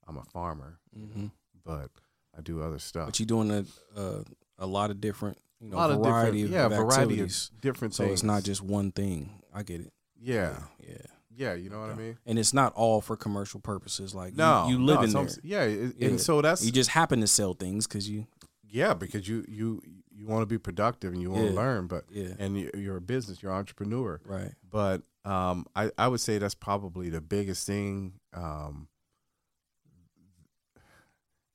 i'm 0.09 0.17
a 0.17 0.25
farmer 0.25 0.79
Mm-hmm. 0.99 1.27
but 1.65 1.91
i 2.37 2.41
do 2.41 2.63
other 2.63 2.79
stuff 2.79 3.07
But 3.07 3.21
you're 3.21 3.27
doing 3.27 3.51
a 3.51 3.65
uh, 4.01 4.23
a 4.59 4.67
lot 4.67 4.91
of 4.91 5.01
different, 5.03 5.37
you 5.61 5.69
know, 5.69 5.77
a 5.77 5.79
lot 5.79 5.91
of 5.91 5.99
variety 6.03 6.43
different 6.45 6.65
of, 6.65 6.73
yeah 6.73 6.79
of 6.81 6.87
variety 6.87 7.21
of 7.21 7.61
different 7.61 7.95
So 7.95 8.05
things 8.05 8.13
it's 8.15 8.23
not 8.23 8.43
just 8.43 8.63
one 8.63 8.91
thing. 8.91 9.43
I 9.55 9.63
get 9.63 9.83
it. 9.83 9.93
yeah 10.19 10.61
Yeah. 10.81 10.89
yeah 10.95 11.07
you 11.37 11.69
know 11.71 11.81
what 11.81 11.91
i 11.91 11.95
mean 11.95 12.17
And 12.27 12.39
it's 12.39 12.53
not 12.55 12.73
all 12.75 13.01
for 13.01 13.17
commercial 13.17 13.61
purposes. 13.61 14.15
Like 14.15 14.33
you- 14.33 14.39
no 14.39 14.67
you, 14.69 14.79
live 14.79 14.99
no, 15.13 15.21
in 15.21 15.27
there. 15.27 15.35
yeah, 15.43 15.63
it- 15.63 15.95
Yeah. 15.99 16.09
and 16.09 16.21
so 16.21 16.41
that's 16.43 16.65
You 16.65 16.73
just 16.73 16.91
happen 16.91 17.21
to 17.21 17.27
sell 17.27 17.53
things 17.55 17.87
because 17.87 18.09
you. 18.09 18.27
yeah 18.69 18.95
because 18.95 19.29
you 19.29 19.45
you 19.49 19.83
you 20.11 20.27
want 20.27 20.43
to 20.43 20.47
be 20.47 20.57
productive 20.59 21.13
and 21.13 21.21
you 21.21 21.31
want 21.31 21.47
to 21.49 21.53
Yeah. 21.53 21.61
learn 21.61 21.87
but 21.89 22.05
Yeah. 22.11 22.35
and 22.39 22.59
you- 22.59 22.71
you're 22.75 22.97
a 22.97 23.01
business 23.03 23.43
you're 23.43 23.53
an 23.53 23.59
entrepreneur 23.59 24.21
Right. 24.25 24.53
but 24.71 25.03
um, 25.25 25.67
I, 25.75 25.91
I 25.99 26.07
would 26.09 26.21
say 26.21 26.39
that's 26.39 26.55
probably 26.55 27.11
the 27.11 27.21
biggest 27.21 27.67
thing 27.67 28.13
um, 28.33 28.87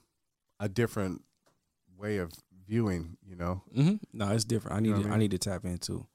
a 0.58 0.68
different 0.68 1.22
way 1.96 2.16
of 2.16 2.32
viewing. 2.66 3.18
You 3.24 3.36
know, 3.36 3.62
Mm-hmm. 3.76 3.94
No, 4.12 4.30
it's 4.32 4.44
different. 4.44 4.76
I 4.76 4.80
need 4.80 4.96
know 4.96 5.02
to, 5.04 5.08
I 5.10 5.12
I, 5.12 5.18
need 5.18 5.30
to 5.30 5.38
tap 5.38 5.64
into. 5.64 6.06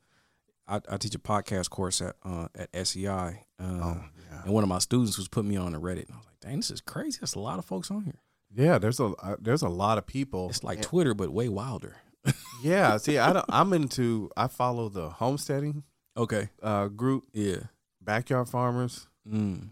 I, 0.68 0.82
I 0.90 0.98
teach 0.98 1.16
a 1.16 1.20
podcast 1.20 1.70
course 1.70 2.02
at 2.02 2.16
uh, 2.26 2.48
at 2.54 2.88
SEI, 2.88 3.08
uh, 3.10 3.64
oh 3.64 4.04
yeah, 4.30 4.44
and 4.44 4.54
one 4.54 4.64
of 4.64 4.70
my 4.70 4.80
students 4.80 5.18
was 5.18 5.30
putting 5.30 5.50
me 5.50 5.56
on 5.56 5.74
a 5.74 5.80
Reddit. 5.80 6.08
And 6.08 6.14
I 6.14 6.18
was 6.18 6.26
like, 6.26 6.33
"Dang, 6.44 6.58
this 6.58 6.70
is 6.72 6.82
crazy. 6.82 7.18
There's 7.20 7.36
a 7.36 7.40
lot 7.40 7.58
of 7.60 7.66
folks 7.66 7.90
on 7.90 8.04
here. 8.04 8.20
yeah. 8.54 8.78
There's 8.78 9.00
a 9.00 9.06
uh, 9.06 9.36
there's 9.40 9.62
a 9.64 9.70
lot 9.70 9.98
of 9.98 10.06
people. 10.06 10.50
It's 10.50 10.64
like 10.64 10.78
And- 10.80 10.86
Twitter, 10.88 11.14
but 11.14 11.32
way 11.32 11.50
wilder." 11.50 11.96
Yeah, 12.64 12.96
see, 12.96 13.18
I 13.18 13.34
don't, 13.34 13.46
I'm 13.50 13.74
into. 13.74 14.30
I 14.38 14.48
follow 14.48 14.88
the 14.88 15.10
homesteading 15.10 15.84
Okay. 16.16 16.48
uh, 16.62 16.88
group, 16.88 17.26
Yeah. 17.34 17.64
backyard 18.02 18.48
farmers, 18.48 19.08
Mm. 19.30 19.72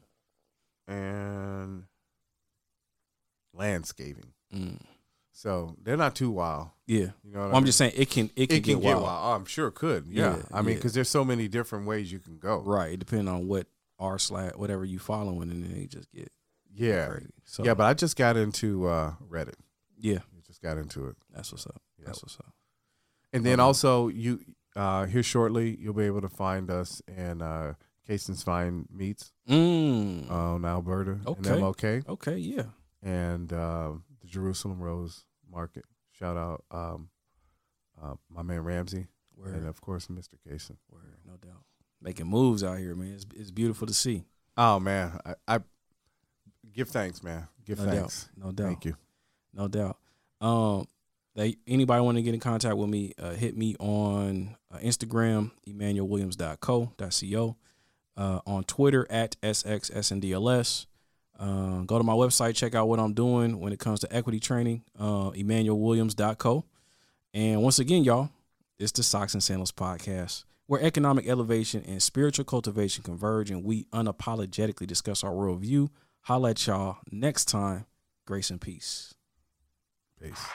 and 0.90 1.86
landscaping. 3.54 4.34
Mm. 4.54 4.82
So 5.32 5.76
they're 5.82 5.98
not 5.98 6.16
too 6.16 6.32
wild. 6.32 6.70
Yeah. 6.86 7.12
You 7.24 7.32
know, 7.32 7.40
what 7.40 7.46
Well, 7.46 7.46
I 7.46 7.48
I'm 7.50 7.54
mean? 7.64 7.66
just 7.68 7.78
saying 7.78 7.94
it 7.96 8.10
can 8.10 8.26
it 8.36 8.48
can, 8.50 8.58
it 8.58 8.64
can 8.64 8.74
get, 8.76 8.82
get 8.82 8.94
wild. 8.96 9.04
wild. 9.04 9.22
Oh, 9.26 9.36
I'm 9.36 9.46
sure 9.46 9.68
it 9.68 9.76
could. 9.76 10.08
Yeah, 10.10 10.36
Yeah, 10.38 10.42
I 10.52 10.62
mean, 10.62 10.70
yeah. 10.72 10.76
because 10.76 10.94
there's 10.94 11.10
so 11.10 11.24
many 11.24 11.48
different 11.48 11.86
ways 11.88 12.12
you 12.12 12.20
can 12.20 12.38
go. 12.38 12.60
Right. 12.60 12.98
Depending 13.00 13.28
on 13.30 13.48
what 13.48 13.68
r 14.00 14.20
slash 14.20 14.54
whatever 14.56 14.84
you 14.84 15.00
following, 15.00 15.50
and 15.50 15.64
then 15.64 15.74
they 15.74 15.86
just 15.86 16.12
get 16.12 16.32
Yeah, 16.74 17.08
crazy. 17.08 17.30
So 17.46 17.64
yeah. 17.64 17.74
But 17.74 17.86
I 17.86 17.94
just 17.94 18.16
got 18.16 18.38
into 18.38 18.88
uh, 18.88 19.14
Reddit. 19.30 19.56
yeah, 19.98 20.20
I 20.20 20.40
just 20.46 20.62
got 20.62 20.78
into 20.78 21.08
it, 21.08 21.16
that's 21.34 21.52
what's 21.52 21.66
up. 21.68 21.82
Yep. 21.98 22.06
That's 22.08 22.24
what's 22.24 22.38
up. 22.40 22.54
and 23.34 23.46
then 23.46 23.60
Um, 23.60 23.68
also 23.68 24.08
you 24.08 24.40
uh, 24.76 25.06
here 25.06 25.24
shortly 25.24 25.76
you'll 25.80 25.94
be 25.94 26.06
able 26.06 26.22
to 26.22 26.30
find 26.30 26.70
us 26.72 27.02
in 27.08 27.42
uh, 27.42 27.74
Cason's 28.08 28.44
Fine 28.44 28.88
Meats 28.92 29.32
Mm. 29.50 30.32
on 30.32 30.64
Alberta 30.66 31.12
and 31.12 31.28
Okay. 31.28 31.50
MLK. 31.50 32.08
okay. 32.10 32.38
Yeah. 32.38 32.64
and 33.04 33.52
uh, 33.52 33.92
the 34.22 34.28
Jerusalem 34.28 34.80
Rose 34.80 35.26
Market. 35.52 35.84
Shout 36.12 36.38
out 36.38 36.64
um, 36.72 37.10
uh, 38.02 38.14
my 38.30 38.44
man 38.44 38.62
Ramsey, 38.64 39.08
Word. 39.36 39.56
and 39.56 39.68
of 39.68 39.82
course 39.82 40.08
Mr. 40.08 40.36
Cason. 40.48 40.78
Word. 40.90 41.18
No 41.26 41.34
doubt. 41.38 41.64
Making 42.02 42.28
moves 42.28 42.64
out 42.64 42.78
here, 42.80 42.96
man. 42.96 43.14
It's, 43.14 43.26
it's 43.36 43.52
beautiful 43.52 43.88
to 43.88 43.94
see. 43.94 44.24
Oh 44.58 44.80
man, 44.80 45.20
I, 45.26 45.36
I 45.48 45.60
give 46.74 46.90
thanks, 46.90 47.24
man. 47.24 47.48
Give 47.66 47.80
No 47.80 47.86
thanks. 47.86 48.30
doubt. 48.36 48.46
No 48.46 48.52
doubt. 48.52 48.68
Thank 48.68 48.86
you. 48.86 48.96
No 49.54 49.68
doubt. 49.68 49.98
Um, 50.40 50.88
they 51.36 51.58
anybody 51.68 52.02
want 52.02 52.18
to 52.18 52.22
get 52.22 52.34
in 52.34 52.40
contact 52.40 52.76
with 52.78 52.90
me, 52.90 53.14
uh, 53.22 53.32
hit 53.32 53.56
me 53.56 53.76
on 53.80 54.56
uh, 54.74 54.78
Instagram, 54.80 55.52
emmanuelwilliams.co.co, 55.68 57.56
uh, 58.18 58.40
on 58.46 58.64
Twitter 58.66 59.08
at 59.10 59.40
sxsndls. 59.42 60.86
Uh, 61.40 61.82
go 61.82 61.98
to 61.98 62.04
my 62.04 62.14
website, 62.14 62.56
check 62.56 62.76
out 62.76 62.88
what 62.88 63.00
I'm 63.00 63.14
doing 63.14 63.60
when 63.60 63.74
it 63.74 63.80
comes 63.80 64.00
to 64.02 64.16
equity 64.16 64.40
training, 64.40 64.84
uh, 65.00 65.32
emmanuelwilliams.co. 65.32 66.66
And 67.34 67.64
once 67.64 67.80
again, 67.80 68.04
y'all, 68.04 68.30
it's 68.78 68.92
the 68.92 69.02
Socks 69.02 69.34
and 69.34 69.42
Sandals 69.42 69.72
podcast, 69.72 70.44
where 70.68 70.82
economic 70.82 71.28
elevation 71.28 71.84
and 71.88 72.04
spiritual 72.04 72.46
cultivation 72.46 73.04
converge, 73.04 73.50
and 73.50 73.64
we 73.64 73.86
unapologetically 73.86 74.86
discuss 74.86 75.24
our 75.24 75.32
worldview. 75.32 75.90
Holla 76.22 76.52
at 76.52 76.68
y'all 76.68 76.98
next 77.12 77.46
time. 77.46 77.86
Grace 78.28 78.50
and 78.50 78.62
peace. 78.62 79.14
Peace. 80.22 80.46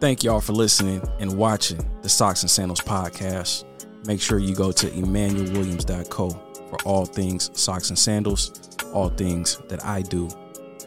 Thank 0.00 0.22
y'all 0.22 0.40
for 0.40 0.52
listening 0.52 1.02
and 1.18 1.36
watching 1.36 1.84
the 2.02 2.08
Socks 2.08 2.42
and 2.42 2.50
Sandals 2.50 2.80
podcast. 2.80 3.64
Make 4.06 4.20
sure 4.20 4.38
you 4.38 4.54
go 4.54 4.70
to 4.70 4.86
emmanuelwilliams.co 4.86 6.30
for 6.68 6.78
all 6.84 7.04
things 7.04 7.50
socks 7.58 7.88
and 7.88 7.98
sandals, 7.98 8.76
all 8.92 9.08
things 9.08 9.60
that 9.68 9.84
I 9.84 10.02
do 10.02 10.28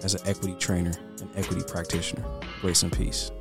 as 0.04 0.14
an 0.14 0.22
equity 0.26 0.56
trainer 0.60 0.94
and 1.20 1.30
equity 1.36 1.64
practitioner. 1.68 2.24
Grace 2.62 2.84
and 2.84 2.92
peace. 2.92 3.32